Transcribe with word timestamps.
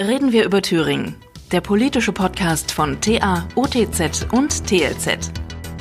Reden 0.00 0.32
wir 0.32 0.44
über 0.44 0.60
Thüringen. 0.60 1.14
Der 1.52 1.60
politische 1.60 2.10
Podcast 2.10 2.72
von 2.72 3.00
TA, 3.00 3.46
OTZ 3.54 4.26
und 4.32 4.66
TLZ. 4.66 5.30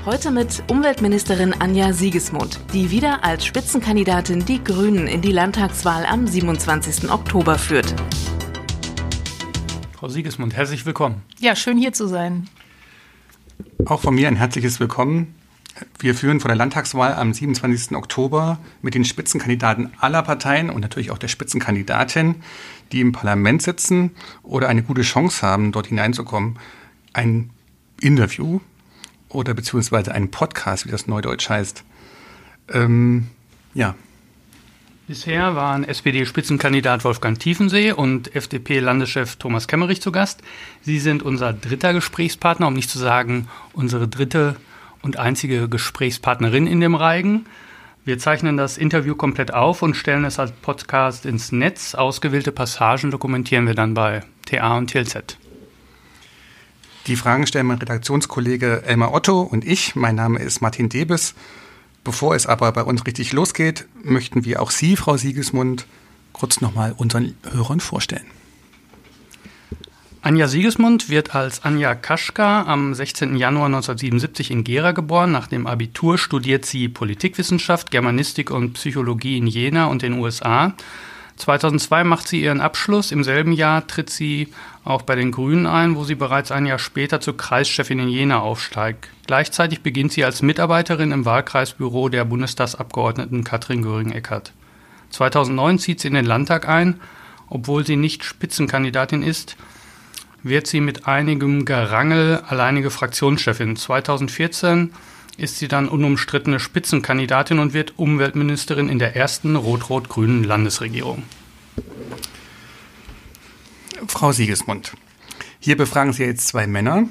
Heute 0.05 0.29
mit 0.29 0.61
Umweltministerin 0.69 1.55
Anja 1.57 1.93
Siegesmund, 1.93 2.59
die 2.73 2.91
wieder 2.91 3.23
als 3.23 3.43
Spitzenkandidatin 3.43 4.45
die 4.45 4.63
Grünen 4.63 5.07
in 5.07 5.21
die 5.21 5.31
Landtagswahl 5.31 6.05
am 6.05 6.27
27. 6.27 7.09
Oktober 7.09 7.57
führt. 7.57 7.91
Frau 9.97 10.09
Siegesmund, 10.09 10.55
herzlich 10.55 10.85
willkommen. 10.85 11.23
Ja, 11.39 11.55
schön 11.55 11.79
hier 11.79 11.93
zu 11.93 12.05
sein. 12.05 12.47
Auch 13.87 14.01
von 14.01 14.13
mir 14.13 14.27
ein 14.27 14.35
herzliches 14.35 14.79
Willkommen. 14.79 15.33
Wir 15.97 16.13
führen 16.13 16.39
vor 16.39 16.49
der 16.49 16.57
Landtagswahl 16.57 17.13
am 17.13 17.33
27. 17.33 17.97
Oktober 17.97 18.59
mit 18.83 18.93
den 18.93 19.05
Spitzenkandidaten 19.05 19.91
aller 19.99 20.21
Parteien 20.21 20.69
und 20.69 20.81
natürlich 20.81 21.09
auch 21.09 21.17
der 21.17 21.29
Spitzenkandidatin, 21.29 22.35
die 22.93 23.01
im 23.01 23.11
Parlament 23.11 23.61
sitzen 23.61 24.11
oder 24.43 24.69
eine 24.69 24.83
gute 24.83 25.01
Chance 25.01 25.45
haben, 25.45 25.71
dort 25.71 25.87
hineinzukommen, 25.87 26.57
ein 27.11 27.49
Interview 27.99 28.59
oder 29.29 29.53
beziehungsweise 29.53 30.13
einen 30.13 30.31
Podcast, 30.31 30.85
wie 30.85 30.91
das 30.91 31.07
neudeutsch 31.07 31.49
heißt. 31.49 31.83
Ähm, 32.71 33.27
ja. 33.73 33.95
Bisher 35.07 35.55
waren 35.55 35.83
SPD-Spitzenkandidat 35.83 37.03
Wolfgang 37.03 37.37
Tiefensee 37.37 37.91
und 37.91 38.33
FDP-Landeschef 38.33 39.35
Thomas 39.35 39.67
Kemmerich 39.67 40.01
zu 40.01 40.13
Gast. 40.13 40.41
Sie 40.81 40.99
sind 40.99 41.23
unser 41.23 41.51
dritter 41.51 41.93
Gesprächspartner, 41.93 42.67
um 42.67 42.73
nicht 42.73 42.89
zu 42.89 42.99
sagen 42.99 43.49
unsere 43.73 44.07
dritte 44.07 44.55
und 45.01 45.17
einzige 45.17 45.67
Gesprächspartnerin 45.67 46.67
in 46.67 46.79
dem 46.79 46.95
Reigen. 46.95 47.45
Wir 48.05 48.19
zeichnen 48.19 48.57
das 48.57 48.77
Interview 48.77 49.15
komplett 49.15 49.53
auf 49.53 49.81
und 49.81 49.95
stellen 49.95 50.25
es 50.25 50.37
als 50.37 50.51
Podcast 50.51 51.25
ins 51.25 51.53
Netz. 51.53 51.95
Ausgewählte 51.95 52.51
Passagen 52.51 53.11
dokumentieren 53.11 53.65
wir 53.65 53.75
dann 53.75 53.93
bei 53.93 54.23
TA 54.45 54.77
und 54.77 54.91
TLZ. 54.91 55.37
Die 57.07 57.15
Fragen 57.15 57.47
stellen 57.47 57.67
mein 57.67 57.77
Redaktionskollege 57.77 58.83
Elmar 58.85 59.13
Otto 59.13 59.39
und 59.41 59.63
ich. 59.63 59.95
Mein 59.95 60.15
Name 60.15 60.39
ist 60.39 60.59
Martin 60.61 60.89
Debes. 60.89 61.33
Bevor 62.03 62.35
es 62.35 62.45
aber 62.45 62.73
bei 62.73 62.83
uns 62.83 63.05
richtig 63.07 63.31
losgeht, 63.31 63.87
möchten 64.03 64.43
wir 64.43 64.61
auch 64.61 64.71
Sie, 64.71 64.97
Frau 64.97 65.15
Siegesmund, 65.15 65.85
kurz 66.33 66.59
nochmal 66.59 66.93
unseren 66.97 67.37
Hörern 67.49 67.79
vorstellen. 67.79 68.25
Anja 70.25 70.47
Siegesmund 70.47 71.09
wird 71.09 71.35
als 71.35 71.65
Anja 71.65 71.95
Kaschka 71.95 72.61
am 72.61 72.93
16. 72.93 73.35
Januar 73.35 73.65
1977 73.65 74.51
in 74.51 74.63
Gera 74.63 74.93
geboren. 74.93 75.33
Nach 75.33 75.47
dem 75.47 75.67
Abitur 75.67 76.17
studiert 76.17 76.63
sie 76.65 76.87
Politikwissenschaft, 76.87 77.91
Germanistik 77.91 78.49
und 78.49 78.71
Psychologie 78.71 79.37
in 79.37 79.47
Jena 79.47 79.87
und 79.87 80.01
den 80.01 80.13
USA. 80.13 80.75
2002 81.35 82.05
macht 82.05 82.29
sie 82.29 82.41
ihren 82.41 82.61
Abschluss. 82.61 83.11
Im 83.11 83.25
selben 83.25 83.51
Jahr 83.51 83.85
tritt 83.85 84.09
sie 84.09 84.47
auch 84.85 85.01
bei 85.01 85.15
den 85.15 85.33
Grünen 85.33 85.67
ein, 85.67 85.97
wo 85.97 86.05
sie 86.05 86.15
bereits 86.15 86.53
ein 86.53 86.65
Jahr 86.65 86.79
später 86.79 87.19
zur 87.19 87.35
Kreischefin 87.35 87.99
in 87.99 88.07
Jena 88.07 88.39
aufsteigt. 88.39 89.09
Gleichzeitig 89.27 89.81
beginnt 89.81 90.13
sie 90.13 90.23
als 90.23 90.41
Mitarbeiterin 90.41 91.11
im 91.11 91.25
Wahlkreisbüro 91.25 92.07
der 92.07 92.23
Bundestagsabgeordneten 92.23 93.43
Katrin 93.43 93.81
Göring-Eckardt. 93.81 94.53
2009 95.09 95.79
zieht 95.79 95.99
sie 95.99 96.07
in 96.07 96.13
den 96.13 96.25
Landtag 96.25 96.65
ein, 96.69 97.01
obwohl 97.49 97.85
sie 97.85 97.97
nicht 97.97 98.23
Spitzenkandidatin 98.23 99.21
ist 99.21 99.57
wird 100.43 100.67
sie 100.67 100.81
mit 100.81 101.07
einigem 101.07 101.65
Gerangel 101.65 102.43
alleinige 102.47 102.91
Fraktionschefin. 102.91 103.75
2014 103.75 104.93
ist 105.37 105.57
sie 105.57 105.67
dann 105.67 105.87
unumstrittene 105.87 106.59
Spitzenkandidatin 106.59 107.59
und 107.59 107.73
wird 107.73 107.97
Umweltministerin 107.97 108.89
in 108.89 108.99
der 108.99 109.15
ersten 109.15 109.55
rot-rot-grünen 109.55 110.43
Landesregierung. 110.43 111.23
Frau 114.07 114.31
Siegesmund, 114.31 114.93
hier 115.59 115.77
befragen 115.77 116.13
Sie 116.13 116.23
jetzt 116.23 116.47
zwei 116.47 116.67
Männer, 116.67 117.07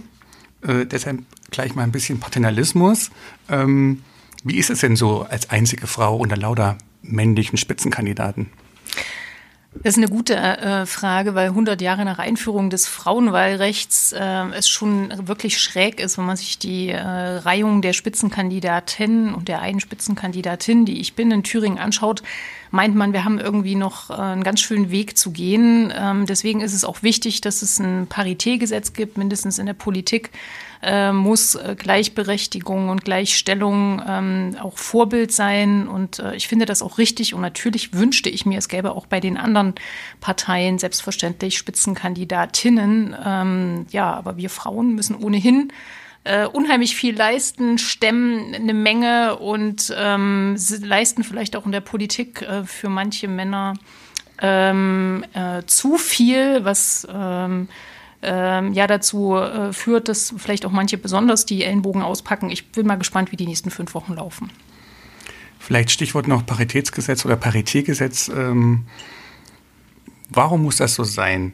äh, 0.62 0.84
deshalb 0.84 1.20
gleich 1.50 1.74
mal 1.74 1.82
ein 1.82 1.92
bisschen 1.92 2.20
Paternalismus. 2.20 3.10
Ähm, 3.48 4.02
wie 4.44 4.56
ist 4.56 4.70
es 4.70 4.80
denn 4.80 4.96
so 4.96 5.22
als 5.22 5.50
einzige 5.50 5.86
Frau 5.86 6.16
unter 6.16 6.36
lauter 6.36 6.78
männlichen 7.02 7.56
Spitzenkandidaten? 7.56 8.50
Das 9.74 9.96
ist 9.96 9.98
eine 9.98 10.08
gute 10.08 10.36
äh, 10.36 10.84
Frage, 10.84 11.34
weil 11.34 11.48
100 11.48 11.80
Jahre 11.80 12.04
nach 12.04 12.18
Einführung 12.18 12.68
des 12.68 12.86
Frauenwahlrechts 12.86 14.12
äh, 14.12 14.44
es 14.54 14.68
schon 14.68 15.12
wirklich 15.26 15.58
schräg 15.58 15.98
ist, 15.98 16.18
wenn 16.18 16.26
man 16.26 16.36
sich 16.36 16.58
die 16.58 16.90
äh, 16.90 17.00
Reihung 17.00 17.80
der 17.80 17.94
Spitzenkandidatinnen 17.94 19.34
und 19.34 19.48
der 19.48 19.62
einen 19.62 19.80
Spitzenkandidatin, 19.80 20.84
die 20.84 21.00
ich 21.00 21.14
bin, 21.14 21.30
in 21.30 21.42
Thüringen 21.42 21.78
anschaut, 21.78 22.22
meint 22.70 22.94
man, 22.94 23.14
wir 23.14 23.24
haben 23.24 23.38
irgendwie 23.38 23.74
noch 23.74 24.10
äh, 24.10 24.14
einen 24.14 24.44
ganz 24.44 24.60
schönen 24.60 24.90
Weg 24.90 25.16
zu 25.16 25.30
gehen. 25.30 25.92
Ähm, 25.96 26.26
deswegen 26.26 26.60
ist 26.60 26.74
es 26.74 26.84
auch 26.84 27.02
wichtig, 27.02 27.40
dass 27.40 27.62
es 27.62 27.78
ein 27.78 28.06
Paritätgesetz 28.08 28.92
gibt, 28.92 29.16
mindestens 29.16 29.58
in 29.58 29.64
der 29.64 29.74
Politik 29.74 30.30
äh, 30.82 31.12
muss 31.12 31.54
äh, 31.54 31.76
Gleichberechtigung 31.78 32.88
und 32.88 33.04
Gleichstellung 33.04 34.02
ähm, 34.06 34.56
auch 34.60 34.78
Vorbild 34.78 35.32
sein. 35.32 35.86
Und 35.86 36.18
äh, 36.18 36.34
ich 36.34 36.48
finde 36.48 36.66
das 36.66 36.82
auch 36.82 36.98
richtig. 36.98 37.34
Und 37.34 37.40
natürlich 37.40 37.94
wünschte 37.94 38.28
ich 38.28 38.46
mir, 38.46 38.58
es 38.58 38.68
gäbe 38.68 38.92
auch 38.92 39.06
bei 39.06 39.20
den 39.20 39.36
anderen 39.36 39.74
Parteien 40.20 40.78
selbstverständlich 40.78 41.56
Spitzenkandidatinnen. 41.56 43.16
Ähm, 43.24 43.86
ja, 43.90 44.12
aber 44.12 44.36
wir 44.36 44.50
Frauen 44.50 44.94
müssen 44.94 45.16
ohnehin 45.16 45.72
äh, 46.24 46.46
unheimlich 46.46 46.96
viel 46.96 47.16
leisten, 47.16 47.78
stemmen 47.78 48.54
eine 48.54 48.74
Menge 48.74 49.36
und 49.36 49.92
ähm, 49.96 50.56
leisten 50.80 51.24
vielleicht 51.24 51.56
auch 51.56 51.66
in 51.66 51.72
der 51.72 51.80
Politik 51.80 52.42
äh, 52.42 52.64
für 52.64 52.88
manche 52.88 53.28
Männer 53.28 53.74
ähm, 54.40 55.24
äh, 55.32 55.62
zu 55.66 55.96
viel, 55.96 56.64
was 56.64 57.06
ähm, 57.12 57.68
ähm, 58.22 58.72
ja 58.72 58.86
dazu 58.86 59.36
äh, 59.36 59.72
führt, 59.72 60.08
dass 60.08 60.34
vielleicht 60.36 60.64
auch 60.64 60.70
manche 60.70 60.98
besonders 60.98 61.44
die 61.44 61.64
Ellenbogen 61.64 62.02
auspacken. 62.02 62.50
Ich 62.50 62.70
bin 62.72 62.86
mal 62.86 62.96
gespannt, 62.96 63.32
wie 63.32 63.36
die 63.36 63.46
nächsten 63.46 63.70
fünf 63.70 63.94
Wochen 63.94 64.14
laufen. 64.14 64.50
Vielleicht 65.58 65.90
Stichwort 65.90 66.26
noch 66.26 66.44
Paritätsgesetz 66.44 67.24
oder 67.24 67.36
Paritätgesetz. 67.36 68.28
Ähm, 68.28 68.86
warum 70.28 70.62
muss 70.62 70.76
das 70.76 70.94
so 70.94 71.04
sein, 71.04 71.52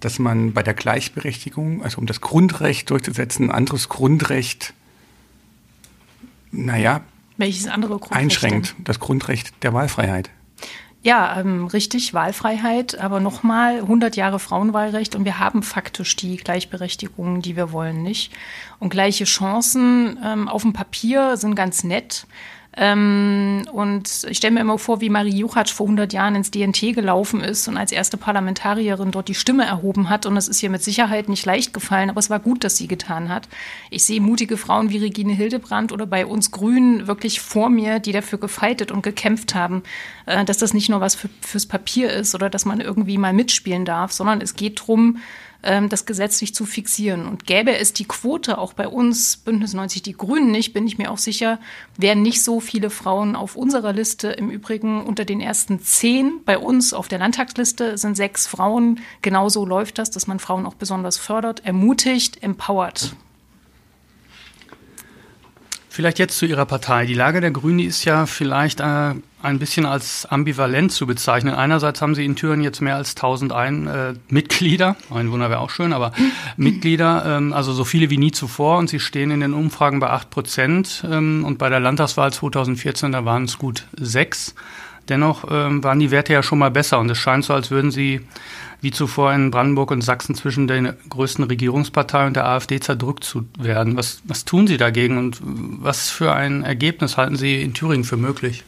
dass 0.00 0.18
man 0.18 0.52
bei 0.52 0.62
der 0.62 0.74
Gleichberechtigung, 0.74 1.82
also 1.82 1.98
um 1.98 2.06
das 2.06 2.20
Grundrecht 2.20 2.90
durchzusetzen, 2.90 3.46
ein 3.46 3.54
anderes 3.54 3.88
Grundrecht, 3.88 4.72
naja, 6.52 7.02
welches 7.36 7.66
andere 7.66 7.98
Grundrecht 7.98 8.20
einschränkt, 8.20 8.74
denn? 8.76 8.84
das 8.84 9.00
Grundrecht 9.00 9.52
der 9.62 9.72
Wahlfreiheit? 9.72 10.30
Ja, 11.02 11.40
ähm, 11.40 11.66
richtig, 11.66 12.12
Wahlfreiheit, 12.12 12.98
aber 12.98 13.20
nochmal 13.20 13.76
100 13.76 14.16
Jahre 14.16 14.38
Frauenwahlrecht 14.38 15.16
und 15.16 15.24
wir 15.24 15.38
haben 15.38 15.62
faktisch 15.62 16.14
die 16.14 16.36
Gleichberechtigung, 16.36 17.40
die 17.40 17.56
wir 17.56 17.72
wollen, 17.72 18.02
nicht. 18.02 18.34
Und 18.80 18.90
gleiche 18.90 19.24
Chancen 19.24 20.18
ähm, 20.22 20.46
auf 20.46 20.60
dem 20.60 20.74
Papier 20.74 21.38
sind 21.38 21.54
ganz 21.54 21.84
nett. 21.84 22.26
Ähm, 22.76 23.66
und 23.72 24.26
ich 24.28 24.36
stelle 24.36 24.54
mir 24.54 24.60
immer 24.60 24.78
vor, 24.78 25.00
wie 25.00 25.10
Marie 25.10 25.36
Juchatsch 25.36 25.72
vor 25.72 25.86
100 25.86 26.12
Jahren 26.12 26.36
ins 26.36 26.52
DNT 26.52 26.94
gelaufen 26.94 27.40
ist 27.40 27.66
und 27.66 27.76
als 27.76 27.90
erste 27.90 28.16
Parlamentarierin 28.16 29.10
dort 29.10 29.26
die 29.26 29.34
Stimme 29.34 29.64
erhoben 29.64 30.08
hat. 30.08 30.24
Und 30.24 30.36
das 30.36 30.46
ist 30.46 30.62
ihr 30.62 30.70
mit 30.70 30.82
Sicherheit 30.82 31.28
nicht 31.28 31.44
leicht 31.44 31.72
gefallen, 31.72 32.10
aber 32.10 32.20
es 32.20 32.30
war 32.30 32.38
gut, 32.38 32.62
dass 32.62 32.76
sie 32.76 32.86
getan 32.86 33.28
hat. 33.28 33.48
Ich 33.90 34.04
sehe 34.04 34.20
mutige 34.20 34.56
Frauen 34.56 34.90
wie 34.90 34.98
Regine 34.98 35.32
Hildebrandt 35.32 35.90
oder 35.90 36.06
bei 36.06 36.24
uns 36.24 36.52
Grünen 36.52 37.08
wirklich 37.08 37.40
vor 37.40 37.70
mir, 37.70 37.98
die 37.98 38.12
dafür 38.12 38.38
gefeitet 38.38 38.92
und 38.92 39.02
gekämpft 39.02 39.56
haben, 39.56 39.82
äh, 40.26 40.44
dass 40.44 40.58
das 40.58 40.72
nicht 40.72 40.88
nur 40.88 41.00
was 41.00 41.16
für, 41.16 41.28
fürs 41.40 41.66
Papier 41.66 42.12
ist 42.12 42.36
oder 42.36 42.50
dass 42.50 42.66
man 42.66 42.80
irgendwie 42.80 43.18
mal 43.18 43.32
mitspielen 43.32 43.84
darf, 43.84 44.12
sondern 44.12 44.40
es 44.40 44.54
geht 44.54 44.80
darum, 44.80 45.18
das 45.62 46.06
gesetzlich 46.06 46.54
zu 46.54 46.64
fixieren. 46.64 47.26
Und 47.26 47.44
gäbe 47.46 47.76
es 47.76 47.92
die 47.92 48.06
Quote 48.06 48.58
auch 48.58 48.72
bei 48.72 48.88
uns, 48.88 49.36
Bündnis 49.36 49.74
90 49.74 50.02
Die 50.02 50.14
Grünen 50.14 50.50
nicht, 50.50 50.72
bin 50.72 50.86
ich 50.86 50.98
mir 50.98 51.10
auch 51.10 51.18
sicher, 51.18 51.58
wären 51.96 52.22
nicht 52.22 52.42
so 52.42 52.60
viele 52.60 52.90
Frauen 52.90 53.36
auf 53.36 53.56
unserer 53.56 53.92
Liste. 53.92 54.28
Im 54.28 54.50
Übrigen 54.50 55.02
unter 55.04 55.24
den 55.24 55.40
ersten 55.40 55.80
zehn 55.80 56.40
bei 56.44 56.58
uns 56.58 56.94
auf 56.94 57.08
der 57.08 57.18
Landtagsliste 57.18 57.98
sind 57.98 58.16
sechs 58.16 58.46
Frauen. 58.46 59.00
Genauso 59.22 59.66
läuft 59.66 59.98
das, 59.98 60.10
dass 60.10 60.26
man 60.26 60.38
Frauen 60.38 60.66
auch 60.66 60.74
besonders 60.74 61.18
fördert, 61.18 61.64
ermutigt, 61.66 62.42
empowert. 62.42 63.14
Vielleicht 65.90 66.18
jetzt 66.18 66.38
zu 66.38 66.46
Ihrer 66.46 66.66
Partei. 66.66 67.04
Die 67.04 67.14
Lage 67.14 67.40
der 67.40 67.50
Grünen 67.50 67.80
ist 67.80 68.04
ja 68.04 68.24
vielleicht 68.24 68.80
äh, 68.80 69.14
ein 69.42 69.58
bisschen 69.58 69.86
als 69.86 70.26
ambivalent 70.26 70.92
zu 70.92 71.06
bezeichnen. 71.06 71.54
Einerseits 71.54 72.02
haben 72.02 72.14
Sie 72.14 72.24
in 72.24 72.36
Thüringen 72.36 72.62
jetzt 72.62 72.80
mehr 72.80 72.96
als 72.96 73.10
1001 73.16 73.88
äh, 73.88 74.14
Mitglieder, 74.28 74.96
ein 75.14 75.30
Wunder 75.30 75.50
wäre 75.50 75.60
auch 75.60 75.70
schön, 75.70 75.92
aber 75.92 76.12
Mitglieder, 76.56 77.24
ähm, 77.26 77.52
also 77.52 77.72
so 77.72 77.84
viele 77.84 78.10
wie 78.10 78.18
nie 78.18 78.32
zuvor 78.32 78.78
und 78.78 78.90
Sie 78.90 79.00
stehen 79.00 79.30
in 79.30 79.40
den 79.40 79.54
Umfragen 79.54 80.00
bei 80.00 80.10
8 80.10 80.30
Prozent 80.30 81.04
ähm, 81.10 81.44
und 81.44 81.58
bei 81.58 81.68
der 81.68 81.80
Landtagswahl 81.80 82.32
2014, 82.32 83.12
da 83.12 83.24
waren 83.24 83.44
es 83.44 83.58
gut 83.58 83.86
sechs. 83.98 84.54
Dennoch 85.08 85.44
ähm, 85.50 85.82
waren 85.82 85.98
die 85.98 86.10
Werte 86.10 86.32
ja 86.32 86.42
schon 86.42 86.58
mal 86.58 86.70
besser 86.70 87.00
und 87.00 87.10
es 87.10 87.18
scheint 87.18 87.44
so, 87.44 87.52
als 87.54 87.70
würden 87.70 87.90
Sie 87.90 88.20
wie 88.80 88.90
zuvor 88.90 89.32
in 89.32 89.50
Brandenburg 89.50 89.90
und 89.90 90.02
Sachsen 90.02 90.34
zwischen 90.34 90.66
der 90.66 90.94
größten 91.08 91.44
Regierungspartei 91.44 92.26
und 92.26 92.34
der 92.34 92.46
AfD 92.46 92.80
zerdrückt 92.80 93.24
zu 93.24 93.46
werden. 93.58 93.96
Was, 93.96 94.22
was 94.24 94.44
tun 94.44 94.66
Sie 94.66 94.76
dagegen 94.76 95.18
und 95.18 95.38
was 95.42 96.10
für 96.10 96.32
ein 96.32 96.62
Ergebnis 96.62 97.16
halten 97.16 97.36
Sie 97.36 97.60
in 97.60 97.74
Thüringen 97.74 98.04
für 98.04 98.16
möglich? 98.16 98.64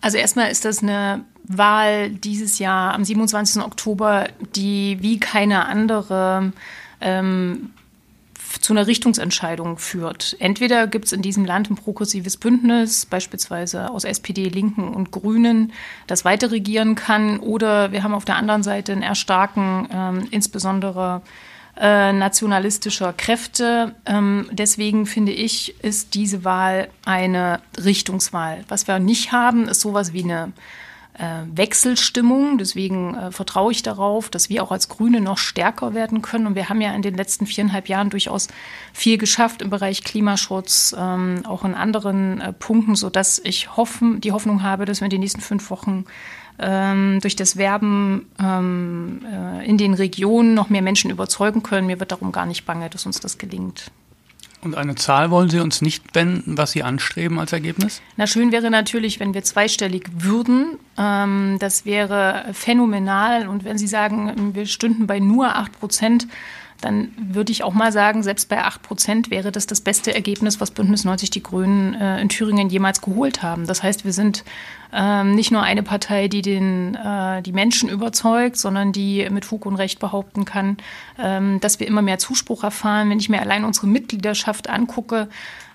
Also 0.00 0.18
erstmal 0.18 0.50
ist 0.50 0.64
das 0.64 0.82
eine 0.82 1.24
Wahl 1.44 2.10
dieses 2.10 2.58
Jahr 2.58 2.94
am 2.94 3.04
27. 3.04 3.62
Oktober, 3.62 4.28
die 4.54 4.98
wie 5.00 5.18
keine 5.18 5.66
andere 5.66 6.52
ähm, 7.00 7.70
zu 8.60 8.72
einer 8.72 8.86
Richtungsentscheidung 8.86 9.78
führt. 9.78 10.36
Entweder 10.40 10.86
gibt 10.86 11.06
es 11.06 11.12
in 11.12 11.22
diesem 11.22 11.44
Land 11.44 11.70
ein 11.70 11.76
progressives 11.76 12.36
Bündnis, 12.36 13.06
beispielsweise 13.06 13.90
aus 13.90 14.04
SPD, 14.04 14.48
Linken 14.48 14.88
und 14.88 15.10
Grünen, 15.10 15.72
das 16.06 16.24
weiter 16.24 16.50
regieren 16.50 16.94
kann, 16.94 17.40
oder 17.40 17.92
wir 17.92 18.02
haben 18.02 18.14
auf 18.14 18.24
der 18.24 18.36
anderen 18.36 18.62
Seite 18.62 18.92
ein 18.92 19.02
Erstarken, 19.02 19.88
ähm, 19.92 20.28
insbesondere 20.30 21.22
äh, 21.80 22.12
nationalistischer 22.12 23.12
Kräfte. 23.12 23.94
Ähm, 24.04 24.48
deswegen 24.50 25.06
finde 25.06 25.32
ich, 25.32 25.82
ist 25.82 26.14
diese 26.14 26.44
Wahl 26.44 26.88
eine 27.04 27.60
Richtungswahl. 27.82 28.64
Was 28.68 28.88
wir 28.88 28.98
nicht 28.98 29.32
haben, 29.32 29.68
ist 29.68 29.80
sowas 29.80 30.12
wie 30.12 30.24
eine 30.24 30.52
äh, 31.18 31.42
Wechselstimmung. 31.52 32.58
Deswegen 32.58 33.14
äh, 33.14 33.30
vertraue 33.30 33.72
ich 33.72 33.82
darauf, 33.82 34.28
dass 34.30 34.48
wir 34.48 34.62
auch 34.62 34.72
als 34.72 34.88
Grüne 34.88 35.20
noch 35.20 35.38
stärker 35.38 35.94
werden 35.94 36.22
können. 36.22 36.46
Und 36.46 36.54
wir 36.54 36.68
haben 36.68 36.80
ja 36.80 36.92
in 36.92 37.02
den 37.02 37.14
letzten 37.14 37.46
viereinhalb 37.46 37.88
Jahren 37.88 38.10
durchaus 38.10 38.48
viel 38.92 39.18
geschafft 39.18 39.62
im 39.62 39.70
Bereich 39.70 40.04
Klimaschutz, 40.04 40.94
ähm, 40.98 41.42
auch 41.46 41.64
in 41.64 41.74
anderen 41.74 42.40
äh, 42.40 42.52
Punkten, 42.52 42.94
sodass 42.94 43.40
ich 43.42 43.76
hoffen, 43.76 44.20
die 44.20 44.32
Hoffnung 44.32 44.62
habe, 44.62 44.84
dass 44.84 45.00
wir 45.00 45.06
in 45.06 45.10
den 45.10 45.20
nächsten 45.20 45.40
fünf 45.40 45.70
Wochen 45.70 46.06
ähm, 46.58 47.18
durch 47.20 47.36
das 47.36 47.56
Werben 47.56 48.26
ähm, 48.40 49.20
äh, 49.24 49.66
in 49.66 49.78
den 49.78 49.94
Regionen 49.94 50.54
noch 50.54 50.70
mehr 50.70 50.82
Menschen 50.82 51.10
überzeugen 51.10 51.62
können. 51.62 51.86
Mir 51.86 52.00
wird 52.00 52.12
darum 52.12 52.32
gar 52.32 52.46
nicht 52.46 52.66
bange, 52.66 52.90
dass 52.90 53.06
uns 53.06 53.20
das 53.20 53.38
gelingt. 53.38 53.90
Und 54.60 54.76
eine 54.76 54.96
Zahl 54.96 55.30
wollen 55.30 55.50
Sie 55.50 55.60
uns 55.60 55.82
nicht 55.82 56.16
wenden, 56.16 56.58
was 56.58 56.72
Sie 56.72 56.82
anstreben 56.82 57.38
als 57.38 57.52
Ergebnis? 57.52 58.02
Na, 58.16 58.26
schön 58.26 58.50
wäre 58.50 58.70
natürlich, 58.70 59.20
wenn 59.20 59.32
wir 59.32 59.44
zweistellig 59.44 60.08
würden. 60.12 60.78
Ähm, 60.96 61.58
das 61.60 61.84
wäre 61.84 62.46
phänomenal. 62.52 63.46
Und 63.46 63.64
wenn 63.64 63.78
Sie 63.78 63.86
sagen, 63.86 64.54
wir 64.54 64.66
stünden 64.66 65.06
bei 65.06 65.20
nur 65.20 65.54
8 65.54 65.78
Prozent, 65.78 66.26
dann 66.80 67.12
würde 67.16 67.52
ich 67.52 67.62
auch 67.62 67.74
mal 67.74 67.92
sagen, 67.92 68.22
selbst 68.22 68.48
bei 68.48 68.62
8 68.62 68.82
Prozent 68.82 69.30
wäre 69.30 69.52
das 69.52 69.66
das 69.66 69.80
beste 69.80 70.14
Ergebnis, 70.14 70.60
was 70.60 70.72
Bündnis 70.72 71.04
90 71.04 71.30
Die 71.30 71.42
Grünen 71.42 71.94
äh, 71.94 72.20
in 72.20 72.28
Thüringen 72.28 72.68
jemals 72.68 73.00
geholt 73.00 73.42
haben. 73.42 73.66
Das 73.66 73.84
heißt, 73.84 74.04
wir 74.04 74.12
sind 74.12 74.44
ähm, 74.92 75.34
nicht 75.34 75.50
nur 75.50 75.62
eine 75.62 75.82
Partei, 75.82 76.28
die 76.28 76.42
den, 76.42 76.94
äh, 76.94 77.42
die 77.42 77.52
Menschen 77.52 77.88
überzeugt, 77.88 78.56
sondern 78.56 78.92
die 78.92 79.28
mit 79.30 79.44
Fug 79.44 79.66
und 79.66 79.76
Recht 79.76 79.98
behaupten 79.98 80.44
kann, 80.44 80.78
ähm, 81.18 81.60
dass 81.60 81.80
wir 81.80 81.86
immer 81.86 82.02
mehr 82.02 82.18
Zuspruch 82.18 82.64
erfahren. 82.64 83.10
Wenn 83.10 83.18
ich 83.18 83.28
mir 83.28 83.40
allein 83.40 83.64
unsere 83.64 83.86
Mitgliedschaft 83.86 84.68
angucke, 84.68 85.28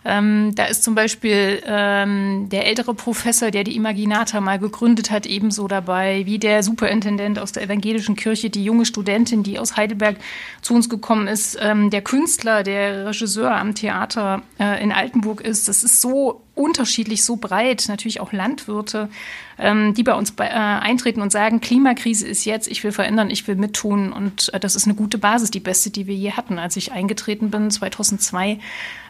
ähm, 0.05 0.53
da 0.55 0.65
ist 0.65 0.83
zum 0.83 0.95
Beispiel 0.95 1.61
ähm, 1.65 2.49
der 2.49 2.67
ältere 2.67 2.93
Professor, 2.93 3.51
der 3.51 3.63
die 3.63 3.75
Imaginata 3.75 4.41
mal 4.41 4.59
gegründet 4.59 5.11
hat, 5.11 5.25
ebenso 5.25 5.67
dabei, 5.67 6.25
wie 6.25 6.39
der 6.39 6.61
Superintendent 6.61 7.39
aus 7.39 7.53
der 7.53 7.63
evangelischen 7.63 8.15
Kirche, 8.15 8.49
die 8.49 8.63
junge 8.63 8.85
Studentin, 8.85 9.43
die 9.43 9.59
aus 9.59 9.77
Heidelberg 9.77 10.17
zu 10.61 10.73
uns 10.73 10.89
gekommen 10.89 11.27
ist, 11.27 11.57
ähm, 11.61 11.89
der 11.89 12.01
Künstler, 12.01 12.63
der 12.63 13.07
Regisseur 13.07 13.55
am 13.55 13.75
Theater 13.75 14.41
äh, 14.59 14.83
in 14.83 14.91
Altenburg 14.91 15.39
ist. 15.41 15.69
Das 15.69 15.83
ist 15.83 16.01
so 16.01 16.41
unterschiedlich, 16.55 17.23
so 17.23 17.35
breit, 17.35 17.85
natürlich 17.87 18.19
auch 18.19 18.31
Landwirte, 18.31 19.09
ähm, 19.57 19.93
die 19.95 20.03
bei 20.03 20.13
uns 20.13 20.31
bei, 20.31 20.47
äh, 20.47 20.51
eintreten 20.51 21.21
und 21.21 21.31
sagen, 21.31 21.61
Klimakrise 21.61 22.27
ist 22.27 22.45
jetzt, 22.45 22.67
ich 22.67 22.83
will 22.83 22.91
verändern, 22.91 23.31
ich 23.31 23.47
will 23.47 23.55
mittun 23.55 24.13
und 24.13 24.53
äh, 24.53 24.59
das 24.59 24.75
ist 24.75 24.85
eine 24.85 24.93
gute 24.93 25.17
Basis, 25.17 25.49
die 25.49 25.59
beste, 25.59 25.89
die 25.89 26.05
wir 26.05 26.15
je 26.15 26.31
hatten. 26.33 26.59
Als 26.59 26.75
ich 26.77 26.91
eingetreten 26.91 27.49
bin, 27.49 27.71
2002, 27.71 28.59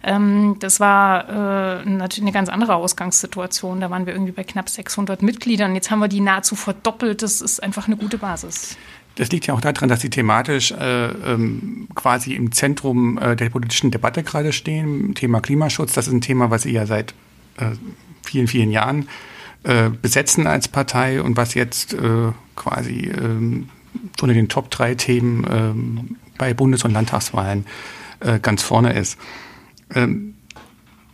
ähm, 0.03 0.55
das 0.59 0.79
war 0.79 1.81
äh, 1.81 1.85
natürlich 1.85 2.21
eine 2.21 2.31
ganz 2.31 2.47
andere 2.47 2.75
Ausgangssituation. 2.75 3.81
Da 3.81 3.89
waren 3.89 4.05
wir 4.05 4.13
irgendwie 4.13 4.31
bei 4.31 4.43
knapp 4.43 4.69
600 4.69 5.21
Mitgliedern. 5.21 5.75
Jetzt 5.75 5.91
haben 5.91 5.99
wir 5.99 6.07
die 6.07 6.21
nahezu 6.21 6.55
verdoppelt. 6.55 7.21
Das 7.21 7.41
ist 7.41 7.61
einfach 7.61 7.87
eine 7.87 7.97
gute 7.97 8.17
Basis. 8.17 8.77
Das 9.15 9.29
liegt 9.29 9.45
ja 9.45 9.53
auch 9.53 9.61
daran, 9.61 9.89
dass 9.89 10.01
Sie 10.01 10.09
thematisch 10.09 10.71
äh, 10.71 11.05
ähm, 11.05 11.87
quasi 11.93 12.33
im 12.33 12.51
Zentrum 12.51 13.17
äh, 13.19 13.35
der 13.35 13.49
politischen 13.49 13.91
Debatte 13.91 14.23
gerade 14.23 14.51
stehen. 14.53 15.13
Thema 15.13 15.39
Klimaschutz, 15.39 15.93
das 15.93 16.07
ist 16.07 16.13
ein 16.13 16.21
Thema, 16.21 16.49
was 16.49 16.63
Sie 16.63 16.71
ja 16.71 16.85
seit 16.85 17.13
äh, 17.57 17.71
vielen, 18.23 18.47
vielen 18.47 18.71
Jahren 18.71 19.07
äh, 19.63 19.89
besetzen 19.89 20.47
als 20.47 20.67
Partei 20.67 21.21
und 21.21 21.37
was 21.37 21.53
jetzt 21.53 21.93
äh, 21.93 22.31
quasi 22.55 23.11
ähm, 23.17 23.69
unter 24.21 24.33
den 24.33 24.49
Top 24.49 24.69
drei 24.71 24.95
Themen 24.95 25.45
ähm, 25.49 26.17
bei 26.37 26.53
Bundes- 26.53 26.83
und 26.83 26.91
Landtagswahlen 26.91 27.65
äh, 28.19 28.39
ganz 28.39 28.63
vorne 28.63 28.93
ist. 28.93 29.17
Ähm, 29.93 30.35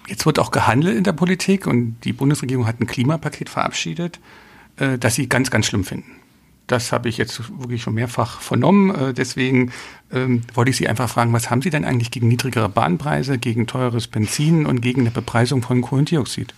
jetzt 0.08 0.26
wird 0.26 0.40
auch 0.40 0.52
gehandelt 0.52 0.98
in 0.98 1.04
der 1.04 1.14
Politik 1.14 1.68
und 1.68 1.98
die 2.04 2.14
Bundesregierung 2.14 2.66
hat 2.66 2.80
ein 2.80 2.88
Klimapaket 2.88 3.50
verabschiedet, 3.50 4.20
äh, 4.78 4.98
das 4.98 5.16
sie 5.16 5.28
ganz, 5.28 5.52
ganz 5.52 5.68
schlimm 5.68 5.84
finden. 5.84 6.16
Das 6.70 6.92
habe 6.92 7.10
ich 7.10 7.18
jetzt 7.18 7.50
wirklich 7.60 7.82
schon 7.82 7.96
mehrfach 7.96 8.42
vernommen. 8.42 8.94
Äh, 8.94 9.14
deswegen 9.14 9.72
ähm, 10.12 10.44
wollte 10.54 10.70
ich 10.70 10.78
Sie 10.78 10.88
einfach 10.88 11.10
fragen, 11.10 11.34
was 11.34 11.50
haben 11.50 11.64
Sie 11.64 11.72
denn 11.72 11.84
eigentlich 11.84 12.12
gegen 12.12 12.28
niedrigere 12.28 12.70
Bahnpreise, 12.70 13.40
gegen 13.40 13.66
teures 13.66 14.08
Benzin 14.08 14.68
und 14.68 14.80
gegen 14.80 15.02
eine 15.02 15.12
Bepreisung 15.12 15.64
von 15.64 15.82
Kohlendioxid? 15.82 16.54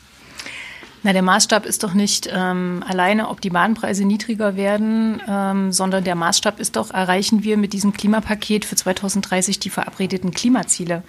Na, 1.03 1.13
der 1.13 1.21
Maßstab 1.21 1.65
ist 1.65 1.83
doch 1.83 1.93
nicht 1.93 2.29
ähm, 2.31 2.83
alleine, 2.87 3.29
ob 3.29 3.39
die 3.39 3.49
Bahnpreise 3.49 4.03
niedriger 4.03 4.57
werden, 4.57 5.21
ähm, 5.27 5.71
sondern 5.71 6.03
der 6.03 6.15
Maßstab 6.15 6.59
ist 6.59 6.75
doch, 6.75 6.91
erreichen 6.91 7.43
wir 7.43 7.55
mit 7.55 7.71
diesem 7.71 7.93
Klimapaket 7.93 8.65
für 8.65 8.75
2030 8.75 9.59
die 9.59 9.69
verabredeten 9.69 10.31
Klimaziele. 10.31 11.03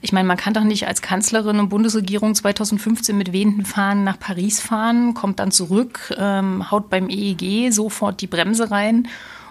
Ich 0.00 0.12
meine, 0.12 0.28
man 0.28 0.36
kann 0.36 0.54
doch 0.54 0.62
nicht 0.62 0.86
als 0.86 1.02
Kanzlerin 1.02 1.58
und 1.58 1.70
Bundesregierung 1.70 2.34
2015 2.34 3.18
mit 3.18 3.32
wehenden 3.32 3.64
Fahnen 3.64 4.04
nach 4.04 4.20
Paris 4.20 4.60
fahren, 4.60 5.14
kommt 5.14 5.40
dann 5.40 5.50
zurück, 5.50 6.14
ähm, 6.16 6.70
haut 6.70 6.88
beim 6.88 7.08
EEG 7.08 7.72
sofort 7.72 8.20
die 8.20 8.28
Bremse 8.28 8.70
rein 8.70 9.08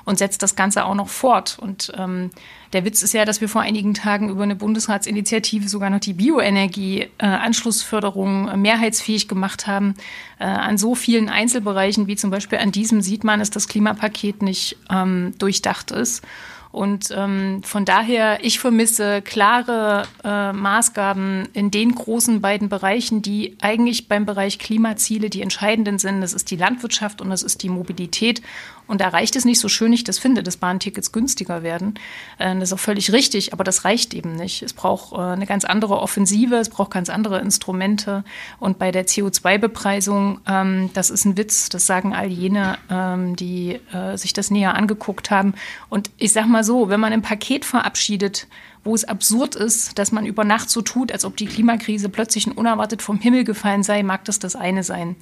und 0.08 0.18
setzt 0.18 0.42
das 0.42 0.56
Ganze 0.56 0.86
auch 0.86 0.96
noch 0.96 1.10
fort. 1.10 1.58
Und 1.60 1.92
ähm, 1.98 2.30
der 2.72 2.86
Witz 2.86 3.02
ist 3.02 3.14
ja, 3.14 3.26
dass 3.26 3.42
wir 3.42 3.50
vor 3.50 3.60
einigen 3.60 3.94
Tagen 3.94 4.30
über 4.30 4.44
eine 4.44 4.56
Bundesratsinitiative 4.56 5.68
sogar 5.68 5.90
noch 5.90 6.00
die 6.00 6.14
Bioenergie-Anschlussförderung 6.14 8.48
äh, 8.48 8.56
mehrheitsfähig 8.56 9.28
gemacht 9.28 9.68
haben. 9.68 9.96
Äh, 10.40 10.46
an 10.46 10.78
so 10.78 10.96
vielen 10.96 11.28
Einzelbereichen 11.28 12.08
wie 12.08 12.16
zum 12.16 12.30
Beispiel 12.30 12.60
an 12.60 12.72
diesem 12.72 13.02
sieht 13.02 13.26
man, 13.26 13.40
dass 13.40 13.52
das 13.52 13.68
Klimapaket 13.68 14.42
nicht 14.42 14.78
ähm, 14.90 15.34
durchdacht 15.40 15.92
ist. 15.92 16.24
Und 16.72 17.10
ähm, 17.16 17.62
von 17.64 17.86
daher, 17.86 18.44
ich 18.44 18.60
vermisse 18.60 19.22
klare 19.22 20.04
äh, 20.24 20.54
Maßgaben 20.54 21.50
in 21.54 21.72
den 21.72 21.96
großen 21.96 22.42
beiden 22.42 22.70
Bereichen, 22.70 23.22
die 23.22 23.58
eigentlich 23.62 24.08
beim 24.08 24.26
Bereich 24.26 24.60
Klimaziele 24.60 25.30
die 25.30 25.42
entscheidenden 25.42 26.00
sind. 26.00 26.22
Das 26.22 26.34
ist 26.34 26.52
die 26.52 26.58
Landwirtschaft 26.58 27.22
und 27.22 27.30
das 27.30 27.44
ist 27.44 27.64
die 27.64 27.70
Mobilität. 27.70 28.42
Und 28.88 29.02
da 29.02 29.10
reicht 29.10 29.36
es 29.36 29.46
nicht, 29.46 29.60
so 29.60 29.70
schön 29.70 29.94
ich 29.94 30.04
das 30.04 30.20
finde, 30.20 30.44
dass 30.44 30.58
Bahntickets 30.58 31.12
günstiger 31.12 31.64
werden. 31.64 31.96
Äh, 32.38 32.54
das 32.56 32.70
ist 32.70 32.74
auch 32.74 32.80
völlig 32.80 33.12
richtig, 33.12 33.54
aber 33.54 33.64
das 33.64 33.86
reicht 33.86 34.14
eben 34.14 34.36
nicht. 34.36 34.64
Es 34.64 34.74
braucht 34.74 35.14
äh, 35.14 35.18
eine 35.18 35.46
ganz 35.46 35.66
andere 35.66 36.00
Offensive, 36.00 36.56
es 36.56 36.70
braucht 36.70 36.92
ganz 36.92 37.10
andere 37.10 37.40
Instrumente. 37.40 38.24
Und 38.60 38.80
bei 38.80 38.92
der 38.92 39.06
CO2-Bepreisung, 39.06 40.40
ähm, 40.48 40.90
das 40.94 41.10
ist 41.10 41.26
ein 41.26 41.38
Witz, 41.38 41.70
das 41.70 41.86
sagen 41.86 42.14
all 42.14 42.28
jene, 42.28 42.78
ähm, 42.90 43.36
die 43.36 43.80
äh, 43.94 44.18
sich 44.18 44.34
das 44.34 44.52
näher 44.52 44.76
angeguckt 44.76 45.32
haben. 45.32 45.54
Und 45.90 46.10
ich 46.18 46.32
sage 46.32 46.48
mal 46.48 46.64
so, 46.64 46.90
wenn 46.90 47.00
man 47.00 47.14
ein 47.14 47.22
Paket 47.22 47.66
verabschiedet, 47.66 48.48
wo 48.88 48.96
es 48.96 49.04
absurd 49.04 49.56
ist, 49.56 50.00
dass 50.00 50.12
man 50.12 50.26
über 50.26 50.46
Nacht 50.46 50.70
so 50.70 50.82
tut, 50.82 51.12
als 51.12 51.26
ob 51.26 51.36
die 51.36 51.46
Klimakrise 51.46 52.10
plötzlich 52.10 52.48
unerwartet 52.56 53.02
vom 53.02 53.20
Himmel 53.20 53.44
gefallen 53.44 53.84
sei, 53.84 54.02
mag 54.02 54.24
das 54.26 54.40
das 54.40 54.56
eine 54.56 54.84
sein. 54.84 55.18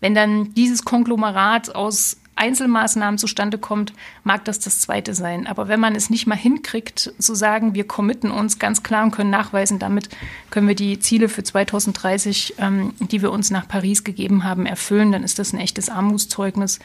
Wenn 0.00 0.14
dann 0.14 0.54
dieses 0.54 0.84
Konglomerat 0.84 1.74
aus 1.74 2.16
Einzelmaßnahmen 2.38 3.18
zustande 3.18 3.58
kommt, 3.58 3.92
mag 4.24 4.44
das 4.44 4.58
das 4.58 4.80
zweite 4.80 5.14
sein. 5.14 5.46
Aber 5.46 5.68
wenn 5.68 5.80
man 5.80 5.94
es 5.94 6.10
nicht 6.10 6.26
mal 6.26 6.36
hinkriegt, 6.36 7.12
zu 7.18 7.34
sagen, 7.34 7.74
wir 7.74 7.86
committen 7.86 8.30
uns 8.30 8.58
ganz 8.58 8.82
klar 8.82 9.04
und 9.04 9.10
können 9.10 9.30
nachweisen, 9.30 9.78
damit 9.78 10.08
können 10.50 10.68
wir 10.68 10.74
die 10.74 10.98
Ziele 10.98 11.28
für 11.28 11.42
2030, 11.42 12.54
ähm, 12.58 12.94
die 12.98 13.22
wir 13.22 13.32
uns 13.32 13.50
nach 13.50 13.68
Paris 13.68 14.04
gegeben 14.04 14.44
haben, 14.44 14.66
erfüllen, 14.66 15.12
dann 15.12 15.24
ist 15.24 15.38
das 15.38 15.52
ein 15.52 15.60
echtes 15.60 15.88
Armutszeugnis 15.88 16.78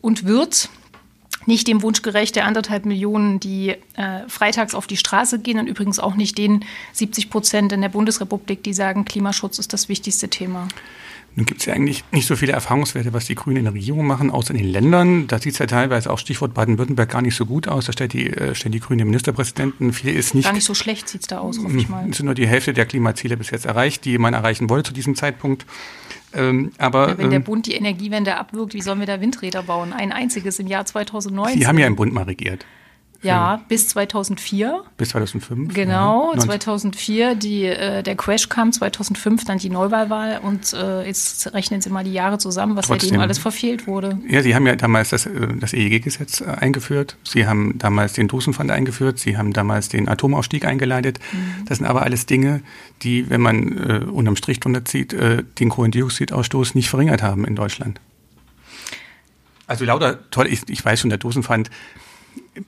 und 0.00 0.24
wird 0.24 0.68
nicht 1.46 1.68
dem 1.68 1.82
Wunsch 1.82 2.02
gerecht 2.02 2.36
der 2.36 2.44
anderthalb 2.44 2.84
Millionen, 2.84 3.40
die 3.40 3.70
äh, 3.96 4.28
freitags 4.28 4.74
auf 4.74 4.86
die 4.86 4.96
Straße 4.96 5.38
gehen 5.38 5.58
und 5.58 5.66
übrigens 5.66 5.98
auch 5.98 6.14
nicht 6.14 6.36
den 6.38 6.64
70 6.92 7.30
Prozent 7.30 7.72
in 7.72 7.80
der 7.80 7.88
Bundesrepublik, 7.88 8.62
die 8.62 8.74
sagen, 8.74 9.04
Klimaschutz 9.04 9.58
ist 9.58 9.72
das 9.72 9.88
wichtigste 9.88 10.28
Thema. 10.28 10.68
Nun 11.36 11.46
gibt 11.46 11.60
es 11.60 11.66
ja 11.66 11.74
eigentlich 11.74 12.04
nicht 12.10 12.26
so 12.26 12.34
viele 12.34 12.52
Erfahrungswerte, 12.52 13.12
was 13.12 13.26
die 13.26 13.36
Grünen 13.36 13.58
in 13.58 13.64
der 13.64 13.74
Regierung 13.74 14.06
machen, 14.06 14.30
außer 14.30 14.52
in 14.52 14.58
den 14.58 14.70
Ländern. 14.70 15.28
Da 15.28 15.38
sieht 15.38 15.52
es 15.52 15.58
ja 15.58 15.66
teilweise 15.66 16.10
auch 16.10 16.18
Stichwort 16.18 16.54
Baden-Württemberg 16.54 17.08
gar 17.08 17.22
nicht 17.22 17.36
so 17.36 17.46
gut 17.46 17.68
aus. 17.68 17.86
Da 17.86 17.92
stellt 17.92 18.12
die, 18.12 18.26
äh, 18.30 18.54
stellen 18.54 18.72
die 18.72 18.80
Grünen 18.80 19.06
Ministerpräsidenten. 19.06 19.92
Viel 19.92 20.14
ist 20.14 20.34
nicht. 20.34 20.46
Gar 20.46 20.54
nicht 20.54 20.64
so 20.64 20.74
schlecht 20.74 21.08
sieht 21.08 21.22
es 21.22 21.26
da 21.28 21.38
aus, 21.38 21.58
hoffe 21.58 21.76
ich 21.76 21.88
mal. 21.88 22.08
Es 22.10 22.16
sind 22.16 22.26
nur 22.26 22.34
die 22.34 22.48
Hälfte 22.48 22.72
der 22.72 22.84
Klimaziele 22.84 23.36
bis 23.36 23.50
jetzt 23.50 23.64
erreicht, 23.64 24.04
die 24.04 24.18
man 24.18 24.34
erreichen 24.34 24.68
wollte 24.68 24.88
zu 24.88 24.94
diesem 24.94 25.14
Zeitpunkt. 25.14 25.66
Ähm, 26.32 26.72
aber, 26.78 27.10
ja, 27.10 27.18
wenn 27.18 27.30
der 27.30 27.38
ähm, 27.38 27.44
Bund 27.44 27.66
die 27.66 27.74
Energiewende 27.74 28.36
abwirkt, 28.36 28.74
wie 28.74 28.82
sollen 28.82 29.00
wir 29.00 29.06
da 29.06 29.20
Windräder 29.20 29.62
bauen? 29.62 29.92
Ein 29.92 30.12
einziges 30.12 30.58
im 30.58 30.66
Jahr 30.66 30.84
2019. 30.84 31.60
Sie 31.60 31.66
haben 31.66 31.78
ja 31.78 31.86
im 31.86 31.96
Bund 31.96 32.12
mal 32.12 32.24
regiert. 32.24 32.64
Ja, 33.22 33.60
bis 33.68 33.88
2004. 33.88 34.82
Bis 34.96 35.10
2005. 35.10 35.74
Genau, 35.74 36.32
ja. 36.32 36.38
2004 36.38 37.34
die, 37.34 37.64
äh, 37.64 38.02
der 38.02 38.16
Crash 38.16 38.48
kam, 38.48 38.72
2005 38.72 39.44
dann 39.44 39.58
die 39.58 39.68
Neuwahlwahl 39.68 40.40
und 40.42 40.72
äh, 40.72 41.06
jetzt 41.06 41.52
rechnen 41.52 41.82
Sie 41.82 41.90
mal 41.90 42.02
die 42.02 42.12
Jahre 42.12 42.38
zusammen, 42.38 42.76
was 42.76 42.86
Trotzdem, 42.86 43.10
seitdem 43.10 43.20
alles 43.20 43.38
verfehlt 43.38 43.86
wurde. 43.86 44.18
Ja, 44.26 44.42
Sie 44.42 44.54
haben 44.54 44.66
ja 44.66 44.74
damals 44.74 45.10
das, 45.10 45.26
äh, 45.26 45.30
das 45.58 45.74
EEG-Gesetz 45.74 46.40
äh, 46.40 46.46
eingeführt, 46.46 47.16
Sie 47.22 47.46
haben 47.46 47.76
damals 47.78 48.14
den 48.14 48.28
Dosenpfand 48.28 48.70
eingeführt, 48.70 49.18
Sie 49.18 49.36
haben 49.36 49.52
damals 49.52 49.90
den 49.90 50.08
Atomausstieg 50.08 50.64
eingeleitet. 50.64 51.18
Mhm. 51.32 51.66
Das 51.66 51.78
sind 51.78 51.86
aber 51.86 52.02
alles 52.02 52.24
Dinge, 52.24 52.62
die, 53.02 53.28
wenn 53.28 53.42
man 53.42 53.76
äh, 53.76 54.04
unterm 54.04 54.36
Strich 54.36 54.60
drunter 54.60 54.84
zieht, 54.86 55.12
äh, 55.12 55.42
den 55.58 55.68
Kohlendioxidausstoß 55.68 56.74
nicht 56.74 56.88
verringert 56.88 57.22
haben 57.22 57.44
in 57.44 57.54
Deutschland. 57.54 58.00
Also 59.66 59.84
lauter 59.84 60.30
toll, 60.30 60.48
ich, 60.48 60.62
ich 60.68 60.84
weiß 60.84 61.00
schon, 61.00 61.10
der 61.10 61.18
Dosenpfand 61.18 61.70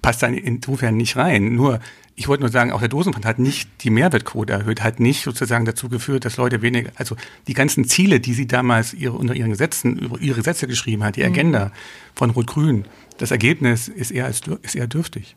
passt 0.00 0.23
da 0.23 0.28
insofern 0.28 0.97
nicht 0.97 1.16
rein. 1.16 1.54
Nur, 1.54 1.81
ich 2.14 2.28
wollte 2.28 2.42
nur 2.42 2.50
sagen, 2.50 2.73
auch 2.73 2.81
der 2.81 2.88
Dosenpfand 2.88 3.25
hat 3.25 3.38
nicht 3.38 3.69
die 3.83 3.90
Mehrwertquote 3.90 4.52
erhöht, 4.52 4.83
hat 4.83 5.00
nicht 5.00 5.23
sozusagen 5.23 5.64
dazu 5.64 5.88
geführt, 5.88 6.25
dass 6.25 6.37
Leute 6.37 6.62
weniger, 6.62 6.90
also 6.97 7.16
die 7.47 7.54
ganzen 7.54 7.85
Ziele, 7.85 8.21
die 8.21 8.35
sie 8.35 8.47
damals 8.47 8.95
ihre, 8.95 9.16
unter 9.16 9.35
ihren 9.35 9.50
Gesetzen, 9.50 9.99
über 9.99 10.21
ihre 10.21 10.37
Gesetze 10.37 10.66
geschrieben 10.66 11.04
hat, 11.04 11.16
die 11.16 11.23
mhm. 11.23 11.33
Agenda 11.33 11.73
von 12.14 12.31
Rot-Grün, 12.31 12.85
das 13.19 13.31
Ergebnis 13.31 13.88
ist 13.88 14.11
eher, 14.11 14.26
als, 14.26 14.42
ist 14.62 14.75
eher 14.75 14.87
dürftig. 14.87 15.37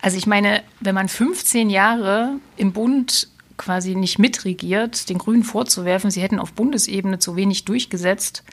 Also 0.00 0.18
ich 0.18 0.26
meine, 0.26 0.62
wenn 0.80 0.94
man 0.94 1.08
15 1.08 1.70
Jahre 1.70 2.36
im 2.56 2.72
Bund 2.72 3.28
quasi 3.56 3.94
nicht 3.94 4.18
mitregiert, 4.18 5.08
den 5.08 5.18
Grünen 5.18 5.44
vorzuwerfen, 5.44 6.10
sie 6.10 6.20
hätten 6.20 6.38
auf 6.38 6.52
Bundesebene 6.52 7.18
zu 7.18 7.36
wenig 7.36 7.64
durchgesetzt, 7.64 8.44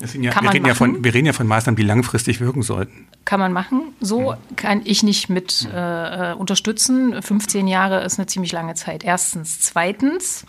ja, 0.00 0.30
kann 0.30 0.44
wir, 0.44 0.52
reden 0.52 0.66
ja 0.66 0.74
von, 0.74 1.02
wir 1.02 1.14
reden 1.14 1.26
ja 1.26 1.32
von 1.32 1.46
Maßnahmen, 1.46 1.76
die 1.76 1.82
langfristig 1.82 2.40
wirken 2.40 2.62
sollten. 2.62 3.08
Kann 3.24 3.40
man 3.40 3.52
machen. 3.52 3.94
So 4.00 4.34
kann 4.56 4.82
ich 4.84 5.02
nicht 5.02 5.28
mit 5.28 5.68
äh, 5.72 6.32
unterstützen. 6.34 7.22
15 7.22 7.66
Jahre 7.66 8.04
ist 8.04 8.18
eine 8.18 8.26
ziemlich 8.26 8.52
lange 8.52 8.74
Zeit. 8.74 9.04
Erstens. 9.04 9.60
Zweitens, 9.60 10.44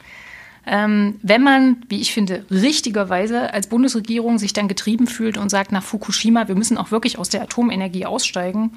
ähm, 0.65 1.15
wenn 1.23 1.43
man, 1.43 1.77
wie 1.87 2.01
ich 2.01 2.13
finde, 2.13 2.45
richtigerweise 2.51 3.53
als 3.53 3.67
Bundesregierung 3.67 4.37
sich 4.37 4.51
dann 4.51 4.67
getrieben 4.67 5.07
fühlt 5.07 5.37
und 5.37 5.49
sagt 5.49 5.71
nach 5.71 5.83
Fukushima, 5.83 6.49
wir 6.49 6.55
müssen 6.55 6.77
auch 6.77 6.91
wirklich 6.91 7.17
aus 7.17 7.29
der 7.29 7.41
Atomenergie 7.41 8.05
aussteigen 8.05 8.73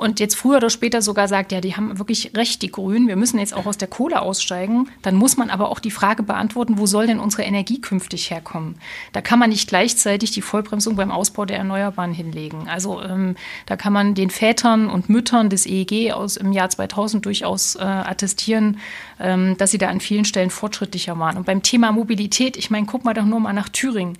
und 0.00 0.18
jetzt 0.18 0.34
früher 0.34 0.56
oder 0.56 0.70
später 0.70 1.02
sogar 1.02 1.28
sagt, 1.28 1.52
ja, 1.52 1.60
die 1.60 1.76
haben 1.76 1.98
wirklich 1.98 2.32
recht, 2.34 2.62
die 2.62 2.72
Grünen, 2.72 3.06
wir 3.06 3.16
müssen 3.16 3.38
jetzt 3.38 3.52
auch 3.52 3.66
aus 3.66 3.76
der 3.76 3.86
Kohle 3.86 4.22
aussteigen, 4.22 4.88
dann 5.02 5.14
muss 5.14 5.36
man 5.36 5.50
aber 5.50 5.68
auch 5.68 5.78
die 5.78 5.90
Frage 5.90 6.22
beantworten, 6.22 6.78
wo 6.78 6.86
soll 6.86 7.06
denn 7.06 7.18
unsere 7.18 7.42
Energie 7.42 7.82
künftig 7.82 8.30
herkommen? 8.30 8.76
Da 9.12 9.20
kann 9.20 9.38
man 9.38 9.50
nicht 9.50 9.68
gleichzeitig 9.68 10.30
die 10.30 10.40
Vollbremsung 10.40 10.96
beim 10.96 11.10
Ausbau 11.10 11.44
der 11.44 11.58
Erneuerbaren 11.58 12.14
hinlegen. 12.14 12.66
Also 12.66 13.02
ähm, 13.02 13.36
da 13.66 13.76
kann 13.76 13.92
man 13.92 14.14
den 14.14 14.30
Vätern 14.30 14.88
und 14.88 15.10
Müttern 15.10 15.50
des 15.50 15.66
EEG 15.66 16.12
aus 16.12 16.38
im 16.38 16.52
Jahr 16.52 16.70
2000 16.70 17.26
durchaus 17.26 17.76
äh, 17.76 17.80
attestieren, 17.80 18.78
ähm, 19.20 19.58
dass 19.58 19.70
sie 19.70 19.78
da 19.78 19.88
an 19.88 20.00
vielen 20.00 20.24
Stellen 20.24 20.48
fortschrittlicher 20.48 21.18
waren. 21.18 21.36
Und 21.36 21.44
beim 21.44 21.62
Thema 21.62 21.92
Mobilität, 21.92 22.56
ich 22.56 22.70
meine, 22.70 22.86
guck 22.86 23.04
mal 23.04 23.12
doch 23.12 23.26
nur 23.26 23.40
mal 23.40 23.52
nach 23.52 23.68
Thüringen. 23.68 24.16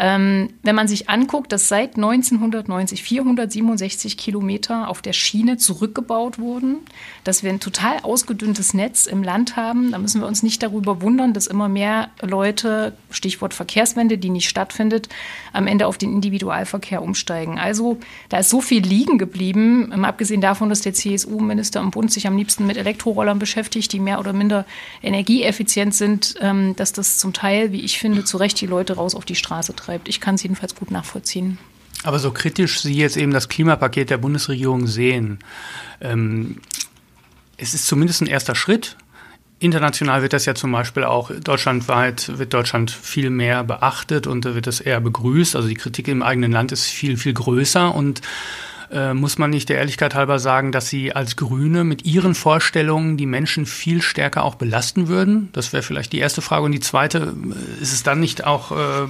Ähm, 0.00 0.50
wenn 0.62 0.76
man 0.76 0.86
sich 0.86 1.10
anguckt, 1.10 1.50
dass 1.50 1.68
seit 1.68 1.96
1990 1.96 3.02
467 3.02 4.16
Kilometer 4.16 4.88
auf 4.88 5.02
der 5.02 5.12
Schiene 5.12 5.56
zurückgebaut 5.56 6.38
wurden, 6.38 6.76
dass 7.24 7.42
wir 7.42 7.50
ein 7.50 7.58
total 7.58 7.98
ausgedünntes 8.02 8.74
Netz 8.74 9.06
im 9.06 9.24
Land 9.24 9.56
haben, 9.56 9.90
da 9.90 9.98
müssen 9.98 10.20
wir 10.20 10.28
uns 10.28 10.44
nicht 10.44 10.62
darüber 10.62 11.02
wundern, 11.02 11.32
dass 11.32 11.48
immer 11.48 11.68
mehr 11.68 12.10
Leute, 12.22 12.92
Stichwort 13.10 13.54
Verkehrswende, 13.54 14.18
die 14.18 14.30
nicht 14.30 14.48
stattfindet, 14.48 15.08
am 15.52 15.66
Ende 15.66 15.88
auf 15.88 15.98
den 15.98 16.12
Individualverkehr 16.12 17.02
umsteigen. 17.02 17.58
Also 17.58 17.98
da 18.28 18.38
ist 18.38 18.50
so 18.50 18.60
viel 18.60 18.82
liegen 18.82 19.18
geblieben, 19.18 19.92
abgesehen 20.04 20.40
davon, 20.40 20.68
dass 20.68 20.80
der 20.80 20.94
CSU-Minister 20.94 21.80
im 21.80 21.90
Bund 21.90 22.12
sich 22.12 22.28
am 22.28 22.36
liebsten 22.36 22.66
mit 22.66 22.76
Elektrorollern 22.76 23.40
beschäftigt, 23.40 23.92
die 23.92 23.98
mehr 23.98 24.20
oder 24.20 24.32
minder 24.32 24.64
energieeffizient 25.02 25.94
sind, 25.94 26.36
ähm, 26.40 26.76
dass 26.76 26.92
das 26.92 27.18
zum 27.18 27.32
Teil, 27.32 27.72
wie 27.72 27.80
ich 27.80 27.98
finde, 27.98 28.22
zu 28.22 28.36
Recht 28.36 28.60
die 28.60 28.66
Leute 28.66 28.94
raus 28.94 29.16
auf 29.16 29.24
die 29.24 29.34
Straße 29.34 29.74
treibt 29.74 29.87
treibt. 29.88 30.08
Ich 30.08 30.20
kann 30.20 30.34
es 30.34 30.42
jedenfalls 30.42 30.74
gut 30.74 30.90
nachvollziehen. 30.90 31.58
Aber 32.04 32.18
so 32.18 32.30
kritisch 32.30 32.80
Sie 32.80 32.94
jetzt 32.94 33.16
eben 33.16 33.32
das 33.32 33.48
Klimapaket 33.48 34.10
der 34.10 34.18
Bundesregierung 34.18 34.86
sehen, 34.86 35.40
ähm, 36.00 36.60
es 37.56 37.74
ist 37.74 37.86
zumindest 37.86 38.22
ein 38.22 38.28
erster 38.28 38.54
Schritt. 38.54 38.96
International 39.58 40.22
wird 40.22 40.32
das 40.32 40.44
ja 40.46 40.54
zum 40.54 40.70
Beispiel 40.70 41.02
auch 41.02 41.32
deutschlandweit 41.32 42.38
wird 42.38 42.54
Deutschland 42.54 42.92
viel 42.92 43.30
mehr 43.30 43.64
beachtet 43.64 44.28
und 44.28 44.44
wird 44.44 44.68
das 44.68 44.78
eher 44.78 45.00
begrüßt. 45.00 45.56
Also 45.56 45.66
die 45.66 45.74
Kritik 45.74 46.06
im 46.06 46.22
eigenen 46.22 46.52
Land 46.52 46.70
ist 46.70 46.84
viel, 46.84 47.16
viel 47.16 47.32
größer 47.32 47.92
und 47.92 48.20
äh, 48.90 49.14
muss 49.14 49.38
man 49.38 49.50
nicht 49.50 49.68
der 49.68 49.78
Ehrlichkeit 49.78 50.14
halber 50.14 50.38
sagen, 50.38 50.72
dass 50.72 50.88
Sie 50.88 51.12
als 51.12 51.36
Grüne 51.36 51.84
mit 51.84 52.04
Ihren 52.04 52.34
Vorstellungen 52.34 53.16
die 53.16 53.26
Menschen 53.26 53.66
viel 53.66 54.02
stärker 54.02 54.44
auch 54.44 54.54
belasten 54.54 55.08
würden? 55.08 55.50
Das 55.52 55.72
wäre 55.72 55.82
vielleicht 55.82 56.12
die 56.12 56.18
erste 56.18 56.40
Frage. 56.40 56.64
Und 56.64 56.72
die 56.72 56.80
zweite, 56.80 57.34
äh, 57.78 57.82
ist 57.82 57.92
es 57.92 58.02
dann 58.02 58.20
nicht 58.20 58.44
auch 58.44 58.72
äh, 58.72 59.08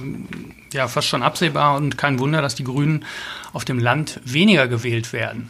ja, 0.73 0.87
fast 0.87 1.07
schon 1.07 1.23
absehbar 1.23 1.77
und 1.77 1.97
kein 1.97 2.19
Wunder, 2.19 2.41
dass 2.41 2.55
die 2.55 2.63
Grünen 2.63 3.05
auf 3.53 3.65
dem 3.65 3.79
Land 3.79 4.19
weniger 4.25 4.67
gewählt 4.67 5.13
werden? 5.13 5.49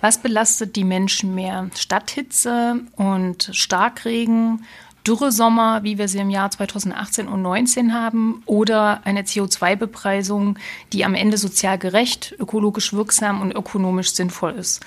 Was 0.00 0.20
belastet 0.20 0.74
die 0.74 0.84
Menschen 0.84 1.34
mehr? 1.34 1.70
Stadthitze 1.76 2.80
und 2.96 3.50
Starkregen 3.52 4.64
Dürresommer, 5.06 5.82
wie 5.82 5.98
wir 5.98 6.08
sie 6.08 6.18
im 6.18 6.30
Jahr 6.30 6.50
2018 6.50 7.26
und 7.26 7.42
2019 7.42 7.94
haben, 7.94 8.42
oder 8.46 9.00
eine 9.04 9.22
CO2-Bepreisung, 9.22 10.58
die 10.92 11.04
am 11.04 11.14
Ende 11.14 11.38
sozial 11.38 11.78
gerecht, 11.78 12.34
ökologisch 12.38 12.92
wirksam 12.92 13.40
und 13.40 13.52
ökonomisch 13.52 14.12
sinnvoll 14.12 14.52
ist. 14.52 14.80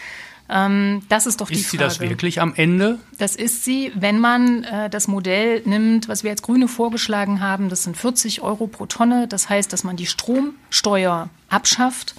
Ähm, 0.47 1.01
das 1.09 1.25
ist 1.25 1.41
doch 1.41 1.47
die 1.47 1.55
ist 1.55 1.67
Frage. 1.67 1.85
Ist 1.85 1.93
sie 1.93 1.99
das 1.99 2.09
wirklich 2.09 2.39
am 2.39 2.53
Ende? 2.55 2.99
Das 3.17 3.35
ist 3.35 3.63
sie, 3.65 3.91
wenn 3.95 4.19
man 4.19 4.63
äh, 4.63 4.89
das 4.89 5.07
Modell 5.07 5.61
nimmt, 5.65 6.07
was 6.07 6.23
wir 6.23 6.31
als 6.31 6.43
Grüne 6.43 6.67
vorgeschlagen 6.67 7.41
haben. 7.41 7.69
Das 7.69 7.83
sind 7.83 7.97
40 7.97 8.41
Euro 8.41 8.67
pro 8.67 8.85
Tonne. 8.85 9.27
Das 9.27 9.49
heißt, 9.49 9.73
dass 9.73 9.83
man 9.83 9.95
die 9.95 10.05
Stromsteuer 10.05 11.29
abschafft 11.49 12.15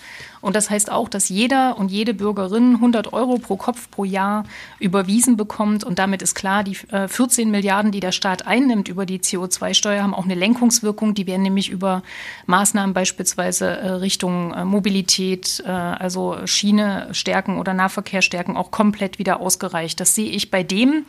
und 0.46 0.54
das 0.54 0.70
heißt 0.70 0.92
auch, 0.92 1.08
dass 1.08 1.28
jeder 1.28 1.76
und 1.76 1.90
jede 1.90 2.14
Bürgerin 2.14 2.74
100 2.74 3.12
Euro 3.12 3.38
pro 3.38 3.56
Kopf 3.56 3.90
pro 3.90 4.04
Jahr 4.04 4.44
überwiesen 4.78 5.36
bekommt. 5.36 5.82
Und 5.82 5.98
damit 5.98 6.22
ist 6.22 6.36
klar, 6.36 6.62
die 6.62 6.76
14 6.76 7.48
äh, 7.48 7.50
Milliarden, 7.50 7.90
die 7.90 7.98
der 7.98 8.12
Staat 8.12 8.46
einnimmt 8.46 8.86
über 8.86 9.06
die 9.06 9.18
CO2-Steuer, 9.18 10.04
haben 10.04 10.14
auch 10.14 10.24
eine 10.24 10.36
Lenkungswirkung. 10.36 11.14
Die 11.14 11.26
werden 11.26 11.42
nämlich 11.42 11.68
über 11.68 12.04
Maßnahmen 12.46 12.94
beispielsweise 12.94 13.66
äh, 13.66 13.88
Richtung 13.94 14.54
äh, 14.54 14.64
Mobilität, 14.64 15.64
also 15.66 16.36
Schiene 16.44 17.08
stärken 17.10 17.58
oder 17.58 17.74
Nahverkehr 17.74 18.22
stärken, 18.22 18.56
auch 18.56 18.70
komplett 18.70 19.18
wieder 19.18 19.40
ausgereicht. 19.40 19.98
Das 19.98 20.14
sehe 20.14 20.30
ich 20.30 20.52
bei 20.52 20.62
dem, 20.62 21.06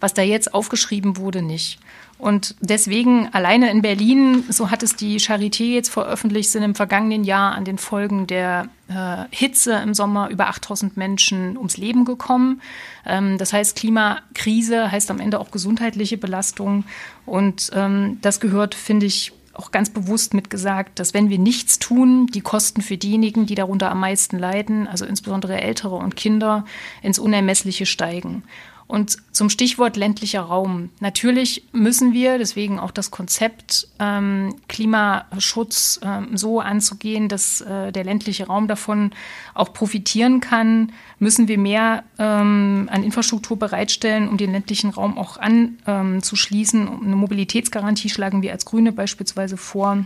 was 0.00 0.14
da 0.14 0.22
jetzt 0.22 0.54
aufgeschrieben 0.54 1.16
wurde, 1.16 1.42
nicht. 1.42 1.78
Und 2.20 2.54
deswegen 2.60 3.28
alleine 3.32 3.70
in 3.70 3.80
Berlin, 3.80 4.44
so 4.50 4.70
hat 4.70 4.82
es 4.82 4.94
die 4.94 5.18
Charité 5.18 5.64
jetzt 5.64 5.88
veröffentlicht, 5.88 6.50
sind 6.50 6.62
im 6.62 6.74
vergangenen 6.74 7.24
Jahr 7.24 7.54
an 7.54 7.64
den 7.64 7.78
Folgen 7.78 8.26
der 8.26 8.68
äh, 8.88 9.24
Hitze 9.30 9.72
im 9.76 9.94
Sommer 9.94 10.28
über 10.28 10.48
8000 10.48 10.98
Menschen 10.98 11.56
ums 11.56 11.78
Leben 11.78 12.04
gekommen. 12.04 12.60
Ähm, 13.06 13.38
das 13.38 13.54
heißt, 13.54 13.74
Klimakrise 13.74 14.92
heißt 14.92 15.10
am 15.10 15.18
Ende 15.18 15.40
auch 15.40 15.50
gesundheitliche 15.50 16.18
Belastung. 16.18 16.84
Und 17.24 17.70
ähm, 17.74 18.18
das 18.20 18.38
gehört, 18.38 18.74
finde 18.74 19.06
ich, 19.06 19.32
auch 19.54 19.70
ganz 19.72 19.90
bewusst 19.90 20.32
mitgesagt, 20.34 20.98
dass 20.98 21.12
wenn 21.12 21.28
wir 21.28 21.38
nichts 21.38 21.78
tun, 21.78 22.26
die 22.26 22.40
Kosten 22.40 22.82
für 22.82 22.96
diejenigen, 22.96 23.46
die 23.46 23.54
darunter 23.54 23.90
am 23.90 24.00
meisten 24.00 24.38
leiden, 24.38 24.86
also 24.86 25.04
insbesondere 25.04 25.60
Ältere 25.60 25.96
und 25.96 26.16
Kinder, 26.16 26.64
ins 27.02 27.18
Unermessliche 27.18 27.86
steigen. 27.86 28.42
Und 28.90 29.18
zum 29.30 29.50
Stichwort 29.50 29.96
ländlicher 29.96 30.40
Raum. 30.40 30.90
Natürlich 30.98 31.62
müssen 31.70 32.12
wir, 32.12 32.38
deswegen 32.38 32.80
auch 32.80 32.90
das 32.90 33.12
Konzept 33.12 33.86
ähm, 34.00 34.56
Klimaschutz 34.66 36.00
ähm, 36.02 36.36
so 36.36 36.58
anzugehen, 36.58 37.28
dass 37.28 37.60
äh, 37.60 37.92
der 37.92 38.02
ländliche 38.02 38.48
Raum 38.48 38.66
davon 38.66 39.12
auch 39.54 39.72
profitieren 39.72 40.40
kann, 40.40 40.90
müssen 41.20 41.46
wir 41.46 41.56
mehr 41.56 42.02
ähm, 42.18 42.88
an 42.90 43.04
Infrastruktur 43.04 43.56
bereitstellen, 43.56 44.28
um 44.28 44.36
den 44.38 44.50
ländlichen 44.50 44.90
Raum 44.90 45.16
auch 45.16 45.36
anzuschließen. 45.36 46.88
Ähm, 46.88 47.00
Eine 47.04 47.14
Mobilitätsgarantie 47.14 48.08
schlagen 48.08 48.42
wir 48.42 48.50
als 48.50 48.64
Grüne 48.64 48.90
beispielsweise 48.90 49.56
vor 49.56 50.04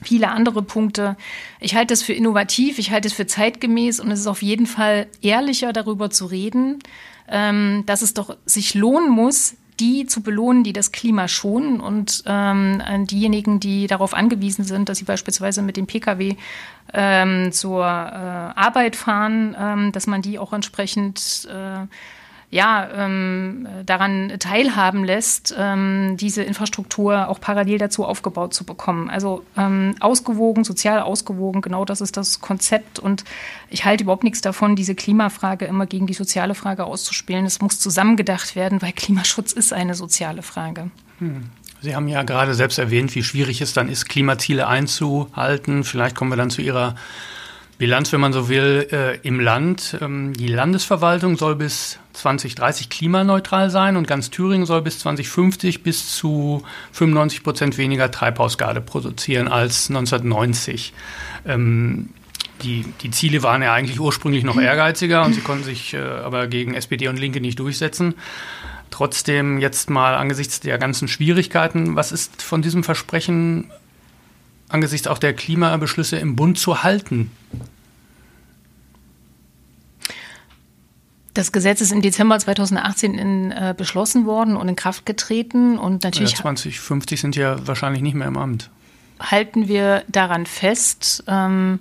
viele 0.00 0.28
andere 0.28 0.62
Punkte. 0.62 1.16
Ich 1.58 1.74
halte 1.74 1.92
es 1.92 2.02
für 2.04 2.12
innovativ, 2.12 2.78
ich 2.78 2.92
halte 2.92 3.08
es 3.08 3.14
für 3.14 3.26
zeitgemäß 3.26 3.98
und 3.98 4.12
es 4.12 4.20
ist 4.20 4.26
auf 4.28 4.42
jeden 4.42 4.66
Fall 4.66 5.08
ehrlicher, 5.22 5.72
darüber 5.72 6.10
zu 6.10 6.26
reden, 6.26 6.78
ähm, 7.32 7.82
dass 7.86 8.02
es 8.02 8.14
doch 8.14 8.36
sich 8.46 8.74
lohnen 8.74 9.10
muss, 9.10 9.56
die 9.80 10.06
zu 10.06 10.22
belohnen, 10.22 10.62
die 10.62 10.72
das 10.72 10.92
Klima 10.92 11.26
schonen 11.26 11.80
und 11.80 12.22
ähm, 12.26 12.80
diejenigen, 13.06 13.58
die 13.58 13.86
darauf 13.86 14.14
angewiesen 14.14 14.64
sind, 14.64 14.88
dass 14.88 14.98
sie 14.98 15.04
beispielsweise 15.04 15.62
mit 15.62 15.76
dem 15.76 15.86
Pkw 15.86 16.36
ähm, 16.92 17.50
zur 17.52 17.82
äh, 17.82 17.88
Arbeit 17.88 18.94
fahren, 18.94 19.56
ähm, 19.58 19.92
dass 19.92 20.06
man 20.06 20.22
die 20.22 20.38
auch 20.38 20.52
entsprechend 20.52 21.48
äh, 21.50 21.86
ja, 22.52 22.86
ähm, 22.94 23.66
daran 23.86 24.34
teilhaben 24.38 25.04
lässt, 25.04 25.54
ähm, 25.58 26.18
diese 26.20 26.42
Infrastruktur 26.42 27.28
auch 27.28 27.40
parallel 27.40 27.78
dazu 27.78 28.04
aufgebaut 28.04 28.52
zu 28.52 28.64
bekommen. 28.64 29.08
Also 29.08 29.42
ähm, 29.56 29.94
ausgewogen, 30.00 30.62
sozial 30.62 31.00
ausgewogen, 31.00 31.62
genau 31.62 31.86
das 31.86 32.02
ist 32.02 32.18
das 32.18 32.42
Konzept. 32.42 32.98
Und 32.98 33.24
ich 33.70 33.86
halte 33.86 34.04
überhaupt 34.04 34.22
nichts 34.22 34.42
davon, 34.42 34.76
diese 34.76 34.94
Klimafrage 34.94 35.64
immer 35.64 35.86
gegen 35.86 36.06
die 36.06 36.12
soziale 36.12 36.54
Frage 36.54 36.84
auszuspielen. 36.84 37.46
Es 37.46 37.62
muss 37.62 37.80
zusammengedacht 37.80 38.54
werden, 38.54 38.82
weil 38.82 38.92
Klimaschutz 38.92 39.54
ist 39.54 39.72
eine 39.72 39.94
soziale 39.94 40.42
Frage. 40.42 40.90
Hm. 41.20 41.44
Sie 41.80 41.96
haben 41.96 42.06
ja 42.06 42.22
gerade 42.22 42.52
selbst 42.52 42.78
erwähnt, 42.78 43.14
wie 43.14 43.22
schwierig 43.22 43.62
es 43.62 43.72
dann 43.72 43.88
ist, 43.88 44.10
Klimaziele 44.10 44.68
einzuhalten. 44.68 45.84
Vielleicht 45.84 46.16
kommen 46.16 46.30
wir 46.30 46.36
dann 46.36 46.50
zu 46.50 46.60
Ihrer 46.60 46.96
Bilanz, 47.82 48.12
wenn 48.12 48.20
man 48.20 48.32
so 48.32 48.48
will, 48.48 48.86
äh, 48.92 49.18
im 49.26 49.40
Land. 49.40 49.98
Ähm, 50.00 50.34
die 50.34 50.46
Landesverwaltung 50.46 51.36
soll 51.36 51.56
bis 51.56 51.98
2030 52.12 52.90
klimaneutral 52.90 53.70
sein 53.70 53.96
und 53.96 54.06
ganz 54.06 54.30
Thüringen 54.30 54.66
soll 54.66 54.82
bis 54.82 55.00
2050 55.00 55.82
bis 55.82 56.14
zu 56.14 56.62
95 56.92 57.42
Prozent 57.42 57.78
weniger 57.78 58.08
Treibhausgase 58.12 58.82
produzieren 58.82 59.48
als 59.48 59.88
1990. 59.90 60.92
Ähm, 61.44 62.10
die, 62.62 62.84
die 63.00 63.10
Ziele 63.10 63.42
waren 63.42 63.62
ja 63.62 63.72
eigentlich 63.74 63.98
ursprünglich 63.98 64.44
noch 64.44 64.60
ehrgeiziger 64.60 65.24
und 65.24 65.32
sie 65.34 65.40
konnten 65.40 65.64
sich 65.64 65.94
äh, 65.94 65.98
aber 65.98 66.46
gegen 66.46 66.74
SPD 66.74 67.08
und 67.08 67.18
Linke 67.18 67.40
nicht 67.40 67.58
durchsetzen. 67.58 68.14
Trotzdem 68.92 69.58
jetzt 69.58 69.90
mal 69.90 70.14
angesichts 70.14 70.60
der 70.60 70.78
ganzen 70.78 71.08
Schwierigkeiten, 71.08 71.96
was 71.96 72.12
ist 72.12 72.42
von 72.42 72.62
diesem 72.62 72.84
Versprechen 72.84 73.72
angesichts 74.72 75.06
auch 75.06 75.18
der 75.18 75.34
Klimabeschlüsse 75.34 76.16
im 76.16 76.36
Bund 76.36 76.58
zu 76.58 76.82
halten? 76.82 77.30
Das 81.34 81.50
Gesetz 81.50 81.80
ist 81.80 81.92
im 81.92 82.02
Dezember 82.02 82.38
2018 82.38 83.14
in, 83.14 83.50
äh, 83.52 83.74
beschlossen 83.76 84.26
worden 84.26 84.56
und 84.56 84.68
in 84.68 84.76
Kraft 84.76 85.06
getreten 85.06 85.78
und 85.78 86.04
natürlich. 86.04 86.32
Ja, 86.32 86.38
2050 86.38 87.20
sind 87.20 87.36
ja 87.36 87.66
wahrscheinlich 87.66 88.02
nicht 88.02 88.14
mehr 88.14 88.28
im 88.28 88.36
Amt. 88.36 88.70
Halten 89.18 89.66
wir 89.66 90.04
daran 90.08 90.44
fest. 90.44 91.24
Ähm, 91.26 91.80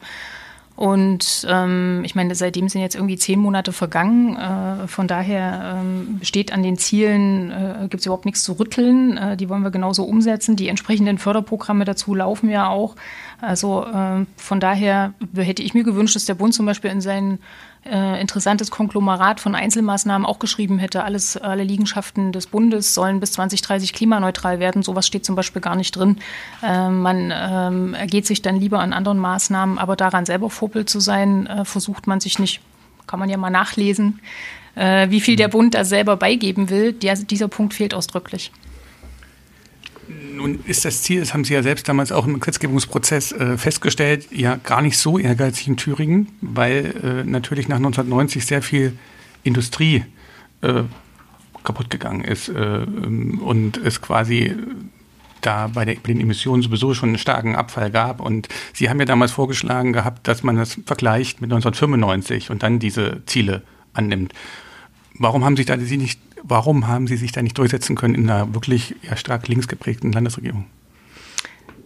und 0.81 1.45
ähm, 1.47 2.01
ich 2.03 2.15
meine, 2.15 2.33
seitdem 2.33 2.67
sind 2.67 2.81
jetzt 2.81 2.95
irgendwie 2.95 3.15
zehn 3.15 3.39
Monate 3.39 3.71
vergangen. 3.71 4.35
Äh, 4.35 4.87
von 4.87 5.07
daher 5.07 5.77
ähm, 5.79 6.19
steht 6.23 6.51
an 6.51 6.63
den 6.63 6.75
Zielen, 6.75 7.51
äh, 7.51 7.87
gibt 7.87 7.99
es 7.99 8.07
überhaupt 8.07 8.25
nichts 8.25 8.43
zu 8.43 8.53
rütteln. 8.53 9.15
Äh, 9.15 9.37
die 9.37 9.47
wollen 9.47 9.61
wir 9.61 9.69
genauso 9.69 10.05
umsetzen. 10.05 10.55
Die 10.55 10.69
entsprechenden 10.69 11.19
Förderprogramme 11.19 11.85
dazu 11.85 12.15
laufen 12.15 12.49
ja 12.49 12.67
auch. 12.67 12.95
Also 13.41 13.85
äh, 13.85 14.25
von 14.37 14.59
daher 14.59 15.13
hätte 15.35 15.63
ich 15.63 15.73
mir 15.73 15.83
gewünscht, 15.83 16.15
dass 16.15 16.25
der 16.25 16.35
Bund 16.35 16.53
zum 16.53 16.67
Beispiel 16.67 16.91
in 16.91 17.01
seinen 17.01 17.39
äh, 17.83 18.21
interessantes 18.21 18.69
Konglomerat 18.69 19.39
von 19.39 19.55
Einzelmaßnahmen 19.55 20.27
auch 20.27 20.37
geschrieben 20.37 20.77
hätte, 20.77 21.03
alles, 21.03 21.37
alle 21.37 21.63
Liegenschaften 21.63 22.31
des 22.31 22.45
Bundes 22.45 22.93
sollen 22.93 23.19
bis 23.19 23.31
2030 23.33 23.93
klimaneutral 23.93 24.59
werden. 24.59 24.83
Sowas 24.83 25.07
steht 25.07 25.25
zum 25.25 25.35
Beispiel 25.35 25.61
gar 25.61 25.75
nicht 25.75 25.95
drin. 25.95 26.17
Äh, 26.61 26.89
man 26.89 27.33
ähm, 27.35 27.93
ergeht 27.95 28.27
sich 28.27 28.43
dann 28.43 28.57
lieber 28.57 28.79
an 28.79 28.93
anderen 28.93 29.17
Maßnahmen, 29.17 29.79
aber 29.79 29.95
daran 29.95 30.27
selber 30.27 30.51
Vorbild 30.51 30.89
zu 30.89 30.99
sein, 30.99 31.47
äh, 31.47 31.65
versucht 31.65 32.05
man 32.05 32.19
sich 32.19 32.37
nicht. 32.37 32.61
Kann 33.07 33.19
man 33.19 33.29
ja 33.29 33.37
mal 33.37 33.49
nachlesen, 33.49 34.19
äh, 34.75 35.09
wie 35.09 35.19
viel 35.19 35.35
der 35.35 35.47
mhm. 35.47 35.51
Bund 35.51 35.73
da 35.73 35.83
selber 35.83 36.17
beigeben 36.17 36.69
will. 36.69 36.93
Der, 36.93 37.15
dieser 37.15 37.47
Punkt 37.47 37.73
fehlt 37.73 37.95
ausdrücklich. 37.95 38.51
Nun 40.35 40.59
ist 40.65 40.85
das 40.85 41.03
Ziel, 41.03 41.19
das 41.19 41.33
haben 41.33 41.43
Sie 41.43 41.53
ja 41.53 41.63
selbst 41.63 41.87
damals 41.87 42.11
auch 42.11 42.25
im 42.25 42.39
Gesetzgebungsprozess 42.39 43.31
äh, 43.31 43.57
festgestellt, 43.57 44.27
ja 44.31 44.55
gar 44.55 44.81
nicht 44.81 44.97
so 44.97 45.19
ehrgeizig 45.19 45.67
in 45.67 45.77
Thüringen, 45.77 46.27
weil 46.41 46.93
äh, 47.03 47.23
natürlich 47.23 47.67
nach 47.67 47.77
1990 47.77 48.45
sehr 48.45 48.61
viel 48.61 48.97
Industrie 49.43 50.05
äh, 50.61 50.83
kaputt 51.63 51.89
gegangen 51.89 52.23
ist 52.23 52.49
äh, 52.49 52.85
und 53.41 53.77
es 53.77 54.01
quasi 54.01 54.55
da 55.41 55.67
bei, 55.67 55.85
der, 55.85 55.95
bei, 55.95 56.13
den 56.13 56.21
Emissionen 56.21 56.61
sowieso 56.61 56.93
schon 56.93 57.09
einen 57.09 57.17
starken 57.17 57.55
Abfall 57.55 57.91
gab. 57.91 58.21
Und 58.21 58.47
Sie 58.73 58.89
haben 58.89 58.99
ja 58.99 59.05
damals 59.05 59.31
vorgeschlagen 59.31 59.93
gehabt, 59.93 60.27
dass 60.27 60.43
man 60.43 60.55
das 60.55 60.79
vergleicht 60.85 61.41
mit 61.41 61.51
1995 61.51 62.51
und 62.51 62.63
dann 62.63 62.79
diese 62.79 63.23
Ziele 63.25 63.63
annimmt. 63.93 64.33
Warum 65.15 65.43
haben 65.43 65.57
sich 65.57 65.65
da 65.65 65.77
Sie 65.77 65.97
nicht 65.97 66.19
Warum 66.43 66.87
haben 66.87 67.07
Sie 67.07 67.17
sich 67.17 67.31
da 67.31 67.41
nicht 67.41 67.57
durchsetzen 67.57 67.95
können 67.95 68.15
in 68.15 68.29
einer 68.29 68.53
wirklich 68.53 68.95
ja, 69.03 69.15
stark 69.15 69.47
links 69.47 69.67
geprägten 69.67 70.11
Landesregierung? 70.11 70.65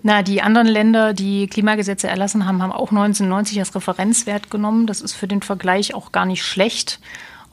Na, 0.08 0.22
die 0.22 0.42
anderen 0.42 0.68
Länder, 0.68 1.14
die 1.14 1.48
Klimagesetze 1.48 2.08
erlassen 2.08 2.46
haben, 2.46 2.62
haben 2.62 2.72
auch 2.72 2.92
1990 2.92 3.60
als 3.60 3.74
Referenzwert 3.74 4.52
genommen. 4.52 4.86
Das 4.86 5.02
ist 5.02 5.14
für 5.14 5.28
den 5.28 5.42
Vergleich 5.42 5.96
auch 5.96 6.12
gar 6.12 6.28
nicht 6.28 6.44
schlecht. 6.44 7.00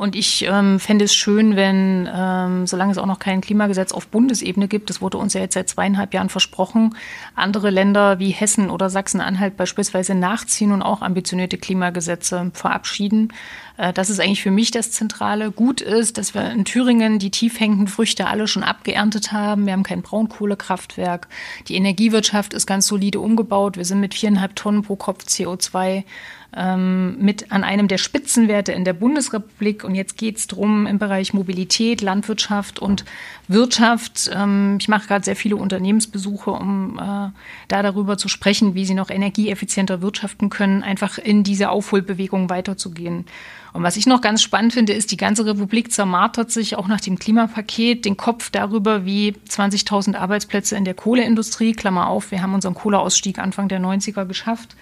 Und 0.03 0.17
ich 0.17 0.45
ähm, 0.49 0.81
fände 0.81 1.05
es 1.05 1.15
schön, 1.15 1.55
wenn, 1.55 2.11
ähm, 2.13 2.67
solange 2.67 2.91
es 2.91 2.99
auch 2.99 3.07
noch 3.07 3.21
kein 3.21 3.41
Klimagesetz 3.41 3.93
auf 3.93 4.09
Bundesebene 4.09 4.67
gibt, 4.67 4.91
das 4.91 5.01
wurde 5.01 5.17
uns 5.17 5.33
ja 5.33 5.43
jetzt 5.43 5.55
seit 5.55 5.69
zweieinhalb 5.69 6.13
Jahren 6.13 6.29
versprochen, 6.29 6.97
andere 7.37 7.71
Länder 7.71 8.19
wie 8.19 8.31
Hessen 8.31 8.69
oder 8.69 8.91
Sachsen-Anhalt 8.91 9.57
beispielsweise 9.57 10.17
nachziehen 10.17 10.73
und 10.73 10.83
auch 10.83 11.03
ambitionierte 11.03 11.57
Klimagesetze 11.57 12.51
verabschieden. 12.53 13.33
Äh, 13.77 13.93
das 13.93 14.11
ist 14.11 14.19
eigentlich 14.19 14.43
für 14.43 14.51
mich 14.51 14.73
das 14.73 14.91
Zentrale. 14.91 15.53
Gut 15.53 15.81
ist, 15.81 16.19
dass 16.19 16.35
wir 16.35 16.51
in 16.51 16.65
Thüringen 16.65 17.21
die 17.21 17.31
tief 17.31 17.61
hängenden 17.61 17.87
Früchte 17.87 18.27
alle 18.27 18.49
schon 18.49 18.65
abgeerntet 18.65 19.31
haben. 19.31 19.67
Wir 19.67 19.73
haben 19.73 19.85
kein 19.85 20.03
Braunkohlekraftwerk. 20.03 21.29
Die 21.69 21.77
Energiewirtschaft 21.77 22.55
ist 22.55 22.67
ganz 22.67 22.89
solide 22.89 23.21
umgebaut. 23.21 23.77
Wir 23.77 23.85
sind 23.85 24.01
mit 24.01 24.15
viereinhalb 24.15 24.57
Tonnen 24.57 24.83
pro 24.83 24.97
Kopf 24.97 25.27
CO2 25.27 26.03
ähm, 26.57 27.17
mit 27.19 27.51
an 27.51 27.65
einem 27.65 27.89
der 27.89 27.99
Spitzenwerte 27.99 28.73
in 28.73 28.85
der 28.85 28.93
Bundesrepublik. 28.93 29.85
Und 29.85 29.95
jetzt 29.95 30.17
geht 30.17 30.37
es 30.37 30.47
darum 30.47 30.87
im 30.87 30.99
Bereich 30.99 31.33
Mobilität, 31.33 32.03
Landwirtschaft 32.03 32.79
und 32.79 33.05
Wirtschaft. 33.49 34.31
Ähm, 34.35 34.77
ich 34.81 34.89
mache 34.89 35.09
gerade 35.09 35.25
sehr 35.25 35.37
viele 35.37 35.57
Unternehmensbesuche, 35.57 36.51
um 36.51 36.99
äh, 36.99 37.31
da 37.69 37.83
darüber 37.83 38.19
zu 38.19 38.29
sprechen, 38.29 38.75
wie 38.75 38.85
sie 38.85 38.95
noch 38.95 39.11
energieeffizienter 39.11 40.03
wirtschaften 40.03 40.51
können, 40.51 40.83
einfach 40.83 41.19
in 41.19 41.43
diese 41.43 41.71
Aufholbewegung 41.71 42.51
weiterzugehen. 42.51 43.25
Und 43.73 43.83
was 43.83 43.97
ich 43.97 44.07
noch 44.07 44.21
ganz 44.21 44.43
spannend 44.43 44.75
finde, 44.75 44.93
ist, 44.93 45.11
die 45.13 45.17
ganze 45.17 45.47
Republik 45.47 45.93
zermartert 45.93 46.51
sich 46.51 46.77
auch 46.77 46.89
nach 46.89 47.01
dem 47.01 47.19
Klimapaket 47.19 48.05
den 48.05 48.19
Kopf 48.19 48.51
darüber, 48.51 49.07
wie 49.07 49.35
20.000 49.49 50.15
Arbeitsplätze 50.15 50.77
in 50.77 50.85
der 50.85 50.93
Kohleindustrie, 50.93 51.73
Klammer 51.73 52.09
auf, 52.09 52.31
wir 52.31 52.43
haben 52.43 52.53
unseren 52.53 52.75
Kohleausstieg 52.75 53.39
Anfang 53.39 53.69
der 53.69 53.81
90er 53.81 54.27
geschafft, 54.27 54.77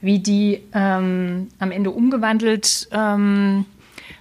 wie 0.00 0.18
die 0.18 0.62
ähm, 0.72 1.48
am 1.58 1.70
Ende 1.70 1.90
umgewandelt 1.90 2.88
ähm, 2.92 3.64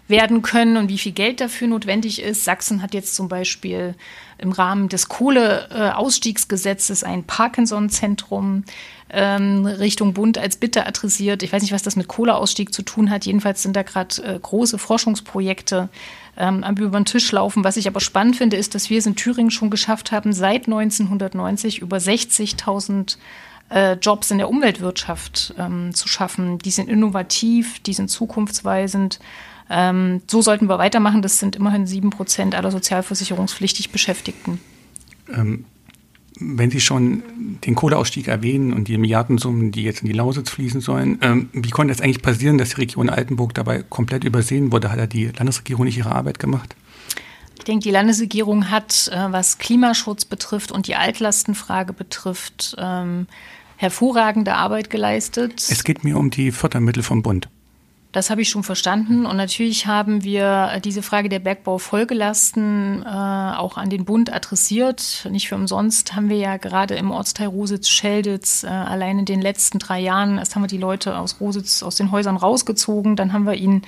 werden 0.07 0.41
können 0.41 0.77
und 0.77 0.89
wie 0.89 0.97
viel 0.97 1.11
Geld 1.11 1.41
dafür 1.41 1.67
notwendig 1.67 2.21
ist. 2.21 2.45
Sachsen 2.45 2.81
hat 2.81 2.93
jetzt 2.93 3.15
zum 3.15 3.27
Beispiel 3.27 3.95
im 4.37 4.51
Rahmen 4.51 4.89
des 4.89 5.09
Kohleausstiegsgesetzes 5.09 7.03
ein 7.03 7.23
Parkinson-Zentrum 7.25 8.63
ähm, 9.09 9.65
Richtung 9.65 10.13
Bund 10.13 10.37
als 10.37 10.57
Bitte 10.57 10.85
adressiert. 10.85 11.43
Ich 11.43 11.51
weiß 11.53 11.61
nicht, 11.61 11.71
was 11.71 11.81
das 11.81 11.95
mit 11.95 12.07
Kohleausstieg 12.07 12.73
zu 12.73 12.81
tun 12.81 13.09
hat. 13.09 13.25
Jedenfalls 13.25 13.63
sind 13.63 13.75
da 13.75 13.83
gerade 13.83 14.21
äh, 14.23 14.39
große 14.39 14.77
Forschungsprojekte 14.77 15.89
ähm, 16.37 16.63
über 16.77 16.99
den 16.99 17.05
Tisch 17.05 17.31
laufen. 17.31 17.63
Was 17.63 17.77
ich 17.77 17.87
aber 17.87 17.99
spannend 17.99 18.35
finde, 18.35 18.57
ist, 18.57 18.75
dass 18.75 18.89
wir 18.89 18.99
es 18.99 19.05
in 19.05 19.15
Thüringen 19.15 19.51
schon 19.51 19.69
geschafft 19.69 20.11
haben, 20.11 20.33
seit 20.33 20.67
1990 20.67 21.79
über 21.79 21.97
60.000 21.97 23.17
äh, 23.69 23.93
Jobs 23.93 24.31
in 24.31 24.37
der 24.37 24.49
Umweltwirtschaft 24.49 25.53
ähm, 25.57 25.93
zu 25.93 26.07
schaffen. 26.07 26.59
Die 26.59 26.71
sind 26.71 26.89
innovativ, 26.89 27.79
die 27.79 27.93
sind 27.93 28.09
zukunftsweisend. 28.09 29.19
Ähm, 29.69 30.21
so 30.27 30.41
sollten 30.41 30.67
wir 30.69 30.77
weitermachen. 30.77 31.21
Das 31.21 31.39
sind 31.39 31.55
immerhin 31.55 31.87
sieben 31.87 32.09
Prozent 32.09 32.55
aller 32.55 32.71
sozialversicherungspflichtig 32.71 33.91
Beschäftigten. 33.91 34.59
Ähm, 35.33 35.65
wenn 36.39 36.69
Sie 36.69 36.79
schon 36.79 37.23
den 37.65 37.75
Kohleausstieg 37.75 38.27
erwähnen 38.27 38.73
und 38.73 38.87
die 38.87 38.97
Milliardensummen, 38.97 39.71
die 39.71 39.83
jetzt 39.83 40.01
in 40.01 40.07
die 40.07 40.13
Lausitz 40.13 40.49
fließen 40.51 40.81
sollen, 40.81 41.17
ähm, 41.21 41.49
wie 41.51 41.69
konnte 41.69 41.91
es 41.91 42.01
eigentlich 42.01 42.21
passieren, 42.21 42.57
dass 42.57 42.69
die 42.69 42.75
Region 42.75 43.09
Altenburg 43.09 43.53
dabei 43.53 43.83
komplett 43.83 44.23
übersehen 44.23 44.71
wurde? 44.71 44.91
Hat 44.91 44.99
ja 44.99 45.07
die 45.07 45.25
Landesregierung 45.25 45.85
nicht 45.85 45.97
ihre 45.97 46.11
Arbeit 46.11 46.39
gemacht? 46.39 46.75
Ich 47.57 47.63
denke, 47.63 47.83
die 47.83 47.91
Landesregierung 47.91 48.69
hat, 48.69 49.09
äh, 49.11 49.31
was 49.31 49.57
Klimaschutz 49.57 50.25
betrifft 50.25 50.71
und 50.71 50.87
die 50.87 50.95
Altlastenfrage 50.95 51.91
betrifft, 51.91 52.75
ähm, 52.77 53.27
hervorragende 53.77 54.55
Arbeit 54.55 54.89
geleistet. 54.89 55.65
Es 55.69 55.83
geht 55.83 56.03
mir 56.03 56.17
um 56.17 56.29
die 56.29 56.51
Fördermittel 56.51 57.03
vom 57.03 57.23
Bund. 57.23 57.47
Das 58.11 58.31
habe 58.31 58.41
ich 58.41 58.49
schon 58.49 58.63
verstanden. 58.63 59.25
Und 59.27 59.37
natürlich 59.37 59.85
haben 59.85 60.23
wir 60.23 60.81
diese 60.83 61.03
Frage 61.03 61.29
der 61.29 61.37
Bergbaufolgelasten 61.37 63.03
äh, 63.03 63.07
auch 63.07 63.77
an 63.77 63.91
den 63.91 64.05
Bund 64.05 64.33
adressiert. 64.33 65.27
Nicht 65.29 65.49
für 65.49 65.55
umsonst 65.55 66.15
haben 66.15 66.27
wir 66.27 66.37
ja 66.37 66.57
gerade 66.57 66.95
im 66.95 67.11
Ortsteil 67.11 67.47
Rositz-Schelditz 67.47 68.63
äh, 68.63 68.67
allein 68.67 69.19
in 69.19 69.25
den 69.25 69.41
letzten 69.41 69.77
drei 69.77 69.99
Jahren, 69.99 70.39
erst 70.39 70.55
haben 70.55 70.63
wir 70.63 70.67
die 70.67 70.77
Leute 70.77 71.17
aus 71.17 71.39
Rositz 71.39 71.83
aus 71.83 71.95
den 71.95 72.09
Häusern 72.09 72.37
rausgezogen, 72.37 73.15
dann 73.15 73.33
haben 73.33 73.45
wir 73.45 73.53
ihnen 73.53 73.83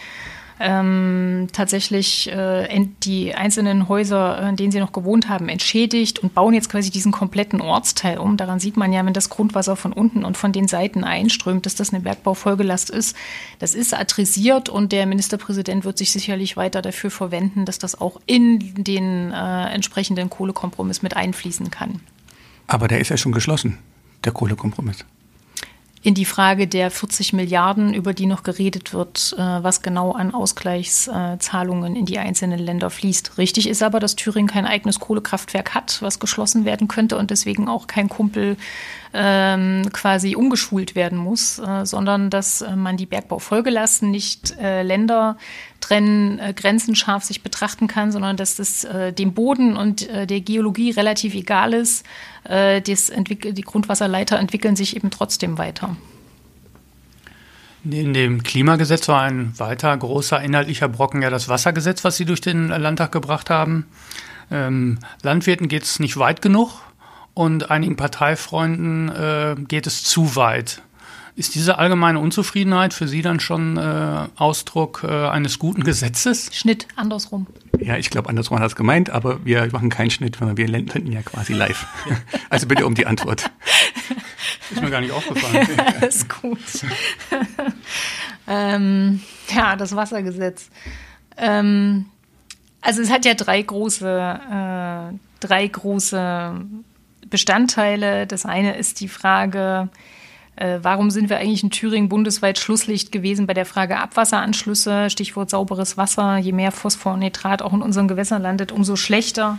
ähm, 0.60 1.48
tatsächlich 1.54 2.30
äh, 2.32 2.86
die 3.04 3.34
einzelnen 3.34 3.88
Häuser, 3.88 4.50
in 4.50 4.56
denen 4.58 4.72
sie 4.72 4.80
noch 4.80 4.91
gewohnt 4.91 5.30
haben, 5.30 5.48
entschädigt 5.48 6.19
und 6.19 6.34
bauen 6.34 6.54
jetzt 6.54 6.69
quasi 6.69 6.91
diesen 6.91 7.12
kompletten 7.12 7.62
Ortsteil 7.62 8.17
um. 8.17 8.36
Daran 8.36 8.60
sieht 8.60 8.76
man 8.76 8.91
ja, 8.91 9.06
wenn 9.06 9.13
das 9.13 9.30
Grundwasser 9.30 9.76
von 9.76 9.93
unten 9.93 10.26
und 10.26 10.38
von 10.38 10.52
den 10.52 10.67
Seiten 10.67 11.04
einströmt, 11.04 11.65
dass 11.65 11.76
das 11.76 11.93
eine 11.93 12.02
Bergbaufolgelast 12.02 12.89
ist. 12.89 13.15
Das 13.60 13.74
ist 13.74 13.93
adressiert 13.93 14.67
und 14.67 14.91
der 14.91 15.06
Ministerpräsident 15.06 15.86
wird 15.86 15.98
sich 15.98 16.12
sicherlich 16.12 16.58
weiter 16.58 16.82
dafür 16.82 17.10
verwenden, 17.10 17.63
dass 17.65 17.80
das 17.80 18.00
auch 18.00 18.19
in 18.26 18.84
den 18.84 19.32
äh, 19.32 19.74
entsprechenden 19.74 20.30
Kohlekompromiss 20.30 21.02
mit 21.02 21.15
einfließen 21.15 21.72
kann. 21.72 22.02
Aber 22.67 22.88
der 22.88 23.00
ist 23.00 23.10
ja 23.10 23.17
schon 23.17 23.32
geschlossen, 23.32 23.78
der 24.26 24.34
Kohlekompromiss 24.34 25.06
in 26.02 26.14
die 26.14 26.26
Frage 26.26 26.68
der 26.68 26.92
40 26.92 27.34
Milliarden, 27.34 27.94
über 27.94 28.14
die 28.14 28.26
noch 28.26 28.44
geredet 28.44 28.94
wird, 28.94 29.36
äh, 29.38 29.42
was 29.42 29.82
genau 29.82 30.14
an 30.14 30.34
Ausgleichszahlungen 30.34 31.96
in 31.96 32.06
die 32.06 32.20
einzelnen 32.20 32.60
Länder 32.60 32.90
fließt. 32.90 33.38
Richtig 33.38 33.68
ist 33.68 33.84
aber, 33.84 34.00
dass 34.00 34.16
Thüringen 34.16 34.48
kein 34.48 34.66
eigenes 34.66 35.00
Kohlekraftwerk 35.00 35.76
hat, 35.76 36.02
was 36.02 36.20
geschlossen 36.20 36.64
werden 36.64 36.88
könnte 36.88 37.18
und 37.18 37.32
deswegen 37.32 37.68
auch 37.68 37.88
kein 37.88 38.08
Kumpel 38.08 38.56
ähm, 39.13 39.89
quasi 39.91 40.36
umgeschult 40.36 40.95
werden 40.95 41.17
muss, 41.17 41.60
äh, 41.60 41.86
sondern 41.86 42.30
dass 42.30 42.62
äh, 42.62 42.76
man 42.76 42.98
die 42.98 43.06
Bergbaufolgelasten 43.06 44.12
nicht 44.12 44.58
äh, 44.60 44.84
Länder 44.84 45.38
trennen, 45.80 46.39
äh, 46.39 46.54
Grenzen 46.54 46.95
scharf 46.95 47.24
sich 47.24 47.41
betrachten 47.41 47.88
kann, 47.88 48.12
sondern 48.12 48.38
dass 48.38 48.56
das 48.56 48.84
äh, 48.84 49.12
dem 49.12 49.34
Boden 49.34 49.76
und 49.76 50.08
äh, 50.10 50.28
der 50.28 50.41
Geologie 50.41 50.91
relativ 50.91 51.34
egal 51.34 51.74
ist. 51.74 52.06
Äh, 52.43 52.82
das 52.82 53.12
die 53.15 53.62
Grundwasserleiter 53.62 54.38
entwickeln 54.38 54.76
sich 54.76 54.95
eben 54.95 55.10
trotzdem 55.10 55.58
weiter. 55.58 55.95
In 57.84 58.13
dem 58.13 58.43
Klimagesetz 58.43 59.08
war 59.08 59.22
ein 59.22 59.58
weiter 59.58 59.95
großer 59.95 60.41
inhaltlicher 60.41 60.89
Brocken 60.89 61.22
ja 61.22 61.30
das 61.30 61.48
Wassergesetz, 61.48 62.04
was 62.04 62.17
Sie 62.17 62.26
durch 62.26 62.41
den 62.41 62.67
Landtag 62.67 63.12
gebracht 63.12 63.50
haben. 63.50 63.86
Ähm, 64.52 65.00
Landwirten 65.24 65.69
geht 65.69 65.84
es 65.84 66.00
nicht 66.00 66.17
weit 66.17 66.41
genug 66.41 66.82
und 67.39 67.71
einigen 67.71 67.95
Parteifreunden 67.95 69.08
äh, 69.08 69.56
geht 69.65 69.88
es 69.88 70.04
zu 70.04 70.36
weit. 70.36 70.82
Ist 71.38 71.56
diese 71.56 71.78
allgemeine 71.78 72.19
Unzufriedenheit 72.19 72.93
für 72.93 73.08
Sie 73.08 73.21
dann 73.21 73.39
schon 73.39 73.78
äh, 73.78 74.28
Ausdruck 74.36 75.06
äh, 75.08 75.08
eines 75.08 75.58
guten 75.58 75.86
Gesetzes? 75.86 76.49
Schnitt, 76.52 76.86
andersrum. 76.97 77.47
Ja, 77.80 77.95
ich 77.95 78.10
glaube, 78.10 78.28
andersrum 78.28 78.58
hat 78.58 78.63
er 78.63 78.67
es 78.67 78.75
gemeint, 78.75 79.10
aber 79.10 79.45
wir 79.45 79.69
machen 79.71 79.89
keinen 79.89 80.10
Schnitt, 80.10 80.41
weil 80.41 80.58
wir 80.58 80.67
lenden 80.67 81.10
ja 81.10 81.21
quasi 81.21 81.54
live. 81.54 81.88
Also 82.49 82.67
bitte 82.67 82.86
um 82.86 82.93
die 82.93 83.06
Antwort. 83.06 83.49
Ist 84.69 84.82
mir 84.82 84.89
gar 84.89 84.99
nicht 84.99 85.13
aufgefallen. 85.13 85.65
Alles 86.02 86.28
gut. 86.28 86.60
ähm, 88.49 89.21
ja, 89.56 89.78
das 89.78 89.95
Wassergesetz. 89.95 90.69
Ähm, 91.38 92.08
also 92.82 93.02
es 93.02 93.10
hat 93.10 93.23
ja 93.23 93.34
drei 93.34 93.62
große, 93.62 94.10
äh, 94.10 95.15
drei 95.39 95.67
große 95.67 96.65
Bestandteile. 97.30 98.28
Das 98.28 98.46
eine 98.46 98.76
ist 98.76 99.00
die 99.00 99.08
Frage, 99.08 99.89
äh, 100.56 100.80
warum 100.82 101.10
sind 101.10 101.30
wir 101.30 101.38
eigentlich 101.38 101.63
in 101.63 101.72
Thüringen 101.72 102.10
bundesweit 102.10 102.60
Schlusslicht 102.60 103.12
gewesen 103.12 103.48
bei 103.48 103.54
der 103.54 103.65
Frage 103.65 103.98
Abwasseranschlüsse? 103.98 105.10
Stichwort 105.10 105.50
sauberes 105.50 105.98
Wasser. 105.98 106.38
Je 106.38 106.52
mehr 106.52 106.72
Phosphor 106.72 107.13
und 107.13 107.20
Nitrat 107.20 107.62
auch 107.62 107.74
in 107.74 107.82
unseren 107.82 108.08
Gewässern 108.08 108.42
landet, 108.42 108.72
umso 108.72 108.96
schlechter. 108.96 109.58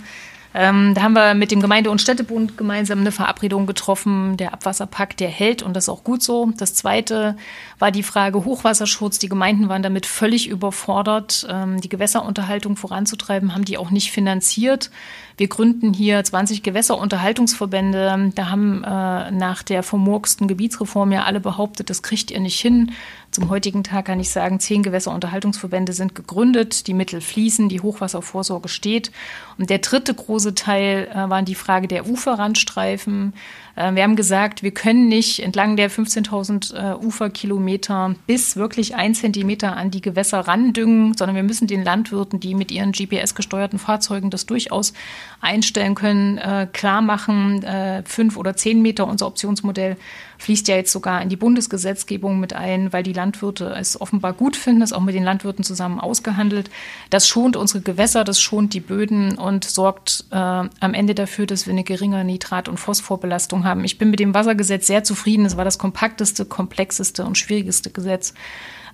Ähm, 0.53 0.95
da 0.95 1.03
haben 1.03 1.13
wir 1.13 1.35
mit 1.35 1.53
dem 1.53 1.61
Gemeinde- 1.61 1.91
und 1.91 2.01
Städtebund 2.01 2.59
gemeinsam 2.59 3.01
eine 3.01 3.13
Verabredung 3.13 3.67
getroffen. 3.67 4.37
Der 4.37 4.53
Abwasserpakt, 4.53 5.21
der 5.21 5.29
hält 5.29 5.63
und 5.63 5.75
das 5.75 5.85
ist 5.85 5.89
auch 5.89 6.03
gut 6.03 6.23
so. 6.23 6.53
Das 6.57 6.75
zweite 6.75 7.37
war 7.79 7.93
die 7.93 8.03
Frage 8.03 8.45
Hochwasserschutz. 8.45 9.19
Die 9.21 9.29
Gemeinden 9.29 9.69
waren 9.69 9.83
damit 9.83 10.07
völlig 10.07 10.49
überfordert. 10.49 11.47
Ähm, 11.49 11.81
die 11.81 11.89
Gewässerunterhaltung 11.89 12.77
voranzutreiben, 12.77 13.55
haben 13.55 13.65
die 13.65 13.79
auch 13.79 13.91
nicht 13.91 14.11
finanziert. 14.11 14.91
Wir 15.37 15.49
gründen 15.49 15.95
hier 15.95 16.23
20 16.23 16.63
Gewässerunterhaltungsverbände. 16.63 18.33
Da 18.35 18.51
haben 18.51 18.83
äh, 18.83 19.31
nach 19.31 19.63
der 19.63 19.83
vermurksten 19.83 20.49
Gebietsreform 20.49 21.13
ja 21.13 21.25
alle 21.25 21.41
behauptet, 21.41 21.91
das 21.91 22.03
kriegt 22.03 22.31
ihr 22.31 22.41
nicht 22.41 22.61
hin. 22.61 22.93
Zum 23.31 23.49
heutigen 23.49 23.85
Tag 23.85 24.07
kann 24.07 24.19
ich 24.19 24.31
sagen, 24.31 24.59
zehn 24.59 24.83
Gewässerunterhaltungsverbände 24.83 25.93
sind 25.93 26.17
gegründet, 26.17 26.89
die 26.89 26.95
Mittel 26.95 27.21
fließen, 27.21 27.69
die 27.69 27.81
Hochwasservorsorge 27.81 28.69
steht. 28.69 29.13
Und 29.57 29.71
der 29.71 29.79
dritte 29.79 30.13
große 30.13 30.57
Teil 30.57 31.09
äh, 31.13 31.31
waren 31.31 31.45
die 31.45 31.55
Frage 31.55 31.87
der 31.87 32.09
Uferrandstreifen. 32.09 33.33
Äh, 33.77 33.95
wir 33.95 34.03
haben 34.03 34.17
gesagt, 34.17 34.63
wir 34.63 34.73
können 34.73 35.09
nicht 35.09 35.41
entlang 35.41 35.77
der 35.77 35.91
15.000 35.91 36.75
äh, 36.75 37.05
Uferkilometer 37.05 38.15
bis 38.27 38.57
wirklich 38.57 38.95
ein 38.95 39.15
Zentimeter 39.15 39.77
an 39.77 39.91
die 39.91 40.01
Gewässer 40.01 40.41
randüngen, 40.41 41.15
sondern 41.17 41.37
wir 41.37 41.43
müssen 41.43 41.67
den 41.67 41.85
Landwirten, 41.85 42.41
die 42.41 42.55
mit 42.55 42.71
ihren 42.71 42.93
GPS-gesteuerten 42.93 43.79
Fahrzeugen 43.79 44.31
das 44.31 44.47
durchaus 44.47 44.93
einstellen 45.41 45.95
können, 45.95 46.39
äh, 46.39 46.67
klar 46.73 47.03
machen, 47.03 47.65
fünf 48.05 48.37
oder 48.37 48.57
zehn 48.57 48.83
Meter, 48.83 49.07
unser 49.07 49.27
Optionsmodell 49.27 49.97
fließt 50.41 50.69
ja 50.69 50.77
jetzt 50.77 50.93
sogar 50.93 51.21
in 51.21 51.29
die 51.29 51.37
Bundesgesetzgebung 51.37 52.41
mit 52.41 52.55
ein, 52.55 52.93
weil 52.93 53.03
die 53.03 53.13
Landwirte 53.13 53.75
es 53.79 54.01
offenbar 54.01 54.33
gut 54.33 54.57
finden, 54.57 54.81
es 54.81 54.93
auch 54.93 55.03
mit 55.03 55.15
den 55.15 55.23
Landwirten 55.23 55.65
zusammen 55.65 56.01
ausgehandelt. 56.01 56.71
Das 57.11 57.29
schont 57.29 57.57
unsere 57.57 57.83
Gewässer, 57.83 58.25
das 58.25 58.41
schont 58.41 58.73
die 58.73 58.81
Böden 58.81 59.37
und 59.37 59.65
sorgt 59.65 60.25
äh, 60.31 60.37
am 60.37 60.95
Ende 60.95 61.15
dafür, 61.15 61.45
dass 61.47 61.67
wir 61.67 61.73
eine 61.73 61.85
geringe 61.85 62.25
Nitrat- 62.25 62.69
und 62.69 62.79
Phosphorbelastung 62.79 63.60
haben. 63.65 63.85
Ich 63.85 63.99
bin 63.99 64.11
mit 64.11 64.21
dem 64.21 64.35
Wassergesetz 64.35 64.87
sehr 64.87 65.05
zufrieden. 65.05 65.45
Es 65.45 65.57
war 65.57 65.65
das 65.65 65.79
kompakteste, 65.79 66.45
komplexeste 66.45 67.25
und 67.25 67.39
schwierigste 67.39 67.91
Gesetz 67.91 68.35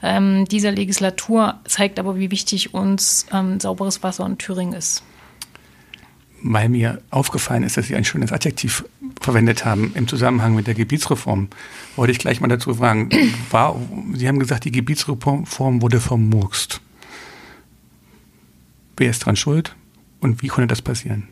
ähm, 0.03 0.45
dieser 0.47 0.73
Legislatur, 0.73 1.61
zeigt 1.65 1.99
aber, 1.99 2.19
wie 2.19 2.31
wichtig 2.31 2.75
uns 2.75 3.27
ähm, 3.33 3.61
sauberes 3.61 4.03
Wasser 4.03 4.27
in 4.27 4.39
Thüringen 4.39 4.75
ist 4.75 5.03
weil 6.43 6.69
mir 6.69 7.03
aufgefallen 7.11 7.63
ist, 7.63 7.77
dass 7.77 7.87
Sie 7.87 7.97
ein 7.97 8.05
schönes 8.05 8.33
Adjektiv 8.33 8.85
verwendet 9.21 9.65
haben 9.65 9.93
im 9.95 10.07
Zusammenhang 10.07 10.55
mit 10.55 10.67
der 10.67 10.75
Gebietsreform, 10.75 11.49
wollte 11.97 12.13
ich 12.13 12.19
gleich 12.19 12.41
mal 12.41 12.49
dazu 12.49 12.75
fragen, 12.75 13.11
war, 13.51 13.77
Sie 14.15 14.29
haben 14.29 14.39
gesagt, 14.39 14.65
die 14.65 14.73
Gebietsreform 14.73 15.83
wurde 15.83 16.01
vermurkst. 16.01 16.81
Wer 18.97 19.11
ist 19.11 19.21
dran 19.21 19.37
schuld 19.37 19.75
und 20.21 20.43
wie 20.43 20.49
konnte 20.49 20.69
das 20.69 20.83
passieren? 20.83 21.29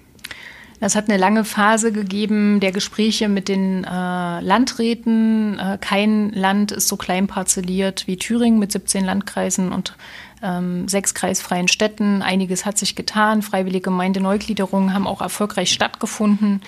Es 0.80 0.96
hat 0.96 1.08
eine 1.08 1.18
lange 1.18 1.44
Phase 1.44 1.92
gegeben 1.92 2.60
der 2.60 2.72
Gespräche 2.72 3.28
mit 3.28 3.48
den 3.48 3.84
äh, 3.84 4.40
Landräten. 4.40 5.58
Äh, 5.58 5.78
kein 5.80 6.30
Land 6.30 6.72
ist 6.72 6.88
so 6.88 6.96
klein 6.96 7.26
parzelliert 7.26 8.06
wie 8.06 8.16
Thüringen 8.16 8.58
mit 8.58 8.72
17 8.72 9.04
Landkreisen 9.04 9.72
und 9.72 9.96
ähm, 10.42 10.88
sechs 10.88 11.14
kreisfreien 11.14 11.68
Städten. 11.68 12.22
Einiges 12.22 12.66
hat 12.66 12.76
sich 12.76 12.96
getan. 12.96 13.42
Freiwillige 13.42 13.84
Gemeindeneugliederungen 13.84 14.92
haben 14.92 15.06
auch 15.06 15.22
erfolgreich 15.22 15.72
stattgefunden. 15.72 16.60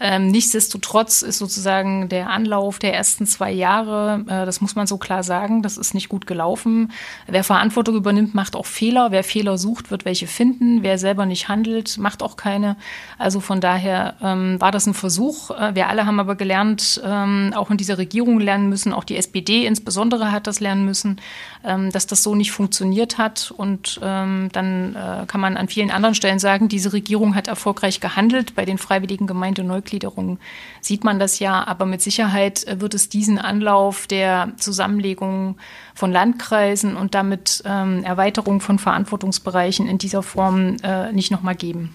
Ähm, 0.00 0.28
nichtsdestotrotz 0.28 1.20
ist 1.20 1.36
sozusagen 1.36 2.08
der 2.08 2.30
Anlauf 2.30 2.78
der 2.78 2.94
ersten 2.94 3.26
zwei 3.26 3.52
Jahre, 3.52 4.24
äh, 4.26 4.46
das 4.46 4.62
muss 4.62 4.74
man 4.74 4.86
so 4.86 4.96
klar 4.96 5.22
sagen, 5.22 5.60
das 5.62 5.76
ist 5.76 5.92
nicht 5.92 6.08
gut 6.08 6.26
gelaufen. 6.26 6.90
Wer 7.26 7.44
Verantwortung 7.44 7.96
übernimmt, 7.96 8.34
macht 8.34 8.56
auch 8.56 8.64
Fehler. 8.64 9.10
Wer 9.10 9.22
Fehler 9.24 9.58
sucht, 9.58 9.90
wird 9.90 10.06
welche 10.06 10.26
finden. 10.26 10.82
Wer 10.82 10.96
selber 10.96 11.26
nicht 11.26 11.48
handelt, 11.48 11.98
macht 11.98 12.22
auch 12.22 12.36
keine. 12.36 12.76
Also 13.18 13.40
von 13.40 13.60
daher 13.60 14.14
ähm, 14.22 14.58
war 14.58 14.72
das 14.72 14.86
ein 14.86 14.94
Versuch. 14.94 15.50
Äh, 15.50 15.74
wir 15.74 15.88
alle 15.88 16.06
haben 16.06 16.18
aber 16.18 16.34
gelernt, 16.34 17.02
ähm, 17.04 17.52
auch 17.54 17.70
in 17.70 17.76
dieser 17.76 17.98
Regierung 17.98 18.40
lernen 18.40 18.70
müssen, 18.70 18.94
auch 18.94 19.04
die 19.04 19.16
SPD 19.16 19.66
insbesondere 19.66 20.32
hat 20.32 20.46
das 20.46 20.60
lernen 20.60 20.86
müssen, 20.86 21.20
ähm, 21.62 21.92
dass 21.92 22.06
das 22.06 22.22
so 22.22 22.34
nicht 22.34 22.52
funktioniert 22.52 23.18
hat. 23.18 23.52
Und 23.54 24.00
ähm, 24.02 24.48
dann 24.52 24.94
äh, 24.94 25.26
kann 25.26 25.42
man 25.42 25.58
an 25.58 25.68
vielen 25.68 25.90
anderen 25.90 26.14
Stellen 26.14 26.38
sagen, 26.38 26.68
diese 26.68 26.94
Regierung 26.94 27.34
hat 27.34 27.48
erfolgreich 27.48 28.00
gehandelt 28.00 28.54
bei 28.54 28.64
den 28.64 28.78
freiwilligen 28.78 29.26
Gemeindeneugliederungen. 29.26 29.89
Mitgliederung 29.90 30.38
sieht 30.80 31.04
man 31.04 31.18
das 31.18 31.38
ja, 31.38 31.66
aber 31.66 31.84
mit 31.84 32.00
Sicherheit 32.00 32.66
äh, 32.66 32.80
wird 32.80 32.94
es 32.94 33.08
diesen 33.08 33.38
Anlauf 33.38 34.06
der 34.06 34.52
Zusammenlegung 34.56 35.56
von 35.94 36.12
Landkreisen 36.12 36.96
und 36.96 37.14
damit 37.14 37.62
ähm, 37.66 38.04
Erweiterung 38.04 38.60
von 38.60 38.78
Verantwortungsbereichen 38.78 39.88
in 39.88 39.98
dieser 39.98 40.22
Form 40.22 40.76
äh, 40.82 41.12
nicht 41.12 41.30
nochmal 41.30 41.56
geben. 41.56 41.92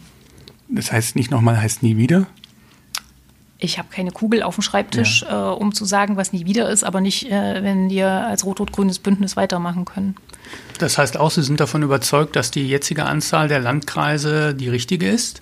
Das 0.68 0.92
heißt, 0.92 1.16
nicht 1.16 1.32
nochmal 1.32 1.62
heißt 1.62 1.84
nie 1.84 1.98
wieder? 1.98 2.28
Ich 3.58 3.78
habe 3.78 3.88
keine 3.90 4.12
Kugel 4.12 4.44
auf 4.44 4.56
dem 4.56 4.62
Schreibtisch, 4.62 5.22
ja. 5.22 5.54
äh, 5.54 5.56
um 5.56 5.74
zu 5.74 5.86
sagen, 5.86 6.18
was 6.18 6.34
nie 6.34 6.46
wieder 6.46 6.70
ist, 6.70 6.84
aber 6.84 7.00
nicht, 7.00 7.32
äh, 7.32 7.64
wenn 7.64 7.90
wir 7.90 8.10
als 8.10 8.46
rot-rot-grünes 8.46 9.00
Bündnis 9.00 9.38
weitermachen 9.38 9.86
können. 9.86 10.16
Das 10.78 10.98
heißt 10.98 11.18
auch, 11.18 11.32
Sie 11.32 11.42
sind 11.42 11.60
davon 11.62 11.82
überzeugt, 11.82 12.36
dass 12.36 12.52
die 12.52 12.68
jetzige 12.68 13.06
Anzahl 13.06 13.48
der 13.48 13.60
Landkreise 13.60 14.54
die 14.54 14.68
richtige 14.68 15.08
ist? 15.10 15.42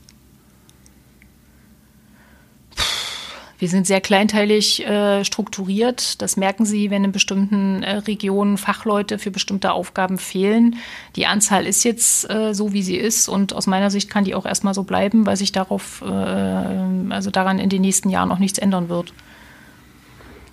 Wir 3.63 3.69
sind 3.69 3.87
sehr 3.87 4.01
kleinteilig 4.01 4.85
äh, 4.85 5.23
strukturiert. 5.23 6.21
Das 6.21 6.35
merken 6.35 6.65
Sie, 6.65 6.91
wenn 6.91 7.05
in 7.05 7.13
bestimmten 7.13 7.81
äh, 7.81 7.95
Regionen 7.95 8.57
Fachleute 8.57 9.19
für 9.19 9.31
bestimmte 9.31 9.71
Aufgaben 9.71 10.17
fehlen. 10.17 10.75
Die 11.15 11.27
Anzahl 11.27 11.65
ist 11.65 11.85
jetzt 11.85 12.29
äh, 12.29 12.53
so, 12.53 12.73
wie 12.73 12.83
sie 12.83 12.97
ist 12.97 13.29
und 13.29 13.53
aus 13.53 13.65
meiner 13.65 13.89
Sicht 13.89 14.09
kann 14.09 14.25
die 14.25 14.35
auch 14.35 14.45
erstmal 14.45 14.73
so 14.73 14.83
bleiben, 14.83 15.25
weil 15.25 15.37
sich 15.37 15.53
darauf, 15.53 16.01
äh, 16.01 16.09
also 16.09 17.31
daran 17.31 17.57
in 17.57 17.69
den 17.69 17.83
nächsten 17.83 18.09
Jahren 18.09 18.33
auch 18.33 18.39
nichts 18.39 18.59
ändern 18.59 18.89
wird. 18.89 19.13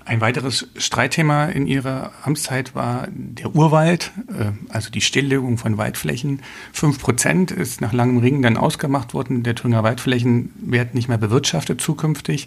Ein 0.04 0.20
weiteres 0.20 0.68
Streitthema 0.76 1.46
in 1.46 1.66
Ihrer 1.66 2.12
Amtszeit 2.22 2.76
war 2.76 3.08
der 3.10 3.56
Urwald, 3.56 4.12
äh, 4.28 4.52
also 4.68 4.88
die 4.88 5.00
Stilllegung 5.00 5.58
von 5.58 5.78
Waldflächen. 5.78 6.42
Fünf 6.72 7.00
Prozent 7.00 7.50
ist 7.50 7.80
nach 7.80 7.92
langem 7.92 8.18
Ringen 8.18 8.42
dann 8.42 8.56
ausgemacht 8.56 9.14
worden. 9.14 9.42
Der 9.42 9.56
Thüringer 9.56 9.82
Waldflächen 9.82 10.52
werden 10.60 10.90
nicht 10.92 11.08
mehr 11.08 11.18
bewirtschaftet 11.18 11.80
zukünftig. 11.80 12.46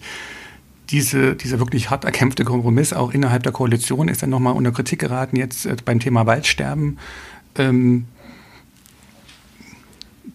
Diese, 0.89 1.35
dieser 1.35 1.59
wirklich 1.59 1.89
hart 1.89 2.03
erkämpfte 2.03 2.43
Kompromiss 2.43 2.93
auch 2.93 3.11
innerhalb 3.11 3.43
der 3.43 3.51
Koalition 3.51 4.09
ist 4.09 4.21
dann 4.21 4.29
nochmal 4.29 4.53
unter 4.53 4.71
Kritik 4.71 4.99
geraten 4.99 5.37
jetzt 5.37 5.65
äh, 5.65 5.75
beim 5.83 5.99
Thema 5.99 6.25
Waldsterben. 6.25 6.99
Ähm, 7.55 8.05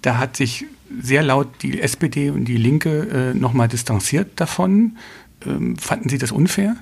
da 0.03 0.19
hat 0.19 0.37
sich 0.37 0.65
sehr 1.01 1.23
laut 1.23 1.49
die 1.63 1.81
SPD 1.81 2.31
und 2.31 2.47
die 2.47 2.57
Linke 2.57 3.33
äh, 3.33 3.35
nochmal 3.35 3.69
distanziert 3.69 4.41
davon. 4.41 4.97
Ähm, 5.45 5.77
fanden 5.77 6.09
Sie 6.09 6.19
das 6.19 6.33
unfair? 6.33 6.77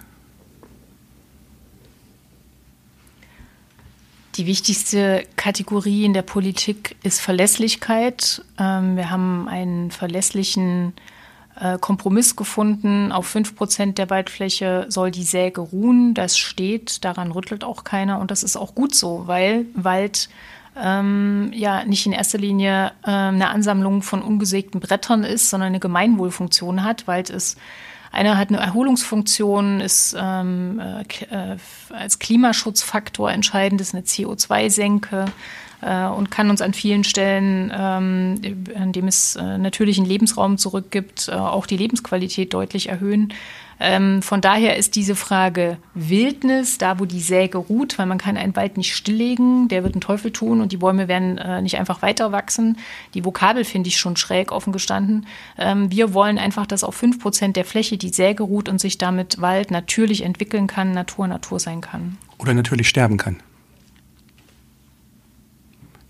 Die 4.37 4.47
wichtigste 4.47 5.25
Kategorie 5.37 6.05
in 6.05 6.13
der 6.13 6.23
Politik 6.23 6.97
ist 7.03 7.21
Verlässlichkeit. 7.21 8.45
Ähm, 8.59 8.97
wir 8.97 9.11
haben 9.11 9.49
einen 9.49 9.91
verlässlichen 9.91 10.93
äh, 10.93 11.16
Kompromiss 11.81 12.37
gefunden. 12.37 13.13
Auf 13.13 13.27
fünf 13.27 13.57
Prozent 13.57 13.99
der 13.99 14.11
Waldfläche 14.11 14.87
soll 14.89 15.11
die 15.11 15.23
Säge 15.25 15.61
ruhen. 15.61 16.13
Das 16.15 16.37
steht, 16.37 17.05
daran 17.05 17.33
rüttelt 17.33 17.65
auch 17.65 17.85
keiner. 17.85 18.19
Und 18.21 18.31
das 18.31 18.43
ist 18.43 18.57
auch 18.57 18.75
gut 18.75 18.95
so, 18.95 19.23
weil 19.27 19.67
Wald 19.75 20.29
ähm, 20.79 21.51
ja 21.55 21.85
nicht 21.85 22.05
in 22.07 22.13
erster 22.13 22.39
Linie 22.39 22.93
äh, 23.03 23.11
eine 23.11 23.49
Ansammlung 23.49 24.03
von 24.03 24.23
ungesägten 24.23 24.81
Brettern 24.81 25.25
ist, 25.25 25.49
sondern 25.49 25.69
eine 25.69 25.81
Gemeinwohlfunktion 25.81 26.85
hat. 26.85 27.07
Wald 27.07 27.31
ist 27.31 27.59
einer 28.13 28.39
hat 28.39 28.49
eine 28.49 28.59
Erholungsfunktion, 28.59 29.81
ist 29.81 30.17
ähm, 30.19 30.81
äh, 30.81 31.57
als 31.91 32.19
Klimaschutzfaktor 32.19 33.31
entscheidend, 33.31 33.81
ist 33.81 33.95
eine 33.95 34.05
CO2-Senke 34.05 35.27
äh, 35.27 35.31
und 35.83 36.31
kann 36.31 36.51
uns 36.51 36.63
an 36.63 36.73
vielen 36.73 37.05
Stellen, 37.05 37.73
ähm, 37.75 38.41
an 38.75 38.93
dem 38.93 39.09
es 39.09 39.37
äh, 39.37 39.59
natürlichen 39.59 40.05
Lebensraum 40.05 40.59
zurückgibt, 40.59 41.29
äh, 41.29 41.33
auch 41.33 41.67
die 41.67 41.77
Lebensqualität 41.77 42.55
deutlich 42.55 42.89
erhöhen. 42.89 43.33
Ähm, 43.79 44.23
von 44.23 44.41
daher 44.41 44.77
ist 44.77 44.97
diese 44.97 45.15
Frage 45.15 45.77
Wildnis, 45.95 46.79
da 46.79 46.99
wo 46.99 47.05
die 47.05 47.21
Säge 47.21 47.59
ruht, 47.59 47.99
weil 47.99 48.07
man 48.07 48.17
kann 48.17 48.39
einen 48.39 48.57
Wald 48.57 48.79
nicht 48.79 48.95
stilllegen, 48.95 49.69
der 49.69 49.83
wird 49.83 49.95
einen 49.95 50.01
Teufel 50.01 50.33
tun 50.33 50.63
und 50.63 50.73
die 50.73 50.79
Bäume 50.79 51.09
werden 51.09 51.37
äh, 51.37 51.61
nicht 51.61 51.77
einfach 51.79 52.01
weiter 52.01 52.33
wachsen. 52.33 52.79
Die 53.13 53.25
Vokabel 53.25 53.65
finde 53.65 53.89
ich 53.89 53.99
schon 53.99 54.17
schräg 54.17 54.51
offen 54.51 54.73
gestanden. 54.73 55.27
Ähm, 55.59 55.91
wir 55.91 56.15
wollen 56.15 56.39
einfach, 56.39 56.67
dass 56.67 56.85
auf 56.85 56.95
fünf 56.95 57.21
Prozent 57.21 57.57
der 57.57 57.67
Fläche 57.67 57.99
die 57.99 58.09
Säge 58.09 58.45
ruht 58.45 58.71
und 58.71 58.81
sich 58.81 58.97
damit 58.97 59.43
Wald 59.43 59.71
natürlich 59.71 60.23
entwickeln 60.23 60.67
kann, 60.67 60.93
Natur 60.93 61.29
Natur 61.29 61.61
sein 61.61 61.83
kann. 61.83 62.17
Oder 62.39 62.55
natürlich 62.55 62.89
sterben 62.89 63.19
kann. 63.19 63.37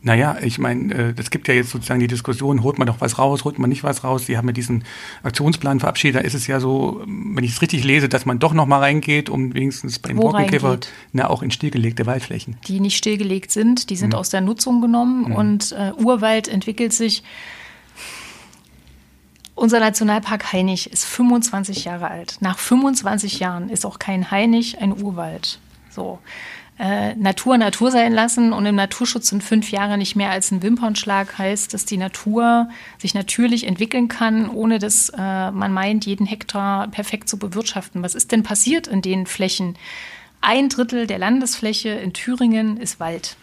Naja, 0.06 0.36
ich 0.40 0.60
meine, 0.60 0.94
äh, 0.94 1.14
es 1.16 1.30
gibt 1.30 1.48
ja 1.48 1.54
jetzt 1.54 1.70
sozusagen 1.70 1.98
die 1.98 2.06
Diskussion, 2.06 2.62
holt 2.62 2.78
man 2.78 2.86
doch 2.86 3.00
was 3.00 3.18
raus, 3.18 3.42
holt 3.42 3.58
man 3.58 3.68
nicht 3.68 3.82
was 3.82 4.04
raus. 4.04 4.24
Sie 4.26 4.38
haben 4.38 4.46
ja 4.46 4.52
diesen 4.52 4.84
Aktionsplan 5.24 5.80
verabschiedet. 5.80 6.22
Da 6.22 6.24
ist 6.24 6.34
es 6.34 6.46
ja 6.46 6.60
so, 6.60 7.02
wenn 7.04 7.42
ich 7.42 7.50
es 7.50 7.60
richtig 7.60 7.82
lese, 7.82 8.08
dass 8.08 8.24
man 8.24 8.38
doch 8.38 8.54
noch 8.54 8.66
mal 8.66 8.78
reingeht, 8.78 9.28
um 9.28 9.52
wenigstens 9.52 9.98
beim 9.98 10.14
Borkenkäfer 10.14 10.78
na, 11.12 11.28
auch 11.28 11.42
in 11.42 11.50
stillgelegte 11.50 12.06
Waldflächen. 12.06 12.56
Die 12.68 12.78
nicht 12.78 12.96
stillgelegt 12.96 13.50
sind, 13.50 13.90
die 13.90 13.96
sind 13.96 14.12
mhm. 14.12 14.20
aus 14.20 14.30
der 14.30 14.42
Nutzung 14.42 14.80
genommen 14.80 15.30
mhm. 15.30 15.34
und 15.34 15.72
äh, 15.72 15.90
Urwald 16.00 16.46
entwickelt 16.46 16.92
sich. 16.92 17.24
Unser 19.56 19.80
Nationalpark 19.80 20.52
Hainich 20.52 20.92
ist 20.92 21.04
25 21.04 21.84
Jahre 21.84 22.12
alt. 22.12 22.36
Nach 22.38 22.60
25 22.60 23.40
Jahren 23.40 23.70
ist 23.70 23.84
auch 23.84 23.98
kein 23.98 24.30
Hainich 24.30 24.80
ein 24.80 24.92
Urwald. 24.96 25.58
So 25.90 26.20
äh, 26.78 27.14
Natur 27.14 27.56
Natur 27.56 27.90
sein 27.90 28.12
lassen 28.12 28.52
und 28.52 28.66
im 28.66 28.74
Naturschutz 28.74 29.28
sind 29.28 29.42
fünf 29.42 29.70
Jahre 29.70 29.96
nicht 29.96 30.14
mehr 30.14 30.30
als 30.30 30.50
ein 30.50 30.62
Wimpernschlag 30.62 31.38
heißt, 31.38 31.72
dass 31.72 31.84
die 31.84 31.96
Natur 31.96 32.68
sich 32.98 33.14
natürlich 33.14 33.66
entwickeln 33.66 34.08
kann, 34.08 34.50
ohne 34.50 34.78
dass 34.78 35.10
äh, 35.10 35.50
man 35.50 35.72
meint, 35.72 36.04
jeden 36.04 36.26
Hektar 36.26 36.88
perfekt 36.88 37.28
zu 37.28 37.38
bewirtschaften. 37.38 38.02
Was 38.02 38.14
ist 38.14 38.30
denn 38.32 38.42
passiert 38.42 38.86
in 38.86 39.00
den 39.00 39.26
Flächen? 39.26 39.76
Ein 40.42 40.68
Drittel 40.68 41.06
der 41.06 41.18
Landesfläche 41.18 41.88
in 41.88 42.12
Thüringen 42.12 42.76
ist 42.76 43.00
Wald. 43.00 43.36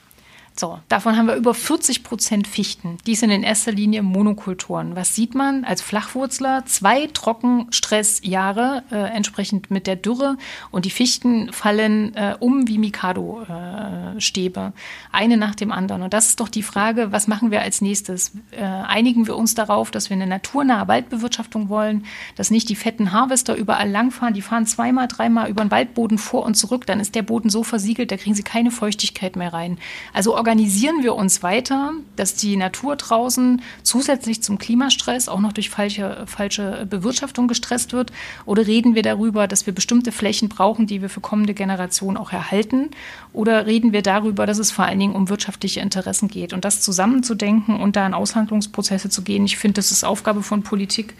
So, 0.56 0.80
davon 0.88 1.18
haben 1.18 1.26
wir 1.26 1.36
über 1.36 1.56
40 1.56 2.04
Prozent 2.04 2.48
Fichten. 2.48 3.00
Die 3.08 3.16
sind 3.16 3.32
in 3.32 3.42
erster 3.42 3.72
Linie 3.72 4.04
Monokulturen. 4.04 4.96
Was 4.96 5.16
sieht 5.16 5.34
man 5.34 5.64
als 5.64 5.82
Flachwurzler? 5.82 6.64
Zwei 6.68 7.08
Trockenstressjahre 7.08 8.84
äh, 8.92 8.96
entsprechend 8.96 9.72
mit 9.72 9.88
der 9.88 9.96
Dürre 9.96 10.38
und 10.70 10.86
die 10.86 10.92
Fichten 10.92 11.52
fallen 11.52 12.16
äh, 12.16 12.36
um 12.40 12.68
wie 12.68 12.78
Mikado-Stäbe. 12.78 14.60
Äh, 14.60 14.80
eine 15.12 15.38
nach 15.38 15.56
dem 15.56 15.72
anderen. 15.72 16.04
Und 16.04 16.14
das 16.14 16.28
ist 16.28 16.40
doch 16.40 16.50
die 16.50 16.62
Frage, 16.62 17.12
was 17.12 17.28
machen 17.28 17.50
wir 17.50 17.62
als 17.62 17.82
nächstes? 17.82 18.34
Äh, 18.52 18.64
einigen 18.64 19.26
wir 19.26 19.36
uns 19.36 19.56
darauf, 19.56 19.90
dass 19.90 20.12
wir 20.12 20.16
eine 20.16 20.28
naturnahe 20.28 20.88
Waldbewirtschaftung 20.88 21.70
wollen, 21.70 22.06
dass 22.36 22.52
nicht 22.52 22.70
die 22.70 22.76
fetten 22.76 23.12
Harvester 23.12 23.56
überall 23.56 23.90
langfahren. 23.90 24.36
Die 24.36 24.44
fahren 24.44 24.68
zweimal, 24.68 25.08
dreimal 25.08 25.50
über 25.50 25.66
den 25.66 25.72
Waldboden 25.72 26.20
vor 26.20 26.44
und 26.44 26.54
zurück. 26.54 26.86
Dann 26.86 27.00
ist 27.00 27.16
der 27.16 27.24
Boden 27.24 27.50
so 27.50 27.64
versiegelt, 27.64 28.12
da 28.12 28.18
kriegen 28.18 28.36
sie 28.36 28.44
keine 28.44 28.70
Feuchtigkeit 28.70 29.36
mehr 29.36 29.52
rein. 29.52 29.80
Also 30.14 30.43
organisieren 30.44 31.04
wir 31.04 31.16
uns 31.16 31.42
weiter, 31.42 31.94
dass 32.18 32.36
die 32.36 32.58
Natur 32.58 32.98
draußen 32.98 33.62
zusätzlich 33.82 34.44
zum 34.44 34.58
Klimastress 34.58 35.30
auch 35.30 35.40
noch 35.40 35.54
durch 35.54 35.70
falsche, 35.70 36.26
falsche 36.26 36.86
Bewirtschaftung 36.86 37.48
gestresst 37.48 37.94
wird? 37.94 38.12
Oder 38.46 38.68
reden 38.68 38.94
wir 38.94 39.04
darüber, 39.04 39.48
dass 39.48 39.68
wir 39.68 39.74
bestimmte 39.74 40.12
Flächen 40.12 40.50
brauchen, 40.50 40.86
die 40.86 41.02
wir 41.02 41.08
für 41.08 41.22
kommende 41.22 41.54
Generationen 41.54 42.18
auch 42.18 42.34
erhalten? 42.34 42.92
Oder 43.32 43.68
reden 43.68 43.94
wir 43.94 44.02
darüber, 44.02 44.46
dass 44.46 44.58
es 44.58 44.70
vor 44.70 44.84
allen 44.84 45.00
Dingen 45.00 45.16
um 45.16 45.30
wirtschaftliche 45.30 45.80
Interessen 45.80 46.28
geht? 46.28 46.52
Und 46.52 46.66
das 46.66 46.82
zusammenzudenken 46.82 47.80
und 47.80 47.96
da 47.96 48.06
in 48.06 48.14
Aushandlungsprozesse 48.14 49.08
zu 49.10 49.22
gehen, 49.22 49.46
ich 49.46 49.56
finde, 49.56 49.76
das 49.76 49.92
ist 49.92 50.04
Aufgabe 50.04 50.44
von 50.44 50.62
Politik. 50.62 51.14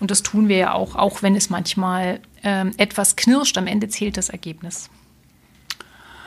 Und 0.00 0.10
das 0.10 0.22
tun 0.22 0.48
wir 0.48 0.56
ja 0.56 0.72
auch, 0.72 0.96
auch 0.96 1.20
wenn 1.20 1.36
es 1.36 1.50
manchmal 1.50 2.20
ähm, 2.42 2.70
etwas 2.78 3.14
knirscht. 3.16 3.58
Am 3.58 3.66
Ende 3.66 3.90
zählt 3.90 4.16
das 4.16 4.30
Ergebnis. 4.30 4.88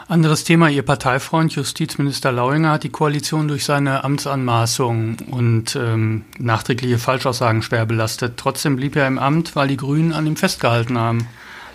Anderes 0.07 0.43
Thema, 0.43 0.69
Ihr 0.69 0.83
Parteifreund 0.83 1.53
Justizminister 1.53 2.33
Lauinger 2.33 2.71
hat 2.71 2.83
die 2.83 2.89
Koalition 2.89 3.47
durch 3.47 3.63
seine 3.63 4.03
Amtsanmaßung 4.03 5.15
und 5.31 5.77
ähm, 5.77 6.25
nachträgliche 6.37 6.97
Falschaussagen 6.97 7.61
schwer 7.61 7.85
belastet. 7.85 8.33
Trotzdem 8.35 8.75
blieb 8.75 8.97
er 8.97 9.07
im 9.07 9.17
Amt, 9.17 9.55
weil 9.55 9.69
die 9.69 9.77
Grünen 9.77 10.11
an 10.11 10.27
ihm 10.27 10.35
festgehalten 10.35 10.97
haben. 10.97 11.27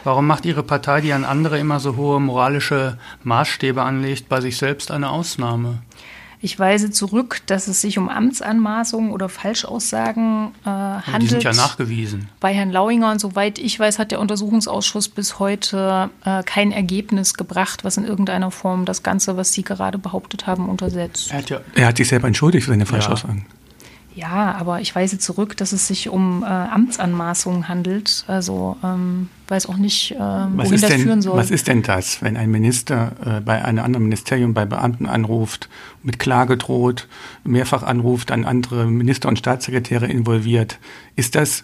Warum 0.05 0.27
macht 0.27 0.45
Ihre 0.45 0.63
Partei, 0.63 1.01
die 1.01 1.13
an 1.15 1.25
andere 1.25 1.59
immer 1.59 1.81
so 1.81 1.97
hohe 1.97 2.21
moralische 2.21 2.99
Maßstäbe 3.25 3.83
anlegt, 3.83 4.29
bei 4.29 4.43
sich 4.43 4.59
selbst 4.59 4.91
eine 4.91 5.09
Ausnahme? 5.09 5.79
Ich 6.41 6.59
weise 6.59 6.91
zurück, 6.91 7.41
dass 7.47 7.67
es 7.67 7.81
sich 7.81 7.99
um 7.99 8.09
Amtsanmaßungen 8.09 9.11
oder 9.11 9.29
Falschaussagen 9.29 10.53
äh, 10.65 10.69
handelt. 10.69 11.23
Die 11.23 11.27
sind 11.27 11.43
ja 11.43 11.53
nachgewiesen. 11.53 12.29
Bei 12.39 12.55
Herrn 12.55 12.71
Lauinger, 12.71 13.11
und 13.11 13.21
soweit 13.21 13.59
ich 13.59 13.79
weiß, 13.79 13.99
hat 13.99 14.13
der 14.13 14.21
Untersuchungsausschuss 14.21 15.09
bis 15.09 15.39
heute 15.39 16.11
äh, 16.25 16.43
kein 16.45 16.71
Ergebnis 16.71 17.35
gebracht, 17.35 17.83
was 17.85 17.97
in 17.97 18.05
irgendeiner 18.05 18.51
Form 18.51 18.85
das 18.85 19.03
Ganze, 19.03 19.37
was 19.37 19.53
Sie 19.53 19.63
gerade 19.65 19.99
behauptet 19.99 20.47
haben, 20.47 20.69
untersetzt. 20.69 21.33
Er 21.33 21.39
hat, 21.39 21.51
ja, 21.51 21.61
er 21.75 21.87
hat 21.89 21.97
sich 21.97 22.09
selber 22.09 22.29
entschuldigt 22.29 22.65
für 22.65 22.71
seine 22.71 22.87
Falschaussagen. 22.87 23.47
Ja. 23.49 23.58
Ja, 24.19 24.57
aber 24.59 24.81
ich 24.81 24.97
weise 24.97 25.17
zurück, 25.21 25.57
dass 25.59 25.71
es 25.71 25.87
sich 25.87 26.09
um 26.09 26.43
äh, 26.43 26.47
Amtsanmaßungen 26.47 27.69
handelt. 27.69 28.25
Also 28.27 28.77
ähm, 28.83 29.29
weiß 29.47 29.67
auch 29.67 29.77
nicht, 29.77 30.11
äh, 30.11 30.19
wohin 30.19 30.73
das 30.73 30.91
denn, 30.91 31.03
führen 31.03 31.23
soll. 31.23 31.37
Was 31.37 31.53
ist 31.53 31.69
denn 31.69 31.85
das, 31.85 32.21
wenn 32.21 32.37
ein 32.37 32.51
Minister 32.51 33.13
äh, 33.25 33.41
bei 33.41 33.65
einem 33.65 33.85
anderen 33.85 34.03
Ministerium 34.03 34.55
bei 34.55 34.65
Beamten 34.65 35.07
anruft, 35.07 35.69
mit 36.03 36.19
Klage 36.19 36.57
droht, 36.57 37.07
mehrfach 37.45 37.85
anruft, 37.85 38.33
an 38.33 38.45
andere 38.45 38.87
Minister 38.87 39.29
und 39.29 39.39
Staatssekretäre 39.39 40.07
involviert? 40.07 40.81
Ist 41.15 41.37
das 41.37 41.63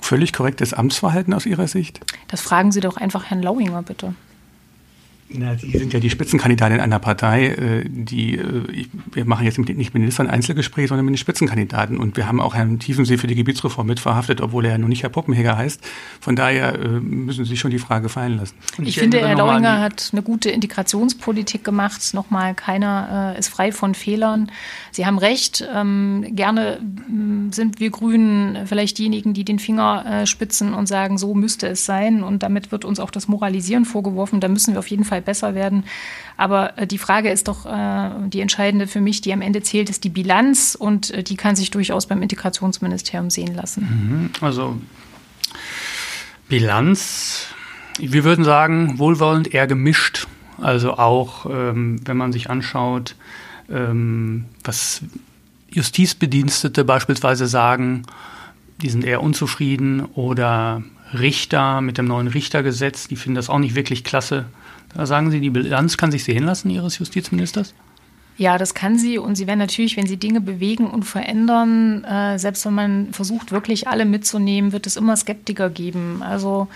völlig 0.00 0.32
korrektes 0.32 0.72
Amtsverhalten 0.72 1.34
aus 1.34 1.44
Ihrer 1.44 1.68
Sicht? 1.68 2.00
Das 2.28 2.40
fragen 2.40 2.72
Sie 2.72 2.80
doch 2.80 2.96
einfach 2.96 3.26
Herrn 3.26 3.42
Lauinger 3.42 3.82
bitte. 3.82 4.14
Na, 5.32 5.56
Sie 5.56 5.70
sind 5.70 5.92
ja 5.92 6.00
die 6.00 6.10
Spitzenkandidatin 6.10 6.80
einer 6.80 6.98
Partei, 6.98 7.46
äh, 7.46 7.84
die, 7.86 8.36
äh, 8.36 8.86
wir 9.12 9.24
machen 9.24 9.44
jetzt 9.44 9.58
nicht 9.58 9.76
mit 9.76 9.94
Ministern 9.94 10.26
Einzelgespräche, 10.26 10.88
sondern 10.88 11.04
mit 11.04 11.14
den 11.14 11.18
Spitzenkandidaten. 11.18 11.98
Und 11.98 12.16
wir 12.16 12.26
haben 12.26 12.40
auch 12.40 12.54
Herrn 12.54 12.80
Tiefensee 12.80 13.16
für 13.16 13.28
die 13.28 13.36
Gebietsreform 13.36 13.86
mitverhaftet, 13.86 14.40
obwohl 14.40 14.64
er 14.64 14.72
ja 14.72 14.78
noch 14.78 14.88
nicht 14.88 15.04
Herr 15.04 15.10
Poppenheger 15.10 15.56
heißt. 15.56 15.80
Von 16.20 16.34
daher 16.34 16.74
äh, 16.80 16.88
müssen 17.00 17.44
Sie 17.44 17.50
sich 17.50 17.60
schon 17.60 17.70
die 17.70 17.78
Frage 17.78 18.08
fallen 18.08 18.38
lassen. 18.38 18.56
Ich, 18.78 18.88
ich 18.88 18.98
finde, 18.98 19.20
Herr 19.20 19.36
Lauinger 19.36 19.80
hat 19.80 20.10
eine 20.12 20.22
gute 20.22 20.50
Integrationspolitik 20.50 21.62
gemacht. 21.62 22.12
Nochmal, 22.12 22.54
keiner 22.54 23.36
ist 23.38 23.48
frei 23.48 23.70
von 23.70 23.94
Fehlern. 23.94 24.50
Sie 24.90 25.06
haben 25.06 25.18
recht. 25.18 25.64
Ähm, 25.72 26.26
gerne 26.30 26.80
mm, 26.80 27.52
sind 27.52 27.78
wir 27.78 27.90
Grünen 27.90 28.66
vielleicht 28.66 28.98
diejenigen, 28.98 29.32
die 29.32 29.44
den 29.44 29.58
Finger 29.58 30.26
spitzen 30.26 30.74
und 30.74 30.86
sagen, 30.86 31.18
so 31.18 31.34
müsste 31.34 31.68
es 31.68 31.84
sein. 31.84 32.22
Und 32.22 32.42
damit 32.42 32.72
wird 32.72 32.84
uns 32.84 32.98
auch 32.98 33.10
das 33.10 33.28
Moralisieren 33.28 33.84
vorgeworfen. 33.84 34.40
Da 34.40 34.48
müssen 34.48 34.74
wir 34.74 34.78
auf 34.78 34.88
jeden 34.88 35.04
Fall 35.04 35.19
Fall 35.20 35.22
besser 35.22 35.54
werden. 35.54 35.84
Aber 36.36 36.78
äh, 36.78 36.86
die 36.86 36.98
Frage 36.98 37.30
ist 37.30 37.48
doch 37.48 37.66
äh, 37.66 38.10
die 38.28 38.40
entscheidende 38.40 38.86
für 38.86 39.00
mich, 39.00 39.20
die 39.20 39.32
am 39.32 39.42
Ende 39.42 39.62
zählt, 39.62 39.90
ist 39.90 40.04
die 40.04 40.08
Bilanz 40.08 40.76
und 40.78 41.10
äh, 41.10 41.22
die 41.22 41.36
kann 41.36 41.56
sich 41.56 41.70
durchaus 41.70 42.06
beim 42.06 42.22
Integrationsministerium 42.22 43.30
sehen 43.30 43.54
lassen. 43.54 43.82
Mhm. 43.82 44.30
Also 44.40 44.76
Bilanz 46.48 47.46
Wir 47.98 48.24
würden 48.24 48.44
sagen, 48.44 48.98
wohlwollend 48.98 49.52
eher 49.52 49.66
gemischt. 49.66 50.26
Also 50.58 50.94
auch, 50.96 51.46
ähm, 51.46 52.00
wenn 52.04 52.16
man 52.16 52.32
sich 52.32 52.48
anschaut, 52.48 53.14
ähm, 53.70 54.46
was 54.64 55.02
Justizbedienstete 55.70 56.84
beispielsweise 56.84 57.46
sagen, 57.46 58.04
die 58.82 58.88
sind 58.88 59.04
eher 59.04 59.22
unzufrieden 59.22 60.04
oder 60.14 60.82
Richter 61.12 61.80
mit 61.80 61.98
dem 61.98 62.06
neuen 62.06 62.28
Richtergesetz, 62.28 63.08
die 63.08 63.16
finden 63.16 63.36
das 63.36 63.50
auch 63.50 63.58
nicht 63.58 63.74
wirklich 63.74 64.04
klasse. 64.04 64.46
Da 64.94 65.06
sagen 65.06 65.30
Sie, 65.30 65.40
die 65.40 65.50
Bilanz 65.50 65.96
kann 65.96 66.10
sich 66.10 66.24
sehen 66.24 66.44
lassen 66.44 66.70
Ihres 66.70 66.98
Justizministers? 66.98 67.74
Ja, 68.40 68.56
das 68.56 68.72
kann 68.72 68.98
sie. 68.98 69.18
Und 69.18 69.34
sie 69.34 69.46
werden 69.46 69.58
natürlich, 69.58 69.98
wenn 69.98 70.06
sie 70.06 70.16
Dinge 70.16 70.40
bewegen 70.40 70.86
und 70.86 71.02
verändern, 71.02 72.04
äh, 72.04 72.38
selbst 72.38 72.64
wenn 72.64 72.74
man 72.74 73.12
versucht, 73.12 73.52
wirklich 73.52 73.86
alle 73.86 74.06
mitzunehmen, 74.06 74.72
wird 74.72 74.86
es 74.86 74.96
immer 74.96 75.14
Skeptiker 75.14 75.68
geben. 75.68 76.22
Also 76.22 76.66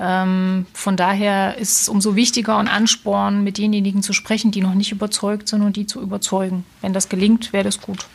ähm, 0.00 0.66
von 0.72 0.96
daher 0.96 1.56
ist 1.56 1.82
es 1.82 1.88
umso 1.88 2.16
wichtiger 2.16 2.58
und 2.58 2.66
Ansporn, 2.66 3.44
mit 3.44 3.58
denjenigen 3.58 4.02
zu 4.02 4.12
sprechen, 4.12 4.50
die 4.50 4.60
noch 4.60 4.74
nicht 4.74 4.90
überzeugt 4.90 5.46
sind 5.46 5.62
und 5.62 5.76
die 5.76 5.86
zu 5.86 6.02
überzeugen. 6.02 6.64
Wenn 6.80 6.92
das 6.92 7.08
gelingt, 7.08 7.52
wäre 7.52 7.62
das 7.62 7.80
gut. 7.80 8.06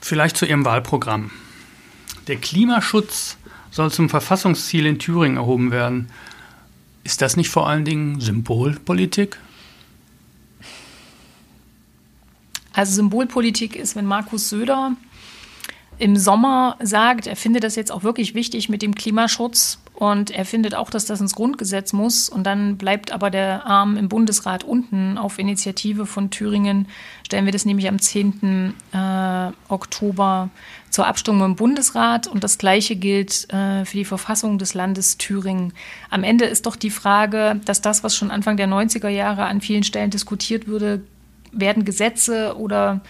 Vielleicht 0.00 0.36
zu 0.36 0.46
Ihrem 0.46 0.64
Wahlprogramm. 0.64 1.32
Der 2.28 2.36
Klimaschutz 2.36 3.38
soll 3.72 3.90
zum 3.90 4.08
Verfassungsziel 4.08 4.86
in 4.86 5.00
Thüringen 5.00 5.36
erhoben 5.36 5.72
werden. 5.72 6.10
Ist 7.06 7.22
das 7.22 7.36
nicht 7.36 7.50
vor 7.50 7.68
allen 7.68 7.84
Dingen 7.84 8.20
Symbolpolitik? 8.20 9.38
Also 12.72 12.94
Symbolpolitik 12.94 13.76
ist, 13.76 13.94
wenn 13.94 14.06
Markus 14.06 14.48
Söder 14.48 14.96
im 15.98 16.16
Sommer 16.16 16.76
sagt, 16.80 17.26
er 17.26 17.36
findet 17.36 17.64
das 17.64 17.76
jetzt 17.76 17.90
auch 17.90 18.02
wirklich 18.02 18.34
wichtig 18.34 18.68
mit 18.68 18.82
dem 18.82 18.94
Klimaschutz 18.94 19.78
und 19.94 20.30
er 20.30 20.44
findet 20.44 20.74
auch, 20.74 20.90
dass 20.90 21.06
das 21.06 21.22
ins 21.22 21.34
Grundgesetz 21.34 21.94
muss. 21.94 22.28
Und 22.28 22.44
dann 22.44 22.76
bleibt 22.76 23.12
aber 23.12 23.30
der 23.30 23.66
Arm 23.66 23.96
im 23.96 24.08
Bundesrat 24.08 24.62
unten 24.62 25.16
auf 25.16 25.38
Initiative 25.38 26.04
von 26.04 26.30
Thüringen. 26.30 26.86
Stellen 27.24 27.46
wir 27.46 27.52
das 27.52 27.64
nämlich 27.64 27.88
am 27.88 27.98
10. 27.98 28.74
Äh, 28.92 29.52
Oktober 29.68 30.50
zur 30.90 31.06
Abstimmung 31.06 31.46
im 31.46 31.56
Bundesrat. 31.56 32.26
Und 32.26 32.44
das 32.44 32.58
Gleiche 32.58 32.96
gilt 32.96 33.50
äh, 33.52 33.86
für 33.86 33.96
die 33.96 34.04
Verfassung 34.04 34.58
des 34.58 34.74
Landes 34.74 35.16
Thüringen. 35.16 35.72
Am 36.10 36.24
Ende 36.24 36.44
ist 36.44 36.66
doch 36.66 36.76
die 36.76 36.90
Frage, 36.90 37.58
dass 37.64 37.80
das, 37.80 38.04
was 38.04 38.14
schon 38.14 38.30
Anfang 38.30 38.58
der 38.58 38.68
90er 38.68 39.08
Jahre 39.08 39.46
an 39.46 39.62
vielen 39.62 39.82
Stellen 39.82 40.10
diskutiert 40.10 40.68
wurde, 40.68 41.02
werden 41.52 41.86
Gesetze 41.86 42.54
oder 42.58 43.00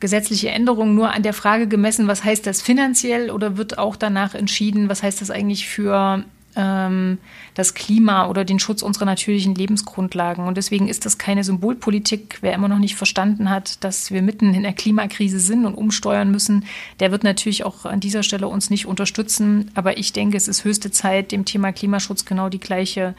gesetzliche 0.00 0.48
Änderungen 0.48 0.94
nur 0.94 1.12
an 1.12 1.22
der 1.22 1.34
Frage 1.34 1.68
gemessen, 1.68 2.08
was 2.08 2.24
heißt 2.24 2.46
das 2.46 2.62
finanziell 2.62 3.30
oder 3.30 3.56
wird 3.56 3.78
auch 3.78 3.96
danach 3.96 4.34
entschieden, 4.34 4.88
was 4.88 5.02
heißt 5.02 5.20
das 5.20 5.30
eigentlich 5.30 5.68
für 5.68 6.24
ähm, 6.56 7.18
das 7.54 7.74
Klima 7.74 8.26
oder 8.28 8.44
den 8.44 8.58
Schutz 8.58 8.82
unserer 8.82 9.04
natürlichen 9.04 9.54
Lebensgrundlagen. 9.54 10.46
Und 10.46 10.56
deswegen 10.56 10.88
ist 10.88 11.06
das 11.06 11.18
keine 11.18 11.44
Symbolpolitik. 11.44 12.38
Wer 12.40 12.54
immer 12.54 12.68
noch 12.68 12.78
nicht 12.78 12.96
verstanden 12.96 13.50
hat, 13.50 13.82
dass 13.84 14.10
wir 14.10 14.22
mitten 14.22 14.54
in 14.54 14.62
der 14.62 14.72
Klimakrise 14.72 15.38
sind 15.38 15.66
und 15.66 15.74
umsteuern 15.74 16.30
müssen, 16.30 16.64
der 16.98 17.10
wird 17.10 17.24
natürlich 17.24 17.64
auch 17.64 17.84
an 17.84 18.00
dieser 18.00 18.22
Stelle 18.22 18.48
uns 18.48 18.70
nicht 18.70 18.86
unterstützen. 18.86 19.70
Aber 19.74 19.98
ich 19.98 20.12
denke, 20.12 20.36
es 20.36 20.48
ist 20.48 20.64
höchste 20.64 20.90
Zeit, 20.90 21.32
dem 21.32 21.44
Thema 21.44 21.72
Klimaschutz 21.72 22.24
genau 22.24 22.48
die 22.48 22.60
gleiche 22.60 23.14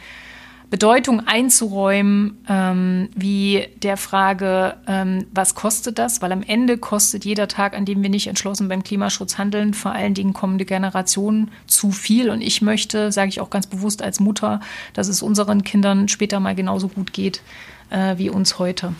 Bedeutung 0.72 1.28
einzuräumen, 1.28 2.38
ähm, 2.48 3.10
wie 3.14 3.68
der 3.84 3.98
Frage, 3.98 4.78
ähm, 4.88 5.26
was 5.34 5.54
kostet 5.54 6.00
das? 6.00 6.22
Weil 6.22 6.32
am 6.32 6.44
Ende 6.44 6.78
kostet 6.78 7.26
jeder 7.26 7.50
Tag, 7.50 7.76
an 7.76 7.84
dem 7.84 8.02
wir 8.02 8.10
nicht 8.10 8.28
entschlossen 8.28 8.70
beim 8.70 8.82
Klimaschutz 8.82 9.38
handeln, 9.38 9.74
vor 9.74 9.92
allen 9.92 10.14
Dingen 10.14 10.32
kommende 10.32 10.64
Generationen 10.64 11.52
zu 11.68 11.92
viel. 11.92 12.30
Und 12.30 12.40
ich 12.40 12.62
möchte, 12.62 13.12
sage 13.12 13.28
ich 13.28 13.42
auch 13.42 13.50
ganz 13.50 13.68
bewusst 13.68 14.02
als 14.02 14.22
Mutter, 14.22 14.62
dass 14.94 15.10
es 15.10 15.22
unseren 15.22 15.66
Kindern 15.66 16.08
später 16.08 16.40
mal 16.40 16.56
genauso 16.56 16.88
gut 16.88 17.12
geht 17.12 17.42
äh, 17.90 18.18
wie 18.18 18.30
uns 18.30 18.58
heute. 18.58 18.96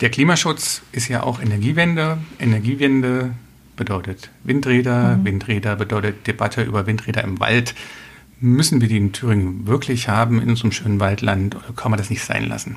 Der 0.00 0.08
Klimaschutz 0.08 0.80
ist 0.92 1.08
ja 1.08 1.24
auch 1.24 1.42
Energiewende. 1.42 2.16
Energiewende 2.40 3.34
bedeutet 3.76 4.30
Windräder. 4.44 5.18
Mhm. 5.18 5.24
Windräder 5.26 5.76
bedeutet 5.76 6.26
Debatte 6.26 6.62
über 6.62 6.86
Windräder 6.86 7.22
im 7.22 7.38
Wald. 7.38 7.74
Müssen 8.40 8.80
wir 8.80 8.88
die 8.88 8.96
in 8.96 9.12
Thüringen 9.12 9.66
wirklich 9.66 10.08
haben 10.08 10.40
in 10.40 10.50
unserem 10.50 10.72
schönen 10.72 11.00
Waldland 11.00 11.56
oder 11.56 11.72
kann 11.74 11.90
man 11.90 11.98
das 11.98 12.10
nicht 12.10 12.24
sein 12.24 12.46
lassen? 12.46 12.76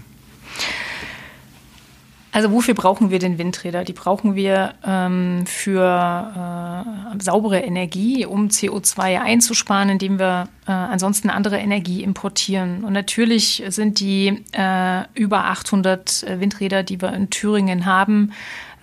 Also 2.33 2.51
wofür 2.51 2.73
brauchen 2.73 3.11
wir 3.11 3.19
denn 3.19 3.37
Windräder? 3.37 3.83
Die 3.83 3.91
brauchen 3.91 4.35
wir 4.35 4.73
ähm, 4.85 5.43
für 5.45 6.85
äh, 7.13 7.21
saubere 7.21 7.59
Energie, 7.59 8.25
um 8.25 8.47
CO2 8.47 9.19
einzusparen, 9.19 9.89
indem 9.89 10.17
wir 10.17 10.47
äh, 10.65 10.71
ansonsten 10.71 11.29
andere 11.29 11.57
Energie 11.57 12.03
importieren. 12.03 12.85
Und 12.85 12.93
natürlich 12.93 13.61
sind 13.67 13.99
die 13.99 14.45
äh, 14.53 15.03
über 15.13 15.45
800 15.45 16.39
Windräder, 16.39 16.83
die 16.83 17.01
wir 17.01 17.11
in 17.11 17.29
Thüringen 17.29 17.85
haben, 17.85 18.31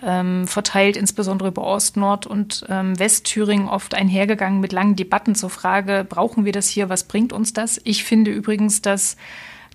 ähm, 0.03 0.47
verteilt, 0.47 0.97
insbesondere 0.97 1.49
über 1.49 1.63
Ost-, 1.63 1.97
Nord- 1.97 2.27
und 2.27 2.65
ähm, 2.69 2.97
Westthüringen, 2.97 3.67
oft 3.67 3.93
einhergegangen 3.93 4.59
mit 4.59 4.71
langen 4.71 4.95
Debatten 4.95 5.35
zur 5.35 5.49
Frage, 5.49 6.05
brauchen 6.07 6.45
wir 6.45 6.51
das 6.51 6.67
hier, 6.67 6.89
was 6.89 7.03
bringt 7.03 7.33
uns 7.33 7.53
das? 7.53 7.79
Ich 7.83 8.03
finde 8.03 8.31
übrigens, 8.31 8.81
dass 8.81 9.17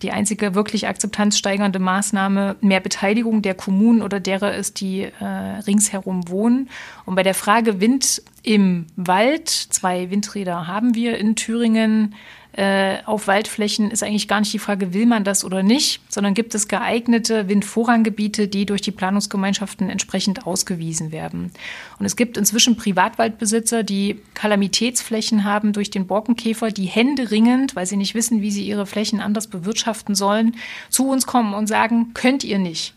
die 0.02 0.10
einzige 0.10 0.54
wirklich 0.54 0.88
akzeptanzsteigernde 0.88 1.78
Maßnahme 1.78 2.56
mehr 2.60 2.80
Beteiligung 2.80 3.42
der 3.42 3.54
Kommunen 3.54 4.02
oder 4.02 4.20
derer 4.20 4.54
ist, 4.54 4.80
die 4.80 5.02
äh, 5.02 5.24
ringsherum 5.24 6.28
wohnen. 6.28 6.68
Und 7.06 7.14
bei 7.14 7.22
der 7.22 7.34
Frage 7.34 7.80
Wind 7.80 8.22
im 8.42 8.86
Wald, 8.96 9.48
zwei 9.48 10.10
Windräder 10.10 10.66
haben 10.66 10.94
wir 10.94 11.16
in 11.16 11.36
Thüringen, 11.36 12.14
äh, 12.56 12.98
auf 13.04 13.26
Waldflächen 13.26 13.90
ist 13.90 14.04
eigentlich 14.04 14.28
gar 14.28 14.38
nicht 14.38 14.52
die 14.52 14.60
Frage, 14.60 14.94
will 14.94 15.06
man 15.06 15.24
das 15.24 15.44
oder 15.44 15.64
nicht, 15.64 16.00
sondern 16.08 16.34
gibt 16.34 16.54
es 16.54 16.68
geeignete 16.68 17.48
Windvorranggebiete, 17.48 18.46
die 18.46 18.64
durch 18.64 18.80
die 18.80 18.92
Planungsgemeinschaften 18.92 19.90
entsprechend 19.90 20.46
ausgewiesen 20.46 21.10
werden. 21.10 21.50
Und 21.98 22.06
es 22.06 22.14
gibt 22.14 22.36
inzwischen 22.36 22.76
Privatwaldbesitzer, 22.76 23.82
die 23.82 24.20
Kalamitätsflächen 24.34 25.42
haben 25.42 25.72
durch 25.72 25.90
den 25.90 26.06
Borkenkäfer, 26.06 26.70
die 26.70 26.86
händeringend, 26.86 27.74
weil 27.74 27.86
sie 27.86 27.96
nicht 27.96 28.14
wissen, 28.14 28.40
wie 28.40 28.52
sie 28.52 28.64
ihre 28.64 28.86
Flächen 28.86 29.20
anders 29.20 29.48
bewirtschaften 29.48 30.14
sollen, 30.14 30.54
zu 30.90 31.08
uns 31.08 31.26
kommen 31.26 31.54
und 31.54 31.66
sagen, 31.66 32.12
könnt 32.14 32.44
ihr 32.44 32.60
nicht. 32.60 32.94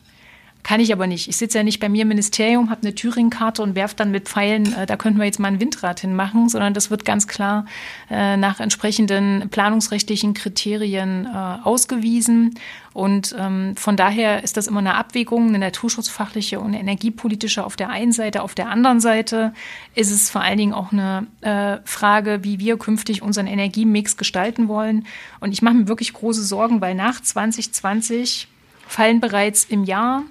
Kann 0.68 0.82
ich 0.82 0.92
aber 0.92 1.08
nicht. 1.08 1.30
Ich 1.30 1.38
sitze 1.38 1.60
ja 1.60 1.64
nicht 1.64 1.80
bei 1.80 1.88
mir 1.88 2.02
im 2.02 2.10
Ministerium, 2.10 2.70
habe 2.70 2.82
eine 2.82 2.94
Thüringen-Karte 2.94 3.64
und 3.64 3.76
werfe 3.76 3.96
dann 3.96 4.12
mit 4.12 4.28
Pfeilen, 4.28 4.74
äh, 4.74 4.86
da 4.86 4.98
könnten 4.98 5.18
wir 5.18 5.26
jetzt 5.26 5.40
mal 5.40 5.48
ein 5.48 5.62
Windrad 5.62 6.02
hinmachen, 6.02 6.50
sondern 6.50 6.74
das 6.74 6.92
wird 6.92 7.06
ganz 7.06 7.26
klar 7.26 7.66
äh, 8.10 8.36
nach 8.36 8.60
entsprechenden 8.60 9.48
planungsrechtlichen 9.50 10.34
Kriterien 10.34 11.26
äh, 11.26 11.30
ausgewiesen. 11.64 12.56
Und 12.92 13.34
ähm, 13.40 13.78
von 13.78 13.96
daher 13.96 14.44
ist 14.44 14.58
das 14.58 14.68
immer 14.68 14.80
eine 14.80 14.96
Abwägung, 14.96 15.48
eine 15.48 15.60
naturschutzfachliche 15.60 16.60
und 16.60 16.74
energiepolitische 16.74 17.64
auf 17.64 17.78
der 17.78 17.90
einen 17.90 18.12
Seite. 18.12 18.44
Auf 18.44 18.54
der 18.54 18.68
anderen 18.68 19.00
Seite 19.00 19.54
ist 19.96 20.12
es 20.12 20.30
vor 20.30 20.42
allen 20.42 20.58
Dingen 20.58 20.74
auch 20.74 20.92
eine 20.92 21.28
äh, 21.40 21.78
Frage, 21.86 22.44
wie 22.44 22.60
wir 22.60 22.78
künftig 22.78 23.22
unseren 23.22 23.48
Energiemix 23.48 24.18
gestalten 24.18 24.68
wollen. 24.68 25.06
Und 25.40 25.54
ich 25.54 25.62
mache 25.62 25.76
mir 25.76 25.88
wirklich 25.88 26.12
große 26.12 26.44
Sorgen, 26.44 26.82
weil 26.82 26.94
nach 26.94 27.22
2020 27.22 28.50
fallen 28.86 29.22
bereits 29.22 29.64
im 29.64 29.86
Jahr 29.86 30.24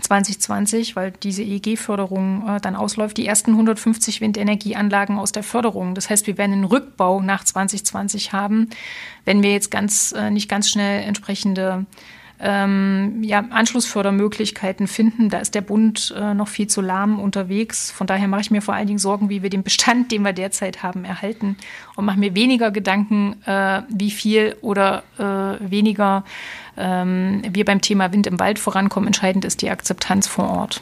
2020, 0.00 0.96
weil 0.96 1.12
diese 1.22 1.42
EEG-Förderung 1.42 2.48
äh, 2.48 2.60
dann 2.60 2.76
ausläuft, 2.76 3.16
die 3.16 3.26
ersten 3.26 3.52
150 3.52 4.20
Windenergieanlagen 4.20 5.18
aus 5.18 5.32
der 5.32 5.42
Förderung. 5.42 5.94
Das 5.94 6.10
heißt, 6.10 6.26
wir 6.26 6.38
werden 6.38 6.52
einen 6.52 6.64
Rückbau 6.64 7.20
nach 7.20 7.44
2020 7.44 8.32
haben, 8.32 8.70
wenn 9.24 9.42
wir 9.42 9.52
jetzt 9.52 9.70
ganz 9.70 10.12
äh, 10.12 10.30
nicht 10.30 10.48
ganz 10.48 10.70
schnell 10.70 11.02
entsprechende 11.02 11.86
ähm, 12.42 13.22
ja, 13.22 13.44
Anschlussfördermöglichkeiten 13.50 14.86
finden. 14.86 15.28
Da 15.28 15.38
ist 15.38 15.54
der 15.54 15.60
Bund 15.60 16.14
äh, 16.16 16.34
noch 16.34 16.48
viel 16.48 16.66
zu 16.66 16.80
lahm 16.80 17.20
unterwegs. 17.20 17.90
Von 17.90 18.06
daher 18.06 18.28
mache 18.28 18.40
ich 18.40 18.50
mir 18.50 18.62
vor 18.62 18.74
allen 18.74 18.86
Dingen 18.86 18.98
Sorgen, 18.98 19.28
wie 19.28 19.42
wir 19.42 19.50
den 19.50 19.62
Bestand, 19.62 20.10
den 20.10 20.22
wir 20.22 20.32
derzeit 20.32 20.82
haben, 20.82 21.04
erhalten 21.04 21.56
und 21.96 22.06
mache 22.06 22.18
mir 22.18 22.34
weniger 22.34 22.70
Gedanken, 22.70 23.36
äh, 23.44 23.82
wie 23.90 24.10
viel 24.10 24.56
oder 24.62 25.02
äh, 25.18 25.70
weniger 25.70 26.24
ähm, 26.76 27.42
wir 27.50 27.64
beim 27.64 27.80
Thema 27.80 28.12
Wind 28.12 28.26
im 28.26 28.38
Wald 28.38 28.58
vorankommen. 28.58 29.08
Entscheidend 29.08 29.44
ist 29.44 29.62
die 29.62 29.70
Akzeptanz 29.70 30.26
vor 30.26 30.48
Ort. 30.48 30.80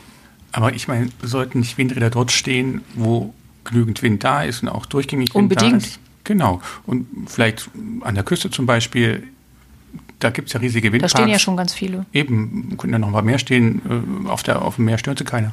Aber 0.53 0.73
ich 0.73 0.89
meine, 0.89 1.09
sollten 1.23 1.61
nicht 1.61 1.79
Windräder 1.79 2.11
dort 2.11 2.33
stehen, 2.33 2.83
wo 2.95 3.35
genügend 3.65 4.03
Wind 4.03 4.25
da 4.25 4.43
ist 4.43 4.63
und 4.63 4.69
auch 4.69 4.87
durchgängig 4.87 5.35
Wind 5.35 5.43
Unbedingt. 5.43 5.73
da 5.73 5.77
ist? 5.77 5.99
Genau. 6.25 6.61
Und 6.87 7.07
vielleicht 7.27 7.71
an 8.03 8.15
der 8.15 8.25
Küste 8.25 8.51
zum 8.51 8.67
Beispiel 8.67 9.29
da 10.19 10.31
gibt 10.31 10.49
es 10.49 10.55
ja 10.55 10.61
riesige 10.61 10.93
Windparks. 10.93 11.13
Da 11.13 11.19
stehen 11.19 11.31
ja 11.31 11.39
schon 11.39 11.57
ganz 11.57 11.73
viele. 11.73 12.05
Eben, 12.13 12.77
könnten 12.77 12.95
ja 12.95 12.99
noch 12.99 13.11
mal 13.11 13.23
mehr 13.23 13.39
stehen. 13.39 14.27
Äh, 14.27 14.29
auf, 14.29 14.43
der, 14.43 14.63
auf 14.63 14.77
dem 14.77 14.87
Meer 14.87 14.99
stört 14.99 15.19
sie 15.19 15.25
keiner. 15.25 15.53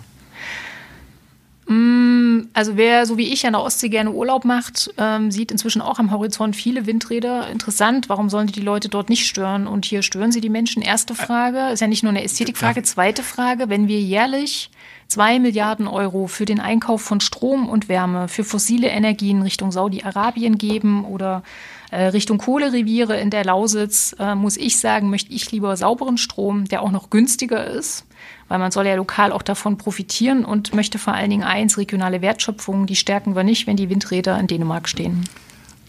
Mm, 1.68 2.25
also 2.54 2.78
wer 2.78 3.06
so 3.06 3.18
wie 3.18 3.32
ich 3.34 3.46
an 3.46 3.54
der 3.54 3.62
Ostsee 3.62 3.90
gerne 3.90 4.12
Urlaub 4.12 4.46
macht, 4.46 4.94
ähm, 4.98 5.32
sieht 5.32 5.52
inzwischen 5.52 5.82
auch 5.82 6.00
am 6.00 6.12
Horizont 6.12 6.56
viele 6.56 6.86
Windräder. 6.86 7.50
Interessant, 7.50 8.10
warum 8.10 8.30
sollen 8.30 8.48
die 8.48 8.62
Leute 8.62 8.90
dort 8.90 9.10
nicht 9.10 9.26
stören? 9.26 9.68
Und 9.68 9.86
hier 9.86 10.02
stören 10.02 10.32
sie 10.32 10.42
die 10.42 10.50
Menschen? 10.50 10.82
Erste 10.82 11.16
Frage, 11.16 11.70
ist 11.74 11.80
ja 11.80 11.88
nicht 11.88 12.04
nur 12.04 12.12
eine 12.12 12.24
Ästhetikfrage. 12.24 12.84
Zweite 12.84 13.24
Frage, 13.24 13.70
wenn 13.70 13.88
wir 13.88 14.00
jährlich 14.00 14.70
zwei 15.08 15.40
Milliarden 15.40 15.88
Euro 15.88 16.28
für 16.28 16.46
den 16.46 16.60
Einkauf 16.60 17.02
von 17.02 17.20
Strom 17.20 17.70
und 17.70 17.90
Wärme 17.90 18.28
für 18.28 18.44
fossile 18.44 18.88
Energien 18.88 19.42
Richtung 19.42 19.72
Saudi-Arabien 19.72 20.58
geben 20.58 21.06
oder 21.06 21.44
Richtung 21.92 22.38
Kohlereviere 22.38 23.20
in 23.20 23.30
der 23.30 23.46
Lausitz, 23.46 24.16
äh, 24.20 24.36
muss 24.36 24.58
ich 24.58 24.80
sagen, 24.80 25.10
möchte 25.10 25.34
ich 25.34 25.52
lieber 25.52 25.76
sauberen 25.78 26.18
Strom, 26.18 26.66
der 26.66 26.82
auch 26.82 26.92
noch 26.92 27.10
günstiger 27.10 27.66
ist, 27.66 28.06
weil 28.48 28.60
man 28.60 28.72
soll 28.72 28.88
ja 28.88 28.96
lokal 28.96 29.32
auch 29.32 29.42
davon 29.42 29.78
profitieren 29.78 30.46
und 30.46 30.74
möchte 30.74 30.98
vor 30.98 31.14
allen 31.14 31.30
Dingen 31.30 31.44
eins, 31.44 31.78
regionale 31.78 32.22
Wertschöpfung, 32.22 32.86
die 32.86 32.96
stärken 32.96 33.36
wir 33.36 33.44
nicht, 33.44 33.68
wenn 33.68 33.78
die 33.78 33.90
Windräder 33.90 34.40
in 34.40 34.48
Dänemark 34.48 34.90
stehen. 34.90 35.24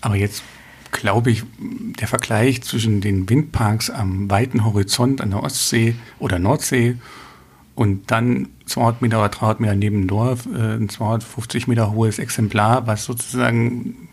Aber 0.00 0.16
jetzt 0.16 0.42
glaube 0.92 1.30
ich, 1.30 1.42
der 1.58 2.08
Vergleich 2.08 2.62
zwischen 2.62 3.00
den 3.00 3.28
Windparks 3.28 3.90
am 3.90 4.30
weiten 4.30 4.64
Horizont 4.64 5.20
an 5.20 5.30
der 5.30 5.42
Ostsee 5.42 5.94
oder 6.18 6.38
Nordsee 6.38 6.96
und 7.74 8.10
dann 8.10 8.48
200 8.64 9.02
Meter 9.02 9.18
oder 9.18 9.28
300 9.28 9.60
Meter 9.60 9.74
neben 9.74 10.02
dem 10.02 10.08
Dorf 10.08 10.46
äh, 10.46 10.76
ein 10.76 10.88
250 10.88 11.68
Meter 11.68 11.92
hohes 11.92 12.18
Exemplar, 12.18 12.86
was 12.86 13.04
sozusagen, 13.04 14.05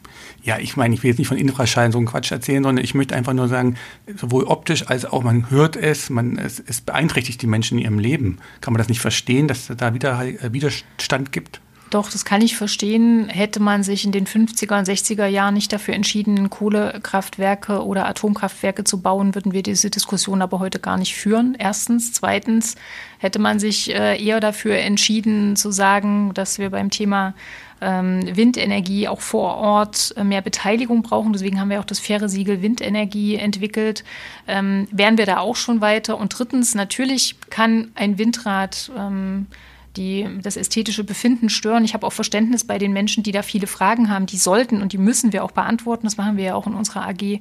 ja, 0.44 0.60
ich 0.60 0.76
meine, 0.76 0.94
ich 0.94 1.04
will 1.04 1.10
jetzt 1.10 1.20
nicht 1.20 1.28
von 1.28 1.38
Infraschall 1.38 1.91
so 1.91 1.98
einen 1.98 2.08
Quatsch 2.08 2.32
erzählen, 2.32 2.64
sondern 2.64 2.84
ich 2.84 2.94
möchte 2.94 3.16
einfach 3.16 3.34
nur 3.34 3.48
sagen, 3.48 3.76
sowohl 4.16 4.44
optisch 4.44 4.88
als 4.88 5.06
auch 5.06 5.24
man 5.24 5.50
hört 5.50 5.78
es, 5.78 6.10
man, 6.10 6.38
es, 6.38 6.60
es 6.60 6.82
beeinträchtigt 6.82 7.41
die 7.41 7.48
Menschen 7.48 7.78
in 7.78 7.86
ihrem 7.86 8.00
Leben. 8.00 8.39
Kann 8.60 8.74
man 8.74 8.80
das 8.80 8.89
nicht 8.89 9.00
verstehen, 9.00 9.48
dass 9.48 9.70
es 9.70 9.78
da 9.78 9.94
wieder 9.94 10.22
äh, 10.22 10.52
Widerstand 10.52 11.32
gibt? 11.32 11.62
Doch, 11.94 12.10
das 12.10 12.26
kann 12.26 12.41
ich 12.41 12.58
verstehen. 12.58 13.30
Hätte 13.30 13.60
man 13.60 13.84
sich 13.84 14.04
in 14.04 14.12
den 14.12 14.26
50er 14.26 14.80
und 14.80 14.88
60er 14.88 15.28
Jahren 15.28 15.54
nicht 15.54 15.72
dafür 15.72 15.94
entschieden, 15.94 16.50
Kohlekraftwerke 16.50 17.86
oder 17.86 18.08
Atomkraftwerke 18.08 18.84
zu 18.84 19.00
bauen, 19.00 19.36
würden 19.36 19.52
wir 19.54 19.62
diese 19.62 19.91
Diskussion 19.91 20.41
aber 20.41 20.58
heute 20.58 20.80
gar 20.80 20.98
nicht 20.98 21.14
führen. 21.16 21.56
Erstens. 21.58 22.12
Zweitens 22.12 22.76
hätte 23.20 23.38
man 23.38 23.60
sich 23.60 23.94
äh, 23.94 24.20
eher 24.20 24.39
dafür 24.39 24.78
entschieden 24.78 25.56
zu 25.56 25.72
sagen, 25.72 26.34
dass 26.34 26.58
wir 26.58 26.72
beim 26.72 26.89
Thema 26.89 27.36
ähm, 27.84 28.36
Windenergie 28.36 29.07
auch 29.07 29.21
vor 29.21 29.55
Ort 29.57 30.13
äh, 30.17 30.23
mehr 30.23 30.41
Beteiligung 30.41 31.03
brauchen. 31.03 31.34
Deswegen 31.34 31.59
haben 31.59 31.69
wir 31.69 31.79
auch 31.79 31.86
das 31.86 31.99
faire 31.99 32.29
Siegel 32.29 32.61
Windenergie 32.61 33.36
entwickelt. 33.36 34.03
Ähm, 34.47 34.88
wären 34.91 35.17
wir 35.17 35.25
da 35.25 35.39
auch 35.39 35.55
schon 35.55 35.81
weiter. 35.81 36.17
Und 36.17 36.38
drittens, 36.38 36.75
natürlich 36.75 37.36
kann 37.49 37.91
ein 37.95 38.17
Windrad 38.17 38.91
ähm, 38.97 39.47
die 39.96 40.28
das 40.41 40.58
ästhetische 40.58 41.04
Befinden 41.04 41.50
stören. 41.50 41.86
Ich 41.86 41.94
habe 41.94 42.06
auch 42.08 42.14
Verständnis 42.14 42.64
bei 42.64 42.78
den 42.78 42.94
Menschen, 42.94 43.24
die 43.24 43.32
da 43.32 43.41
viele 43.41 43.68
Fragen 43.68 44.10
haben. 44.10 44.26
Die 44.26 44.38
sollten 44.38 44.82
und 44.82 44.94
die 44.94 44.98
müssen 44.98 45.34
wir 45.34 45.44
auch 45.44 45.52
beantworten. 45.52 46.06
Das 46.06 46.18
machen 46.18 46.38
wir 46.38 46.44
ja 46.44 46.56
auch 46.56 46.68
in 46.68 46.74
unserer 46.74 47.08
AG 47.08 47.39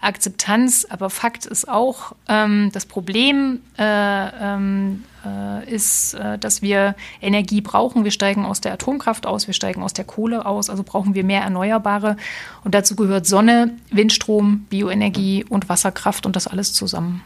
Akzeptanz. 0.00 0.86
Aber 0.88 1.10
Fakt 1.10 1.46
ist 1.46 1.68
auch, 1.68 2.12
ähm, 2.28 2.70
das 2.72 2.86
Problem 2.86 3.60
äh, 3.78 3.82
ähm, 3.84 5.04
äh, 5.24 5.68
ist, 5.68 6.14
äh, 6.14 6.38
dass 6.38 6.62
wir 6.62 6.94
Energie 7.20 7.60
brauchen. 7.60 8.04
Wir 8.04 8.12
steigen 8.12 8.44
aus 8.44 8.60
der 8.60 8.72
Atomkraft 8.72 9.26
aus, 9.26 9.46
wir 9.46 9.54
steigen 9.54 9.82
aus 9.82 9.92
der 9.92 10.04
Kohle 10.04 10.46
aus. 10.46 10.70
Also 10.70 10.84
brauchen 10.84 11.14
wir 11.14 11.24
mehr 11.24 11.42
Erneuerbare. 11.42 12.16
Und 12.64 12.74
dazu 12.74 12.94
gehört 12.94 13.26
Sonne, 13.26 13.76
Windstrom, 13.90 14.66
Bioenergie 14.70 15.44
und 15.48 15.68
Wasserkraft 15.68 16.26
und 16.26 16.36
das 16.36 16.46
alles 16.46 16.72
zusammen. 16.72 17.22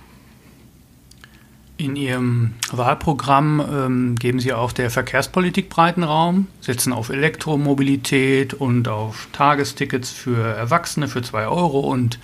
In 1.83 1.97
Ihrem 1.97 2.53
Wahlprogramm 2.71 3.61
ähm, 3.61 4.15
geben 4.15 4.39
Sie 4.39 4.53
auch 4.53 4.71
der 4.71 4.89
Verkehrspolitik 4.89 5.69
breiten 5.69 6.05
Raum, 6.05 6.47
setzen 6.61 6.93
auf 6.93 7.09
Elektromobilität 7.09 8.55
und 8.55 8.87
auf 8.87 9.27
Tagestickets 9.33 10.13
für 10.13 10.39
Erwachsene 10.55 11.09
für 11.09 11.23
2 11.23 11.49
Euro 11.49 11.81
und 11.81 12.21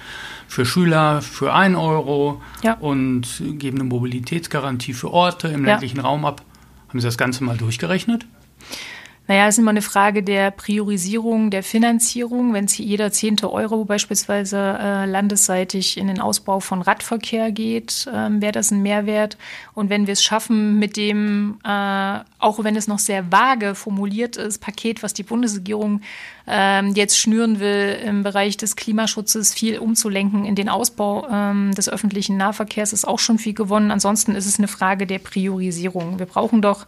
für 0.47 0.65
Schüler 0.65 1.23
für 1.23 1.53
1 1.53 1.77
Euro 1.77 2.41
ja. 2.63 2.75
und 2.75 3.43
geben 3.59 3.81
eine 3.81 3.89
Mobilitätsgarantie 3.89 4.93
für 4.93 5.11
Orte 5.13 5.49
im 5.49 5.65
ländlichen 5.65 5.97
ja. 5.97 6.05
Raum 6.05 6.25
ab. 6.25 6.41
Haben 6.89 7.01
Sie 7.01 7.09
das 7.09 7.19
Ganze 7.19 7.43
mal 7.43 7.57
durchgerechnet? 7.57 8.27
Naja, 9.29 9.47
es 9.47 9.57
ist 9.57 9.59
immer 9.59 9.73
eine 9.73 9.83
Frage 9.83 10.23
der 10.23 10.51
Priorisierung, 10.51 11.51
der 11.51 11.63
Finanzierung. 11.63 12.55
Wenn 12.55 12.67
jeder 12.67 13.13
zehnte 13.13 13.53
Euro 13.53 13.85
beispielsweise 13.85 14.57
äh, 14.57 15.05
landesseitig 15.05 15.99
in 15.99 16.07
den 16.07 16.19
Ausbau 16.19 16.61
von 16.61 16.81
Radverkehr 16.81 17.53
geht, 17.53 18.07
äh, 18.07 18.41
wäre 18.41 18.53
das 18.53 18.71
ein 18.71 18.81
Mehrwert. 18.81 19.37
Und 19.75 19.91
wenn 19.91 20.07
wir 20.07 20.15
es 20.15 20.23
schaffen, 20.23 20.79
mit 20.79 20.97
dem, 20.97 21.59
äh, 21.63 22.21
auch 22.39 22.65
wenn 22.65 22.75
es 22.75 22.89
noch 22.89 22.99
sehr 22.99 23.31
vage 23.31 23.75
formuliert 23.75 24.39
ist, 24.39 24.63
Paket, 24.63 25.03
was 25.03 25.13
die 25.13 25.25
Bundesregierung 25.25 26.01
äh, 26.47 26.87
jetzt 26.93 27.19
schnüren 27.19 27.61
will, 27.61 27.99
im 28.07 28.23
Bereich 28.23 28.57
des 28.57 28.77
Klimaschutzes 28.77 29.53
viel 29.53 29.79
umzulenken 29.79 30.47
in 30.47 30.55
den 30.55 30.71
Ausbau 30.71 31.29
äh, 31.29 31.71
des 31.75 31.91
öffentlichen 31.91 32.39
Nahverkehrs, 32.39 32.95
ist 32.95 33.07
auch 33.07 33.19
schon 33.19 33.39
viel 33.39 33.53
gewonnen. 33.53 33.91
Ansonsten 33.91 34.35
ist 34.35 34.47
es 34.47 34.59
eine 34.59 34.69
Frage 34.69 35.07
der 35.07 35.19
Priorisierung. 35.19 36.19
Wir 36.19 36.25
brauchen 36.25 36.63
doch 36.63 36.87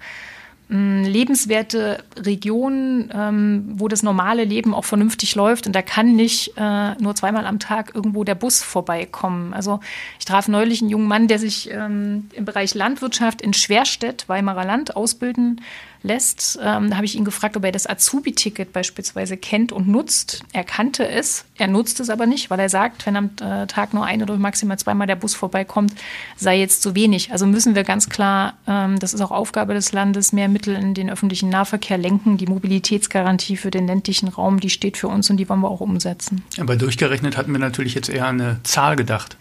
lebenswerte 0.70 2.04
Regionen, 2.16 3.10
ähm, 3.12 3.72
wo 3.74 3.88
das 3.88 4.04
normale 4.04 4.44
Leben 4.44 4.72
auch 4.72 4.84
vernünftig 4.84 5.34
läuft. 5.34 5.66
Und 5.66 5.74
da 5.74 5.82
kann 5.82 6.14
nicht 6.14 6.52
äh, 6.56 6.94
nur 7.00 7.16
zweimal 7.16 7.44
am 7.46 7.58
Tag 7.58 7.92
irgendwo 7.94 8.22
der 8.22 8.36
Bus 8.36 8.62
vorbeikommen. 8.62 9.52
Also 9.52 9.80
ich 10.18 10.26
traf 10.26 10.46
neulich 10.46 10.80
einen 10.80 10.90
jungen 10.90 11.08
Mann, 11.08 11.26
der 11.26 11.40
sich 11.40 11.70
ähm, 11.72 12.30
im 12.34 12.44
Bereich 12.44 12.74
Landwirtschaft 12.74 13.42
in 13.42 13.52
Schwerstedt, 13.52 14.28
Weimarer 14.28 14.64
Land, 14.64 14.94
ausbilden 14.94 15.60
lässt. 16.02 16.58
Ähm, 16.62 16.90
da 16.90 16.96
habe 16.96 17.04
ich 17.04 17.14
ihn 17.14 17.24
gefragt, 17.24 17.56
ob 17.56 17.64
er 17.64 17.72
das 17.72 17.86
Azubi-Ticket 17.86 18.72
beispielsweise 18.72 19.36
kennt 19.36 19.72
und 19.72 19.88
nutzt. 19.88 20.42
Er 20.52 20.64
kannte 20.64 21.06
es, 21.06 21.44
er 21.56 21.68
nutzt 21.68 22.00
es 22.00 22.10
aber 22.10 22.26
nicht, 22.26 22.50
weil 22.50 22.58
er 22.58 22.68
sagt, 22.68 23.06
wenn 23.06 23.16
am 23.16 23.30
äh, 23.40 23.66
Tag 23.66 23.92
nur 23.94 24.04
ein 24.04 24.22
oder 24.22 24.36
maximal 24.36 24.78
zweimal 24.78 25.06
der 25.06 25.16
Bus 25.16 25.34
vorbeikommt, 25.34 25.94
sei 26.36 26.58
jetzt 26.58 26.82
zu 26.82 26.94
wenig. 26.94 27.32
Also 27.32 27.46
müssen 27.46 27.74
wir 27.74 27.84
ganz 27.84 28.08
klar, 28.08 28.54
ähm, 28.66 28.98
das 28.98 29.14
ist 29.14 29.20
auch 29.20 29.30
Aufgabe 29.30 29.74
des 29.74 29.92
Landes, 29.92 30.32
mehr 30.32 30.48
Mittel 30.48 30.74
in 30.74 30.94
den 30.94 31.10
öffentlichen 31.10 31.48
Nahverkehr 31.48 31.98
lenken. 31.98 32.36
Die 32.36 32.46
Mobilitätsgarantie 32.46 33.56
für 33.56 33.70
den 33.70 33.86
ländlichen 33.86 34.28
Raum, 34.28 34.60
die 34.60 34.70
steht 34.70 34.96
für 34.96 35.08
uns 35.08 35.28
und 35.30 35.36
die 35.36 35.48
wollen 35.48 35.60
wir 35.60 35.70
auch 35.70 35.80
umsetzen. 35.80 36.42
Aber 36.58 36.76
durchgerechnet 36.76 37.36
hatten 37.36 37.52
wir 37.52 37.58
natürlich 37.58 37.94
jetzt 37.94 38.08
eher 38.08 38.26
eine 38.26 38.60
Zahl 38.62 38.96
gedacht. 38.96 39.36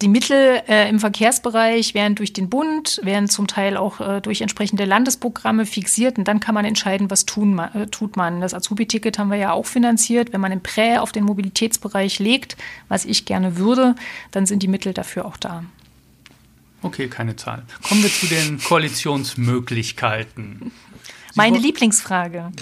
Die 0.00 0.08
Mittel 0.08 0.62
äh, 0.68 0.88
im 0.88 0.98
Verkehrsbereich 0.98 1.94
werden 1.94 2.14
durch 2.14 2.32
den 2.32 2.48
Bund, 2.48 3.00
werden 3.02 3.28
zum 3.28 3.46
Teil 3.46 3.76
auch 3.76 4.00
äh, 4.00 4.20
durch 4.20 4.40
entsprechende 4.40 4.84
Landesprogramme 4.84 5.66
fixiert 5.66 6.18
und 6.18 6.28
dann 6.28 6.40
kann 6.40 6.54
man 6.54 6.64
entscheiden, 6.64 7.10
was 7.10 7.26
tun, 7.26 7.58
äh, 7.58 7.86
tut 7.88 8.16
man. 8.16 8.40
Das 8.40 8.54
Azubi-Ticket 8.54 9.18
haben 9.18 9.30
wir 9.30 9.38
ja 9.38 9.52
auch 9.52 9.66
finanziert. 9.66 10.32
Wenn 10.32 10.40
man 10.40 10.52
ein 10.52 10.62
Prä 10.62 10.98
auf 10.98 11.12
den 11.12 11.24
Mobilitätsbereich 11.24 12.18
legt, 12.18 12.56
was 12.88 13.04
ich 13.04 13.24
gerne 13.24 13.56
würde, 13.56 13.94
dann 14.30 14.46
sind 14.46 14.62
die 14.62 14.68
Mittel 14.68 14.94
dafür 14.94 15.26
auch 15.26 15.36
da. 15.36 15.64
Okay, 16.82 17.08
keine 17.08 17.36
Zahl. 17.36 17.62
Kommen 17.82 18.02
wir 18.02 18.10
zu 18.10 18.26
den 18.26 18.58
Koalitionsmöglichkeiten. 18.58 20.72
Meine 21.34 21.58
Lieblingsfrage. 21.58 22.36
Ja. 22.36 22.52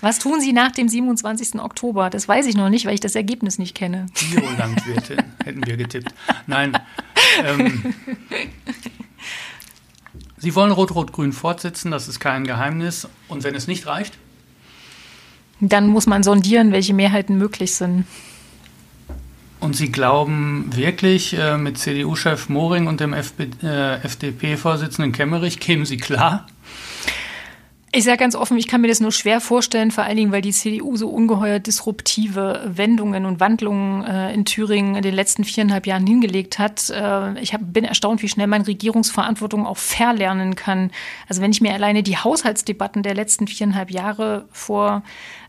Was 0.00 0.18
tun 0.18 0.40
Sie 0.40 0.52
nach 0.52 0.72
dem 0.72 0.88
27. 0.88 1.60
Oktober? 1.60 2.10
Das 2.10 2.28
weiß 2.28 2.46
ich 2.46 2.56
noch 2.56 2.68
nicht, 2.68 2.86
weil 2.86 2.94
ich 2.94 3.00
das 3.00 3.14
Ergebnis 3.14 3.58
nicht 3.58 3.74
kenne. 3.74 4.06
Biolandwirte 4.34 5.16
hätten 5.44 5.66
wir 5.66 5.76
getippt. 5.76 6.12
Nein. 6.46 6.78
Ähm, 7.44 7.94
Sie 10.38 10.54
wollen 10.56 10.72
Rot-Rot-Grün 10.72 11.32
fortsetzen, 11.32 11.92
das 11.92 12.08
ist 12.08 12.18
kein 12.18 12.44
Geheimnis. 12.44 13.08
Und 13.28 13.44
wenn 13.44 13.54
es 13.54 13.68
nicht 13.68 13.86
reicht? 13.86 14.18
Dann 15.60 15.86
muss 15.86 16.06
man 16.06 16.24
sondieren, 16.24 16.72
welche 16.72 16.94
Mehrheiten 16.94 17.38
möglich 17.38 17.74
sind. 17.76 18.04
Und 19.60 19.76
Sie 19.76 19.92
glauben 19.92 20.74
wirklich, 20.74 21.38
äh, 21.38 21.56
mit 21.56 21.78
CDU-Chef 21.78 22.48
Moring 22.48 22.88
und 22.88 22.98
dem 22.98 23.12
äh, 23.12 23.94
FDP-Vorsitzenden 24.02 25.12
Kemmerich 25.12 25.60
kämen 25.60 25.86
Sie 25.86 25.98
klar? 25.98 26.48
Ich 27.94 28.04
sage 28.04 28.16
ganz 28.16 28.34
offen, 28.34 28.56
ich 28.56 28.68
kann 28.68 28.80
mir 28.80 28.88
das 28.88 29.00
nur 29.00 29.12
schwer 29.12 29.38
vorstellen, 29.38 29.90
vor 29.90 30.04
allen 30.04 30.16
Dingen, 30.16 30.32
weil 30.32 30.40
die 30.40 30.52
CDU 30.52 30.96
so 30.96 31.10
ungeheuer 31.10 31.58
disruptive 31.58 32.62
Wendungen 32.64 33.26
und 33.26 33.38
Wandlungen 33.38 34.02
äh, 34.04 34.32
in 34.32 34.46
Thüringen 34.46 34.94
in 34.94 35.02
den 35.02 35.14
letzten 35.14 35.44
viereinhalb 35.44 35.86
Jahren 35.86 36.06
hingelegt 36.06 36.58
hat. 36.58 36.88
Äh, 36.88 37.38
ich 37.40 37.52
hab, 37.52 37.60
bin 37.62 37.84
erstaunt, 37.84 38.22
wie 38.22 38.30
schnell 38.30 38.46
man 38.46 38.62
Regierungsverantwortung 38.62 39.66
auch 39.66 39.76
verlernen 39.76 40.56
kann. 40.56 40.90
Also 41.28 41.42
wenn 41.42 41.50
ich 41.50 41.60
mir 41.60 41.74
alleine 41.74 42.02
die 42.02 42.16
Haushaltsdebatten 42.16 43.02
der 43.02 43.12
letzten 43.12 43.46
viereinhalb 43.46 43.90
Jahre 43.90 44.46
vor 44.52 45.02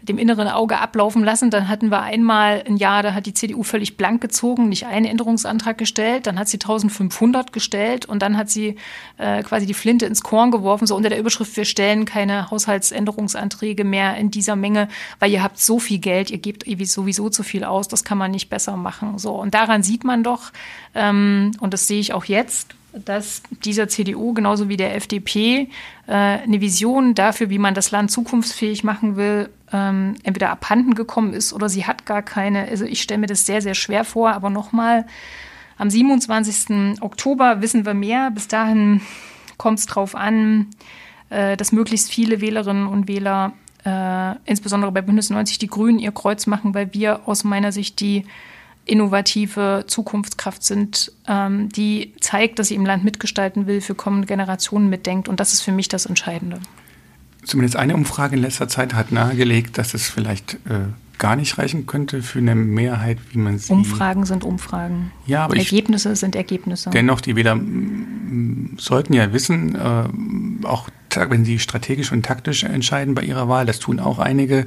dem 0.03 0.17
inneren 0.17 0.47
Auge 0.47 0.77
ablaufen 0.79 1.23
lassen. 1.23 1.49
Dann 1.49 1.69
hatten 1.69 1.89
wir 1.89 2.01
einmal 2.01 2.63
ein 2.67 2.77
Jahr, 2.77 3.03
da 3.03 3.13
hat 3.13 3.25
die 3.25 3.33
CDU 3.33 3.63
völlig 3.63 3.97
blank 3.97 4.21
gezogen, 4.21 4.69
nicht 4.69 4.85
einen 4.85 5.05
Änderungsantrag 5.05 5.77
gestellt. 5.77 6.27
Dann 6.27 6.37
hat 6.37 6.49
sie 6.49 6.57
1500 6.57 7.53
gestellt 7.53 8.05
und 8.05 8.21
dann 8.21 8.37
hat 8.37 8.49
sie 8.49 8.75
äh, 9.17 9.43
quasi 9.43 9.65
die 9.65 9.73
Flinte 9.73 10.05
ins 10.05 10.21
Korn 10.21 10.51
geworfen, 10.51 10.87
so 10.87 10.95
unter 10.95 11.09
der 11.09 11.19
Überschrift, 11.19 11.55
wir 11.55 11.65
stellen 11.65 12.05
keine 12.05 12.51
Haushaltsänderungsanträge 12.51 13.83
mehr 13.83 14.15
in 14.17 14.29
dieser 14.29 14.55
Menge, 14.55 14.89
weil 15.19 15.31
ihr 15.31 15.41
habt 15.41 15.59
so 15.59 15.79
viel 15.79 15.99
Geld, 15.99 16.31
ihr 16.31 16.37
gebt 16.37 16.65
sowieso 16.87 17.29
zu 17.29 17.43
viel 17.43 17.63
aus, 17.63 17.87
das 17.87 18.03
kann 18.03 18.17
man 18.17 18.31
nicht 18.31 18.49
besser 18.49 18.75
machen. 18.75 19.17
So, 19.17 19.33
und 19.35 19.53
daran 19.53 19.83
sieht 19.83 20.03
man 20.03 20.23
doch, 20.23 20.51
ähm, 20.95 21.51
und 21.59 21.73
das 21.73 21.87
sehe 21.87 21.99
ich 21.99 22.13
auch 22.13 22.25
jetzt, 22.25 22.75
dass 22.93 23.41
dieser 23.63 23.87
CDU 23.87 24.33
genauso 24.33 24.69
wie 24.69 24.77
der 24.77 24.95
FDP 24.95 25.69
äh, 26.07 26.11
eine 26.11 26.61
Vision 26.61 27.15
dafür, 27.15 27.49
wie 27.49 27.57
man 27.57 27.73
das 27.73 27.91
Land 27.91 28.11
zukunftsfähig 28.11 28.83
machen 28.83 29.15
will, 29.15 29.49
ähm, 29.71 30.15
entweder 30.23 30.51
abhanden 30.51 30.93
gekommen 30.93 31.33
ist 31.33 31.53
oder 31.53 31.69
sie 31.69 31.85
hat 31.85 32.05
gar 32.05 32.21
keine. 32.21 32.67
Also 32.67 32.85
ich 32.85 33.01
stelle 33.01 33.21
mir 33.21 33.27
das 33.27 33.45
sehr, 33.45 33.61
sehr 33.61 33.73
schwer 33.73 34.05
vor. 34.05 34.31
Aber 34.31 34.49
nochmal, 34.49 35.05
am 35.77 35.89
27. 35.89 37.01
Oktober 37.01 37.61
wissen 37.61 37.85
wir 37.85 37.95
mehr. 37.95 38.29
Bis 38.31 38.47
dahin 38.47 39.01
kommt 39.57 39.79
es 39.79 39.87
darauf 39.87 40.15
an, 40.15 40.67
äh, 41.29 41.57
dass 41.57 41.71
möglichst 41.71 42.11
viele 42.11 42.41
Wählerinnen 42.41 42.87
und 42.87 43.07
Wähler 43.07 43.53
äh, 43.85 44.35
insbesondere 44.45 44.91
bei 44.91 45.01
Bündnis 45.01 45.29
90 45.29 45.57
die 45.57 45.67
Grünen 45.67 45.99
ihr 45.99 46.11
Kreuz 46.11 46.45
machen, 46.47 46.73
weil 46.73 46.93
wir 46.93 47.27
aus 47.27 47.43
meiner 47.43 47.71
Sicht 47.71 47.99
die 47.99 48.25
innovative 48.85 49.85
Zukunftskraft 49.87 50.63
sind, 50.63 51.11
ähm, 51.27 51.69
die 51.69 52.13
zeigt, 52.19 52.59
dass 52.59 52.67
sie 52.67 52.75
im 52.75 52.85
Land 52.85 53.03
mitgestalten 53.03 53.67
will, 53.67 53.81
für 53.81 53.95
kommende 53.95 54.27
Generationen 54.27 54.89
mitdenkt. 54.89 55.29
Und 55.29 55.39
das 55.39 55.53
ist 55.53 55.61
für 55.61 55.71
mich 55.71 55.87
das 55.87 56.05
Entscheidende. 56.05 56.59
Zumindest 57.45 57.75
eine 57.75 57.95
Umfrage 57.95 58.35
in 58.35 58.41
letzter 58.41 58.67
Zeit 58.67 58.93
hat 58.93 59.11
nahegelegt, 59.11 59.77
dass 59.77 59.93
es 59.93 60.09
vielleicht 60.09 60.55
äh, 60.65 60.87
gar 61.17 61.35
nicht 61.35 61.57
reichen 61.57 61.85
könnte 61.85 62.21
für 62.21 62.39
eine 62.39 62.55
Mehrheit, 62.55 63.17
wie 63.31 63.37
man 63.37 63.57
sie. 63.57 63.71
Umfragen 63.71 64.25
sind 64.25 64.43
Umfragen. 64.43 65.11
Ja, 65.25 65.45
aber 65.45 65.55
Ergebnisse 65.55 66.13
ich, 66.13 66.19
sind 66.19 66.35
Ergebnisse. 66.35 66.89
Dennoch, 66.89 67.21
die 67.21 67.35
Wähler 67.35 67.59
sollten 68.77 69.13
ja 69.13 69.31
wissen, 69.31 69.75
äh, 69.75 70.65
auch 70.65 70.89
wenn 71.15 71.45
sie 71.45 71.59
strategisch 71.59 72.11
und 72.11 72.25
taktisch 72.25 72.63
entscheiden 72.63 73.15
bei 73.15 73.23
ihrer 73.23 73.47
Wahl, 73.49 73.65
das 73.65 73.79
tun 73.79 73.99
auch 73.99 74.19
einige, 74.19 74.65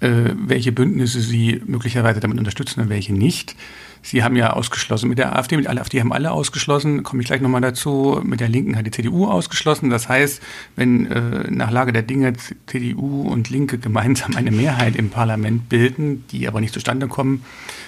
äh, 0.00 0.30
welche 0.34 0.72
Bündnisse 0.72 1.20
sie 1.20 1.62
möglicherweise 1.66 2.20
damit 2.20 2.38
unterstützen 2.38 2.80
und 2.80 2.88
welche 2.88 3.12
nicht. 3.12 3.56
Sie 4.04 4.24
haben 4.24 4.34
ja 4.34 4.52
ausgeschlossen 4.52 5.08
mit 5.08 5.18
der 5.18 5.36
AfD, 5.36 5.56
mit 5.56 5.66
der 5.66 5.78
AfD 5.78 6.00
haben 6.00 6.12
alle 6.12 6.32
ausgeschlossen, 6.32 7.04
komme 7.04 7.22
ich 7.22 7.28
gleich 7.28 7.40
nochmal 7.40 7.60
dazu. 7.60 8.20
Mit 8.24 8.40
der 8.40 8.48
Linken 8.48 8.76
hat 8.76 8.84
die 8.84 8.90
CDU 8.90 9.26
ausgeschlossen. 9.26 9.90
Das 9.90 10.08
heißt, 10.08 10.42
wenn 10.74 11.06
äh, 11.06 11.48
nach 11.50 11.70
Lage 11.70 11.92
der 11.92 12.02
Dinge 12.02 12.32
CDU 12.66 13.22
und 13.22 13.48
Linke 13.48 13.78
gemeinsam 13.78 14.34
eine 14.36 14.50
Mehrheit 14.50 14.96
im 14.96 15.10
Parlament 15.10 15.68
bilden, 15.68 16.24
die 16.32 16.48
aber 16.48 16.60
nicht 16.60 16.74
zustande 16.74 17.06
kommen, 17.06 17.44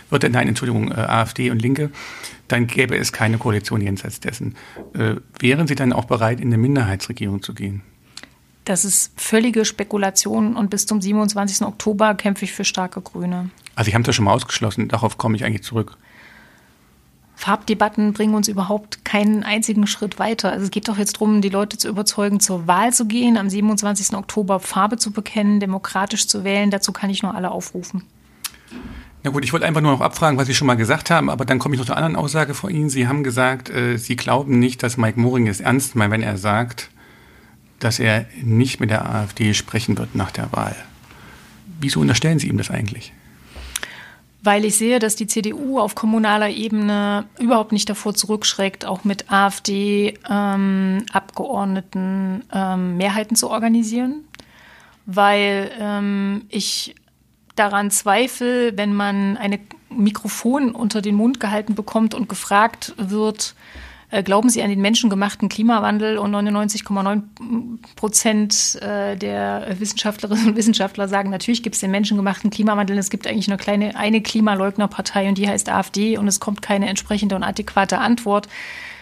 wird, 0.08 0.30
nein, 0.30 0.46
Entschuldigung, 0.46 0.92
äh, 0.92 0.94
AfD 0.94 1.50
und 1.50 1.60
Linke, 1.60 1.90
dann 2.46 2.68
gäbe 2.68 2.96
es 2.96 3.12
keine 3.12 3.38
Koalition 3.38 3.80
jenseits 3.80 4.20
dessen. 4.20 4.54
Äh, 4.94 5.16
wären 5.40 5.66
Sie 5.66 5.74
dann 5.74 5.92
auch 5.92 6.04
bereit, 6.04 6.40
in 6.40 6.48
eine 6.48 6.58
Minderheitsregierung 6.58 7.42
zu 7.42 7.54
gehen? 7.54 7.82
Das 8.64 8.84
ist 8.84 9.12
völlige 9.20 9.64
Spekulation 9.64 10.56
und 10.56 10.70
bis 10.70 10.86
zum 10.86 11.00
27. 11.00 11.66
Oktober 11.66 12.14
kämpfe 12.14 12.44
ich 12.46 12.52
für 12.52 12.64
starke 12.64 13.00
Grüne. 13.02 13.50
Also 13.74 13.88
ich 13.88 13.94
habe 13.94 14.04
das 14.04 14.14
schon 14.14 14.24
mal 14.24 14.32
ausgeschlossen, 14.32 14.88
darauf 14.88 15.18
komme 15.18 15.36
ich 15.36 15.44
eigentlich 15.44 15.62
zurück. 15.62 15.96
Farbdebatten 17.36 18.12
bringen 18.12 18.34
uns 18.34 18.48
überhaupt 18.48 19.04
keinen 19.04 19.42
einzigen 19.42 19.86
Schritt 19.86 20.18
weiter. 20.18 20.52
Also 20.52 20.64
es 20.64 20.70
geht 20.70 20.88
doch 20.88 20.96
jetzt 20.96 21.14
darum, 21.14 21.42
die 21.42 21.48
Leute 21.48 21.76
zu 21.76 21.88
überzeugen, 21.88 22.40
zur 22.40 22.66
Wahl 22.66 22.92
zu 22.92 23.06
gehen, 23.06 23.36
am 23.36 23.50
27. 23.50 24.16
Oktober 24.16 24.60
Farbe 24.60 24.96
zu 24.96 25.10
bekennen, 25.10 25.60
demokratisch 25.60 26.28
zu 26.28 26.44
wählen. 26.44 26.70
Dazu 26.70 26.92
kann 26.92 27.10
ich 27.10 27.22
nur 27.22 27.34
alle 27.34 27.50
aufrufen. 27.50 28.04
Na 29.24 29.30
gut, 29.30 29.44
ich 29.44 29.52
wollte 29.52 29.66
einfach 29.66 29.80
nur 29.80 29.92
noch 29.92 30.00
abfragen, 30.00 30.38
was 30.38 30.46
Sie 30.46 30.54
schon 30.54 30.66
mal 30.66 30.76
gesagt 30.76 31.10
haben, 31.10 31.28
aber 31.28 31.44
dann 31.44 31.58
komme 31.58 31.74
ich 31.74 31.78
noch 31.78 31.86
zur 31.86 31.96
anderen 31.96 32.16
Aussage 32.16 32.54
von 32.54 32.70
Ihnen. 32.70 32.88
Sie 32.88 33.08
haben 33.08 33.24
gesagt, 33.24 33.68
äh, 33.68 33.96
Sie 33.96 34.16
glauben 34.16 34.58
nicht, 34.58 34.82
dass 34.82 34.96
Mike 34.96 35.18
Moring 35.18 35.48
es 35.48 35.60
ernst 35.60 35.96
meint, 35.96 36.12
wenn 36.12 36.22
er 36.22 36.38
sagt, 36.38 36.90
dass 37.78 37.98
er 37.98 38.26
nicht 38.42 38.80
mit 38.80 38.90
der 38.90 39.08
AfD 39.08 39.54
sprechen 39.54 39.98
wird 39.98 40.14
nach 40.14 40.30
der 40.30 40.52
Wahl. 40.52 40.76
Wieso 41.80 42.00
unterstellen 42.00 42.38
Sie 42.38 42.48
ihm 42.48 42.58
das 42.58 42.70
eigentlich? 42.70 43.12
weil 44.44 44.64
ich 44.66 44.76
sehe, 44.76 44.98
dass 44.98 45.16
die 45.16 45.26
CDU 45.26 45.80
auf 45.80 45.94
kommunaler 45.94 46.50
Ebene 46.50 47.24
überhaupt 47.38 47.72
nicht 47.72 47.88
davor 47.88 48.12
zurückschreckt, 48.14 48.84
auch 48.84 49.02
mit 49.02 49.32
AfD-Abgeordneten 49.32 51.98
ähm, 51.98 52.42
ähm, 52.52 52.98
Mehrheiten 52.98 53.36
zu 53.36 53.48
organisieren, 53.48 54.24
weil 55.06 55.70
ähm, 55.80 56.42
ich 56.50 56.94
daran 57.56 57.90
zweifle, 57.90 58.76
wenn 58.76 58.92
man 58.92 59.38
ein 59.38 59.60
Mikrofon 59.88 60.72
unter 60.72 61.00
den 61.00 61.14
Mund 61.14 61.40
gehalten 61.40 61.74
bekommt 61.74 62.14
und 62.14 62.28
gefragt 62.28 62.92
wird, 62.98 63.54
glauben 64.22 64.48
Sie 64.48 64.62
an 64.62 64.70
den 64.70 64.80
menschengemachten 64.80 65.48
Klimawandel? 65.48 66.18
Und 66.18 66.34
99,9 66.34 67.22
Prozent 67.96 68.78
äh, 68.82 69.16
der 69.16 69.76
Wissenschaftlerinnen 69.78 70.48
und 70.48 70.56
Wissenschaftler 70.56 71.08
sagen, 71.08 71.30
natürlich 71.30 71.62
gibt 71.62 71.74
es 71.74 71.80
den 71.80 71.90
menschengemachten 71.90 72.50
Klimawandel. 72.50 72.98
Es 72.98 73.10
gibt 73.10 73.26
eigentlich 73.26 73.48
nur 73.48 73.58
kleine, 73.58 73.96
eine 73.96 74.22
Klimaleugnerpartei 74.22 75.28
und 75.28 75.38
die 75.38 75.48
heißt 75.48 75.68
AfD 75.68 76.18
und 76.18 76.28
es 76.28 76.40
kommt 76.40 76.62
keine 76.62 76.88
entsprechende 76.88 77.34
und 77.36 77.42
adäquate 77.42 77.98
Antwort 77.98 78.48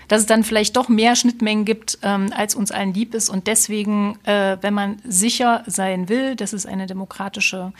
dass 0.09 0.21
es 0.21 0.27
dann 0.27 0.45
vielleicht 0.45 0.77
doch 0.77 0.91
mehr 0.91 1.17
Schnittmengen 1.17 1.65
gibt, 1.65 1.99
ähm, 2.03 2.35
als 2.37 2.55
uns 2.55 2.71
allen 2.71 2.93
lieb 2.93 3.15
ist. 3.15 3.31
Und 3.31 3.47
deswegen, 3.47 4.19
äh, 4.25 4.59
wenn 4.61 4.75
man 4.75 4.99
sicher 5.05 5.63
sein 5.67 6.11
will, 6.11 6.37
dass 6.37 6.53
es 6.53 6.67
eine 6.67 6.87
demokratische 6.87 7.73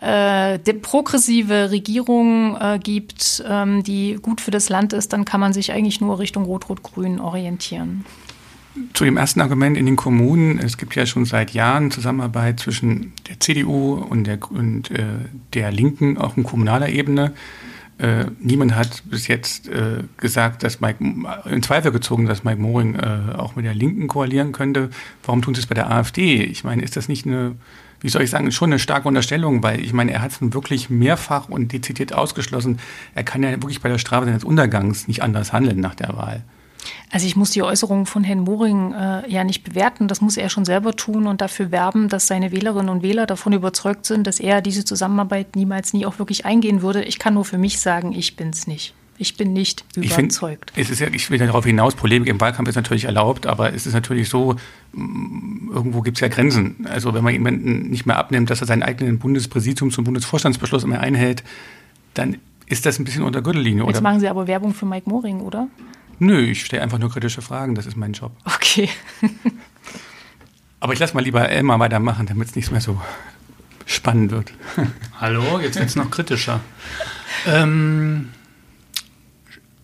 äh, 0.00 0.58
progressive 0.74 1.70
Regierung 1.70 2.56
äh, 2.60 2.78
gibt, 2.82 3.44
ähm, 3.48 3.82
die 3.82 4.18
gut 4.20 4.40
für 4.40 4.50
das 4.50 4.68
Land 4.68 4.92
ist, 4.92 5.12
dann 5.12 5.24
kann 5.24 5.40
man 5.40 5.52
sich 5.52 5.72
eigentlich 5.72 6.00
nur 6.00 6.18
Richtung 6.18 6.44
Rot-Rot-Grün 6.44 7.20
orientieren. 7.20 8.04
Zu 8.92 9.04
dem 9.04 9.16
ersten 9.16 9.40
Argument 9.40 9.76
in 9.78 9.86
den 9.86 9.96
Kommunen, 9.96 10.58
es 10.58 10.76
gibt 10.76 10.94
ja 10.96 11.06
schon 11.06 11.24
seit 11.24 11.52
Jahren 11.52 11.90
Zusammenarbeit 11.90 12.60
zwischen 12.60 13.14
der 13.26 13.40
CDU 13.40 13.94
und 13.94 14.24
der, 14.24 14.38
und, 14.50 14.90
äh, 14.90 15.04
der 15.54 15.72
Linken, 15.72 16.18
auch 16.18 16.36
in 16.36 16.44
kommunaler 16.44 16.90
Ebene. 16.90 17.32
Äh, 17.98 18.26
niemand 18.38 18.74
hat 18.74 19.02
bis 19.06 19.28
jetzt 19.28 19.68
äh, 19.68 20.02
gesagt, 20.18 20.62
dass 20.62 20.80
Mike 20.80 21.02
in 21.50 21.62
Zweifel 21.62 21.90
gezogen, 21.90 22.26
dass 22.26 22.44
Mike 22.44 22.60
Moring 22.60 22.96
äh, 22.96 23.34
auch 23.38 23.56
mit 23.56 23.64
der 23.64 23.74
Linken 23.74 24.08
koalieren 24.08 24.52
könnte. 24.52 24.90
Warum 25.24 25.40
tun 25.40 25.54
sie 25.54 25.60
es 25.60 25.66
bei 25.66 25.74
der 25.74 25.90
AfD? 25.90 26.42
Ich 26.42 26.62
meine, 26.62 26.82
ist 26.82 26.96
das 26.96 27.08
nicht 27.08 27.26
eine 27.26 27.56
wie 28.00 28.08
soll 28.08 28.22
ich 28.22 28.30
sagen, 28.30 28.50
schon 28.52 28.70
eine 28.70 28.78
starke 28.78 29.08
Unterstellung, 29.08 29.62
weil 29.62 29.80
ich 29.80 29.92
meine, 29.92 30.12
er 30.12 30.22
hat 30.22 30.32
es 30.32 30.38
wirklich 30.40 30.90
mehrfach 30.90 31.48
und 31.48 31.72
dezidiert 31.72 32.12
ausgeschlossen. 32.12 32.78
Er 33.14 33.24
kann 33.24 33.42
ja 33.42 33.50
wirklich 33.52 33.80
bei 33.80 33.88
der 33.88 33.98
Strafe 33.98 34.26
seines 34.26 34.44
Untergangs 34.44 35.08
nicht 35.08 35.22
anders 35.22 35.52
handeln 35.52 35.80
nach 35.80 35.94
der 35.94 36.16
Wahl. 36.16 36.42
Also 37.10 37.26
ich 37.26 37.36
muss 37.36 37.50
die 37.50 37.62
Äußerungen 37.62 38.06
von 38.06 38.24
Herrn 38.24 38.40
Moring 38.40 38.92
äh, 38.92 39.28
ja 39.28 39.44
nicht 39.44 39.64
bewerten. 39.64 40.08
Das 40.08 40.20
muss 40.20 40.36
er 40.36 40.48
schon 40.48 40.64
selber 40.64 40.94
tun 40.94 41.26
und 41.26 41.40
dafür 41.40 41.70
werben, 41.70 42.08
dass 42.08 42.26
seine 42.26 42.52
Wählerinnen 42.52 42.88
und 42.88 43.02
Wähler 43.02 43.26
davon 43.26 43.52
überzeugt 43.52 44.06
sind, 44.06 44.26
dass 44.26 44.40
er 44.40 44.60
diese 44.60 44.84
Zusammenarbeit 44.84 45.56
niemals 45.56 45.92
nie 45.92 46.06
auch 46.06 46.18
wirklich 46.18 46.44
eingehen 46.44 46.82
würde. 46.82 47.02
Ich 47.02 47.18
kann 47.18 47.34
nur 47.34 47.44
für 47.44 47.58
mich 47.58 47.80
sagen, 47.80 48.12
ich 48.12 48.36
bin 48.36 48.50
es 48.50 48.66
nicht. 48.66 48.94
Ich 49.18 49.36
bin 49.36 49.52
nicht 49.52 49.84
überzeugt. 49.96 50.72
Ich, 50.74 50.86
find, 50.86 50.86
es 50.86 50.90
ist 50.90 51.00
ja, 51.00 51.08
ich 51.08 51.30
will 51.30 51.38
darauf 51.38 51.64
hinaus, 51.64 51.94
Polemik 51.94 52.28
im 52.28 52.40
Wahlkampf 52.40 52.68
ist 52.68 52.74
natürlich 52.74 53.04
erlaubt, 53.04 53.46
aber 53.46 53.72
es 53.72 53.86
ist 53.86 53.94
natürlich 53.94 54.28
so, 54.28 54.56
irgendwo 54.92 56.02
gibt 56.02 56.18
es 56.18 56.20
ja 56.20 56.28
Grenzen. 56.28 56.86
Also 56.88 57.14
wenn 57.14 57.24
man 57.24 57.32
jemanden 57.32 57.90
nicht 57.90 58.06
mehr 58.06 58.16
abnimmt, 58.16 58.50
dass 58.50 58.60
er 58.60 58.66
seinen 58.66 58.82
eigenen 58.82 59.18
Bundespräsidium 59.18 59.90
zum 59.90 60.04
Bundesvorstandsbeschluss 60.04 60.84
immer 60.84 61.00
einhält, 61.00 61.44
dann 62.14 62.36
ist 62.66 62.84
das 62.84 62.98
ein 62.98 63.04
bisschen 63.04 63.22
unter 63.22 63.42
Gürtellinie. 63.42 63.84
Jetzt 63.84 63.96
oder? 63.96 64.02
machen 64.02 64.20
Sie 64.20 64.28
aber 64.28 64.46
Werbung 64.46 64.74
für 64.74 64.86
Mike 64.86 65.08
Moring, 65.08 65.40
oder? 65.40 65.68
Nö, 66.18 66.40
ich 66.40 66.64
stelle 66.64 66.82
einfach 66.82 66.98
nur 66.98 67.10
kritische 67.10 67.42
Fragen, 67.42 67.74
das 67.74 67.86
ist 67.86 67.96
mein 67.96 68.12
Job. 68.12 68.32
Okay. 68.44 68.88
aber 70.80 70.92
ich 70.92 70.98
lasse 70.98 71.14
mal 71.14 71.22
lieber 71.22 71.48
Elmar 71.48 71.78
weitermachen, 71.78 72.26
damit 72.26 72.48
es 72.48 72.56
nicht 72.56 72.70
mehr 72.70 72.80
so 72.80 73.00
spannend 73.86 74.30
wird. 74.30 74.52
Hallo, 75.20 75.60
jetzt 75.60 75.76
wird 75.76 75.88
es 75.88 75.96
noch 75.96 76.10
kritischer. 76.10 76.60
ähm, 77.46 78.30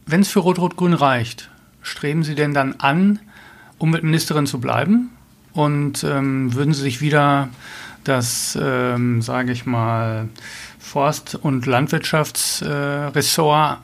wenn 0.07 0.21
es 0.21 0.29
für 0.29 0.41
Rot-Rot-Grün 0.41 0.95
reicht, 0.95 1.51
streben 1.83 2.25
Sie 2.25 2.35
denn 2.35 2.55
dann 2.55 2.77
an, 2.79 3.19
Umweltministerin 3.79 4.47
zu 4.47 4.61
bleiben? 4.61 5.11
Und 5.53 6.05
ähm, 6.05 6.55
würden 6.55 6.73
Sie 6.73 6.83
sich 6.83 7.01
wieder 7.01 7.49
das, 8.05 8.57
ähm, 8.61 9.23
sage 9.23 9.53
ich 9.53 9.67
mal, 9.67 10.29
Forst- 10.79 11.35
und 11.35 11.67
Landwirtschaftsressort 11.67 13.79
äh, 13.79 13.83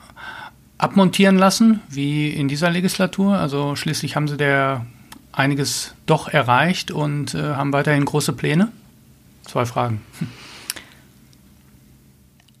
abmontieren 0.77 1.37
lassen, 1.37 1.81
wie 1.89 2.29
in 2.29 2.47
dieser 2.47 2.69
Legislatur? 2.69 3.37
Also 3.37 3.75
schließlich 3.75 4.15
haben 4.15 4.27
Sie 4.27 4.37
da 4.37 4.85
einiges 5.31 5.93
doch 6.05 6.27
erreicht 6.27 6.91
und 6.91 7.35
äh, 7.35 7.55
haben 7.55 7.73
weiterhin 7.73 8.05
große 8.05 8.33
Pläne? 8.33 8.71
Zwei 9.45 9.65
Fragen. 9.65 10.01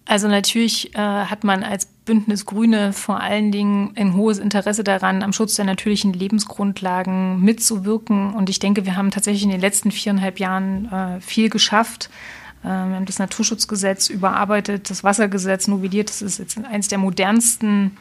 Also 0.09 0.27
natürlich 0.27 0.95
äh, 0.95 0.97
hat 0.97 1.43
man 1.43 1.63
als 1.63 1.85
Bündnis 1.85 2.47
Grüne 2.47 2.93
vor 2.93 3.19
allen 3.19 3.51
Dingen 3.51 3.91
ein 3.95 4.15
hohes 4.15 4.39
Interesse 4.39 4.83
daran, 4.83 5.21
am 5.21 5.33
Schutz 5.33 5.53
der 5.53 5.65
natürlichen 5.65 6.13
Lebensgrundlagen 6.13 7.39
mitzuwirken. 7.41 8.33
Und 8.33 8.49
ich 8.49 8.57
denke, 8.57 8.87
wir 8.87 8.95
haben 8.95 9.11
tatsächlich 9.11 9.43
in 9.43 9.51
den 9.51 9.61
letzten 9.61 9.91
viereinhalb 9.91 10.39
Jahren 10.39 10.91
äh, 10.91 11.21
viel 11.21 11.51
geschafft. 11.51 12.09
Äh, 12.63 12.69
wir 12.69 12.95
haben 12.95 13.05
das 13.05 13.19
Naturschutzgesetz 13.19 14.09
überarbeitet, 14.09 14.89
das 14.89 15.03
Wassergesetz 15.03 15.67
novelliert. 15.67 16.09
Das 16.09 16.23
ist 16.23 16.39
jetzt 16.39 16.57
eines 16.57 16.87
der 16.87 16.97
modernsten 16.97 17.95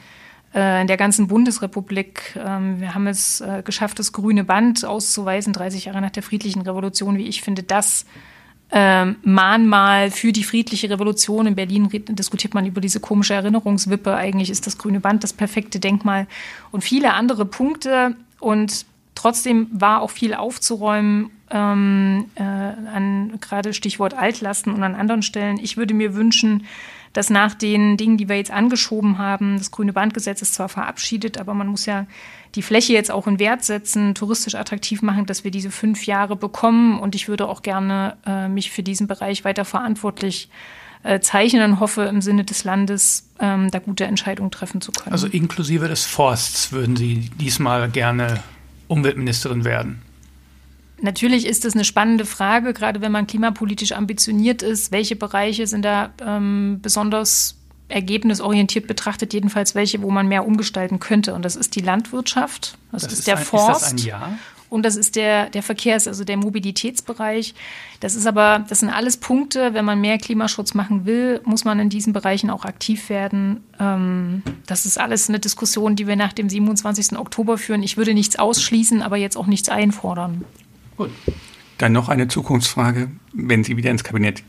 äh, 0.54 0.80
in 0.80 0.86
der 0.86 0.96
ganzen 0.96 1.28
Bundesrepublik. 1.28 2.40
Ähm, 2.42 2.80
wir 2.80 2.94
haben 2.94 3.06
es 3.06 3.42
äh, 3.42 3.60
geschafft, 3.62 3.98
das 3.98 4.14
grüne 4.14 4.44
Band 4.44 4.82
auszuweisen, 4.82 5.52
30 5.52 5.84
Jahre 5.84 6.00
nach 6.00 6.08
der 6.08 6.22
friedlichen 6.22 6.62
Revolution, 6.62 7.18
wie 7.18 7.28
ich 7.28 7.42
finde, 7.42 7.64
das 7.64 8.06
ähm, 8.70 9.16
Mahnmal 9.22 10.10
für 10.10 10.32
die 10.32 10.44
friedliche 10.44 10.90
Revolution. 10.90 11.46
In 11.46 11.54
Berlin 11.54 11.88
diskutiert 11.90 12.54
man 12.54 12.66
über 12.66 12.80
diese 12.80 13.00
komische 13.00 13.34
Erinnerungswippe. 13.34 14.14
Eigentlich 14.14 14.50
ist 14.50 14.66
das 14.66 14.76
grüne 14.76 15.00
Band 15.00 15.24
das 15.24 15.32
perfekte 15.32 15.80
Denkmal 15.80 16.26
und 16.70 16.82
viele 16.82 17.14
andere 17.14 17.46
Punkte. 17.46 18.14
Und 18.40 18.84
trotzdem 19.14 19.68
war 19.72 20.02
auch 20.02 20.10
viel 20.10 20.34
aufzuräumen 20.34 21.30
ähm, 21.50 22.26
äh, 22.34 22.42
an 22.42 23.38
gerade 23.40 23.72
Stichwort 23.72 24.14
Altlasten 24.14 24.72
und 24.74 24.82
an 24.82 24.94
anderen 24.94 25.22
Stellen. 25.22 25.58
Ich 25.58 25.76
würde 25.76 25.94
mir 25.94 26.14
wünschen, 26.14 26.64
dass 27.14 27.30
nach 27.30 27.54
den 27.54 27.96
Dingen, 27.96 28.18
die 28.18 28.28
wir 28.28 28.36
jetzt 28.36 28.50
angeschoben 28.50 29.18
haben, 29.18 29.56
das 29.56 29.70
grüne 29.70 29.92
Bandgesetz 29.92 30.42
ist 30.42 30.54
zwar 30.54 30.68
verabschiedet, 30.68 31.38
aber 31.38 31.54
man 31.54 31.68
muss 31.68 31.86
ja 31.86 32.06
die 32.54 32.62
Fläche 32.62 32.92
jetzt 32.92 33.10
auch 33.10 33.26
in 33.26 33.38
Wert 33.38 33.64
setzen, 33.64 34.14
touristisch 34.14 34.54
attraktiv 34.54 35.02
machen, 35.02 35.26
dass 35.26 35.44
wir 35.44 35.50
diese 35.50 35.70
fünf 35.70 36.06
Jahre 36.06 36.36
bekommen. 36.36 36.98
Und 36.98 37.14
ich 37.14 37.28
würde 37.28 37.48
auch 37.48 37.62
gerne 37.62 38.16
äh, 38.26 38.48
mich 38.48 38.70
für 38.70 38.82
diesen 38.82 39.06
Bereich 39.06 39.44
weiter 39.44 39.64
verantwortlich 39.64 40.48
äh, 41.02 41.20
zeichnen 41.20 41.62
und 41.62 41.80
hoffe 41.80 42.02
im 42.02 42.20
Sinne 42.20 42.44
des 42.44 42.64
Landes 42.64 43.28
ähm, 43.38 43.70
da 43.70 43.78
gute 43.78 44.04
Entscheidungen 44.04 44.50
treffen 44.50 44.80
zu 44.80 44.92
können. 44.92 45.12
Also 45.12 45.26
inklusive 45.26 45.88
des 45.88 46.06
Forsts 46.06 46.72
würden 46.72 46.96
Sie 46.96 47.30
diesmal 47.38 47.88
gerne 47.88 48.42
Umweltministerin 48.88 49.64
werden? 49.64 50.02
Natürlich 51.00 51.46
ist 51.46 51.64
es 51.64 51.74
eine 51.74 51.84
spannende 51.84 52.24
Frage, 52.24 52.72
gerade 52.72 53.00
wenn 53.00 53.12
man 53.12 53.28
klimapolitisch 53.28 53.92
ambitioniert 53.92 54.62
ist. 54.62 54.90
Welche 54.90 55.14
Bereiche 55.14 55.66
sind 55.66 55.84
da 55.84 56.10
ähm, 56.26 56.80
besonders 56.82 57.57
ergebnisorientiert 57.88 58.86
betrachtet, 58.86 59.32
jedenfalls 59.32 59.74
welche, 59.74 60.02
wo 60.02 60.10
man 60.10 60.28
mehr 60.28 60.46
umgestalten 60.46 61.00
könnte? 61.00 61.34
Und 61.34 61.44
das 61.44 61.56
ist 61.56 61.74
die 61.74 61.80
Landwirtschaft, 61.80 62.78
das, 62.92 63.02
das 63.02 63.12
ist, 63.12 63.18
ist, 63.20 63.28
der 63.28 63.38
ein, 63.38 63.44
Forst. 63.44 63.94
Ist 63.94 64.06
das? 64.08 64.22
Und 64.70 64.82
das 64.82 64.96
ist 64.96 65.16
der, 65.16 65.48
der 65.50 65.62
Verkehrs-, 65.62 66.06
also 66.06 66.24
der 66.24 66.36
Mobilitätsbereich. 66.36 67.54
Das 68.00 68.14
ist 68.14 68.26
aber, 68.26 68.64
das 68.68 68.80
sind 68.80 68.90
alles 68.90 69.16
Punkte. 69.16 69.72
Wenn 69.72 69.84
man 69.84 70.00
mehr 70.00 70.18
Klimaschutz 70.18 70.74
machen 70.74 71.06
will, 71.06 71.40
muss 71.44 71.64
man 71.64 71.78
in 71.80 71.88
diesen 71.88 72.12
Bereichen 72.12 72.50
auch 72.50 72.64
aktiv 72.64 73.08
werden. 73.08 73.64
Ähm, 73.80 74.42
das 74.66 74.84
ist 74.84 75.00
alles 75.00 75.28
eine 75.28 75.40
Diskussion, 75.40 75.96
die 75.96 76.06
wir 76.06 76.16
nach 76.16 76.32
dem 76.32 76.50
27. 76.50 77.18
Oktober 77.18 77.56
führen. 77.56 77.82
Ich 77.82 77.96
würde 77.96 78.12
nichts 78.12 78.38
ausschließen, 78.38 79.00
aber 79.00 79.16
jetzt 79.16 79.36
auch 79.36 79.46
nichts 79.46 79.68
einfordern. 79.68 80.44
Gut. 80.96 81.10
Dann 81.78 81.92
noch 81.92 82.08
eine 82.08 82.28
Zukunftsfrage. 82.28 83.10
Wenn 83.32 83.64
Sie 83.64 83.76
wieder 83.76 83.90
ins 83.90 84.04
Kabinett 84.04 84.42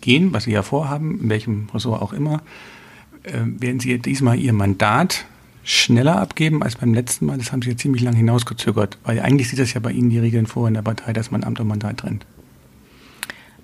gehen, 0.00 0.32
was 0.32 0.44
Sie 0.44 0.52
ja 0.52 0.62
vorhaben, 0.62 1.20
in 1.20 1.28
welchem 1.28 1.68
Ressort 1.74 2.00
auch 2.00 2.12
immer, 2.12 2.40
werden 3.32 3.80
Sie 3.80 3.98
diesmal 3.98 4.38
Ihr 4.38 4.52
Mandat 4.52 5.24
schneller 5.64 6.20
abgeben 6.20 6.62
als 6.62 6.76
beim 6.76 6.94
letzten 6.94 7.26
Mal? 7.26 7.38
Das 7.38 7.52
haben 7.52 7.62
Sie 7.62 7.70
ja 7.70 7.76
ziemlich 7.76 8.02
lange 8.02 8.16
hinausgezögert, 8.16 8.98
weil 9.04 9.20
eigentlich 9.20 9.48
sieht 9.48 9.58
das 9.58 9.74
ja 9.74 9.80
bei 9.80 9.92
Ihnen 9.92 10.10
die 10.10 10.18
Regeln 10.18 10.46
vor 10.46 10.68
in 10.68 10.74
der 10.74 10.82
Partei, 10.82 11.12
dass 11.12 11.30
man 11.30 11.44
Amt 11.44 11.60
und 11.60 11.68
Mandat 11.68 11.98
trennt. 11.98 12.24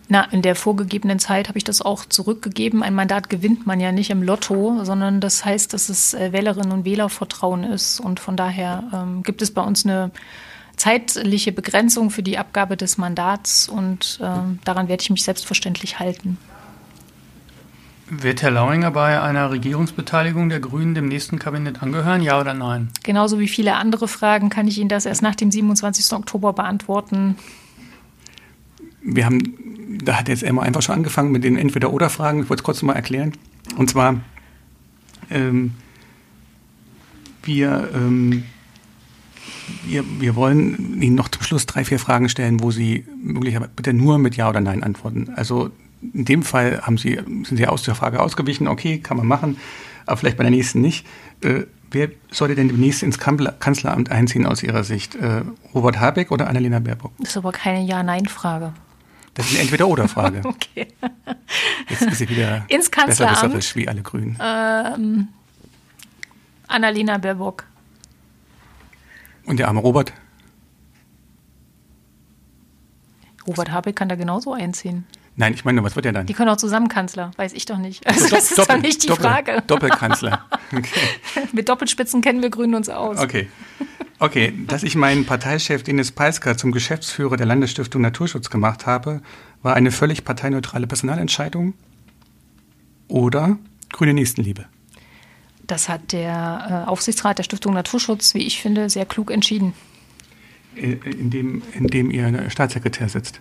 Na, 0.08 0.24
in 0.24 0.42
der 0.42 0.56
vorgegebenen 0.56 1.18
Zeit 1.18 1.48
habe 1.48 1.56
ich 1.56 1.64
das 1.64 1.80
auch 1.80 2.04
zurückgegeben. 2.04 2.82
Ein 2.82 2.94
Mandat 2.94 3.30
gewinnt 3.30 3.66
man 3.66 3.80
ja 3.80 3.92
nicht 3.92 4.10
im 4.10 4.22
Lotto, 4.22 4.84
sondern 4.84 5.20
das 5.20 5.44
heißt, 5.44 5.72
dass 5.72 5.88
es 5.88 6.12
äh, 6.12 6.32
Wählerinnen 6.32 6.72
und 6.72 6.84
Wählervertrauen 6.84 7.64
ist. 7.64 8.00
Und 8.00 8.20
von 8.20 8.36
daher 8.36 8.84
ähm, 8.92 9.22
gibt 9.22 9.40
es 9.40 9.52
bei 9.52 9.62
uns 9.62 9.86
eine 9.86 10.10
zeitliche 10.76 11.52
Begrenzung 11.52 12.10
für 12.10 12.22
die 12.22 12.38
Abgabe 12.38 12.76
des 12.76 12.98
Mandats 12.98 13.68
und 13.68 14.18
äh, 14.20 14.26
daran 14.64 14.88
werde 14.88 15.02
ich 15.02 15.10
mich 15.10 15.22
selbstverständlich 15.22 15.98
halten. 15.98 16.36
Wird 18.14 18.42
Herr 18.42 18.50
Lauinger 18.50 18.90
bei 18.90 19.22
einer 19.22 19.50
Regierungsbeteiligung 19.50 20.50
der 20.50 20.60
Grünen 20.60 20.94
dem 20.94 21.08
nächsten 21.08 21.38
Kabinett 21.38 21.82
angehören, 21.82 22.20
ja 22.20 22.38
oder 22.38 22.52
nein? 22.52 22.90
Genauso 23.02 23.38
wie 23.38 23.48
viele 23.48 23.76
andere 23.76 24.06
Fragen 24.06 24.50
kann 24.50 24.68
ich 24.68 24.76
Ihnen 24.76 24.90
das 24.90 25.06
erst 25.06 25.22
nach 25.22 25.34
dem 25.34 25.50
27. 25.50 26.12
Oktober 26.12 26.52
beantworten. 26.52 27.38
Wir 29.00 29.24
haben, 29.24 29.98
da 30.04 30.18
hat 30.18 30.28
jetzt 30.28 30.42
Emma 30.42 30.60
einfach 30.60 30.82
schon 30.82 30.96
angefangen 30.96 31.32
mit 31.32 31.42
den 31.42 31.56
Entweder-Oder-Fragen. 31.56 32.42
Ich 32.42 32.50
wollte 32.50 32.60
es 32.60 32.64
kurz 32.64 32.82
mal 32.82 32.92
erklären. 32.92 33.32
Und 33.78 33.88
zwar, 33.88 34.20
ähm, 35.30 35.72
wir, 37.44 37.88
ähm, 37.94 38.42
wir, 39.86 40.04
wir 40.20 40.36
wollen 40.36 41.00
Ihnen 41.00 41.16
noch 41.16 41.30
zum 41.30 41.42
Schluss 41.44 41.64
drei, 41.64 41.82
vier 41.86 41.98
Fragen 41.98 42.28
stellen, 42.28 42.60
wo 42.60 42.72
Sie 42.72 43.06
möglicherweise 43.16 43.70
bitte 43.74 43.94
nur 43.94 44.18
mit 44.18 44.36
Ja 44.36 44.50
oder 44.50 44.60
Nein 44.60 44.82
antworten. 44.82 45.30
Also 45.34 45.70
in 46.14 46.24
dem 46.24 46.42
Fall 46.42 46.82
haben 46.82 46.98
Sie, 46.98 47.14
sind 47.14 47.56
Sie 47.56 47.66
aus 47.66 47.82
der 47.82 47.94
Frage 47.94 48.20
ausgewichen, 48.20 48.68
okay, 48.68 48.98
kann 48.98 49.16
man 49.16 49.26
machen, 49.26 49.56
aber 50.06 50.16
vielleicht 50.16 50.36
bei 50.36 50.44
der 50.44 50.50
nächsten 50.50 50.80
nicht. 50.80 51.06
Äh, 51.42 51.64
wer 51.90 52.10
sollte 52.30 52.54
denn 52.54 52.68
demnächst 52.68 53.02
ins 53.02 53.18
Kanzleramt 53.18 54.10
einziehen 54.10 54.46
aus 54.46 54.62
Ihrer 54.62 54.84
Sicht? 54.84 55.14
Äh, 55.14 55.42
Robert 55.74 56.00
Habeck 56.00 56.30
oder 56.30 56.48
Annalena 56.48 56.80
Baerbock? 56.80 57.12
Das 57.18 57.30
ist 57.30 57.36
aber 57.36 57.52
keine 57.52 57.84
Ja-Nein-Frage. 57.84 58.72
Das 59.34 59.46
ist 59.46 59.52
eine 59.52 59.62
Entweder-Oder-Frage. 59.62 60.42
okay. 60.44 60.88
Jetzt 61.88 62.02
ist 62.02 62.18
sie 62.18 62.28
wieder 62.28 62.64
ins 62.68 62.90
Kanzleramt, 62.90 63.76
wie 63.76 63.88
alle 63.88 64.02
Grünen. 64.02 64.36
Ähm, 64.42 65.28
Annalena 66.68 67.18
Baerbock. 67.18 67.64
Und 69.44 69.58
der 69.58 69.68
arme 69.68 69.80
Robert? 69.80 70.12
Robert 73.46 73.70
Habeck 73.72 73.96
kann 73.96 74.08
da 74.08 74.14
genauso 74.14 74.52
einziehen. 74.52 75.04
Nein, 75.36 75.54
ich 75.54 75.64
meine, 75.64 75.82
was 75.82 75.96
wird 75.96 76.04
er 76.04 76.12
dann? 76.12 76.26
Die 76.26 76.34
können 76.34 76.50
auch 76.50 76.58
zusammen 76.58 76.88
Kanzler, 76.88 77.30
weiß 77.36 77.54
ich 77.54 77.64
doch 77.64 77.78
nicht. 77.78 78.06
Also, 78.06 78.28
das 78.28 78.50
ist 78.50 78.58
Doppel, 78.58 78.76
doch 78.76 78.82
nicht 78.82 79.02
die 79.02 79.06
Doppel, 79.06 79.24
Frage. 79.24 79.62
Doppelkanzler. 79.66 80.44
Okay. 80.74 81.46
Mit 81.52 81.68
Doppelspitzen 81.68 82.22
kennen 82.22 82.40
wir 82.40 82.48
Grünen 82.48 82.74
uns 82.74 82.88
aus. 82.88 83.18
Okay. 83.18 83.48
Okay, 84.18 84.54
dass 84.68 84.84
ich 84.84 84.94
meinen 84.94 85.26
Parteichef 85.26 85.82
Denis 85.82 86.12
Peisker 86.12 86.56
zum 86.56 86.72
Geschäftsführer 86.72 87.36
der 87.36 87.44
Landesstiftung 87.44 88.00
Naturschutz 88.00 88.48
gemacht 88.48 88.86
habe, 88.86 89.20
war 89.62 89.74
eine 89.74 89.90
völlig 89.90 90.24
parteineutrale 90.24 90.86
Personalentscheidung 90.86 91.74
oder 93.08 93.58
grüne 93.90 94.14
Nächstenliebe? 94.14 94.64
Das 95.66 95.90
hat 95.90 96.12
der 96.12 96.84
äh, 96.86 96.88
Aufsichtsrat 96.88 97.36
der 97.36 97.42
Stiftung 97.42 97.74
Naturschutz, 97.74 98.32
wie 98.34 98.46
ich 98.46 98.62
finde, 98.62 98.88
sehr 98.88 99.04
klug 99.04 99.30
entschieden. 99.30 99.74
Äh, 100.74 100.92
in 101.04 101.30
dem, 101.30 101.62
in 101.74 101.86
dem 101.88 102.10
Ihr 102.10 102.48
Staatssekretär 102.48 103.08
sitzt? 103.08 103.40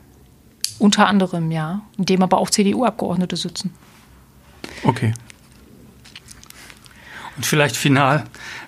Unter 0.81 1.05
anderem, 1.05 1.51
ja. 1.51 1.83
In 1.99 2.05
dem 2.05 2.23
aber 2.23 2.39
auch 2.39 2.49
CDU-Abgeordnete 2.49 3.35
sitzen. 3.37 3.71
Okay. 4.83 5.13
Und 7.37 7.45
vielleicht 7.45 7.77
final, 7.77 8.23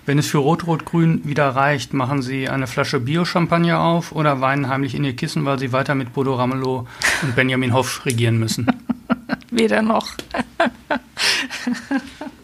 wenn 0.06 0.16
es 0.18 0.28
für 0.28 0.38
Rot-Rot-Grün 0.38 1.22
wieder 1.24 1.48
reicht, 1.48 1.92
machen 1.92 2.22
Sie 2.22 2.48
eine 2.48 2.68
Flasche 2.68 3.00
Bio-Champagner 3.00 3.80
auf 3.80 4.12
oder 4.12 4.40
weinen 4.40 4.68
heimlich 4.68 4.94
in 4.94 5.02
Ihr 5.02 5.16
Kissen, 5.16 5.44
weil 5.44 5.58
Sie 5.58 5.72
weiter 5.72 5.96
mit 5.96 6.12
Bodo 6.12 6.36
Ramelow 6.36 6.86
und 7.22 7.34
Benjamin 7.34 7.74
Hoff 7.74 8.06
regieren 8.06 8.38
müssen? 8.38 8.68
Weder 9.50 9.82
noch. 9.82 10.14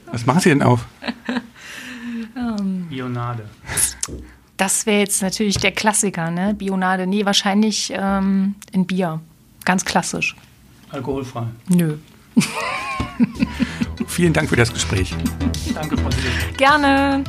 Was 0.07 0.27
machen 0.27 0.41
Sie 0.41 0.49
denn 0.49 0.63
auf? 0.63 0.85
Ähm, 2.37 2.87
Bionade. 2.89 3.49
Das 4.57 4.85
wäre 4.85 4.99
jetzt 4.99 5.23
natürlich 5.23 5.59
der 5.59 5.71
Klassiker, 5.71 6.33
ne? 6.33 6.55
Bionade. 6.55 7.07
Nee, 7.07 7.25
wahrscheinlich 7.25 7.93
ähm, 7.95 8.57
in 8.73 8.89
Bier. 8.89 9.21
Ganz 9.71 9.85
klassisch. 9.85 10.35
Alkoholfrei? 10.91 11.45
Nö. 11.69 11.95
Vielen 14.09 14.33
Dank 14.33 14.49
für 14.49 14.57
das 14.57 14.73
Gespräch. 14.73 15.15
Danke, 15.73 15.97
Frau 15.97 16.09
Gerne. 16.57 17.23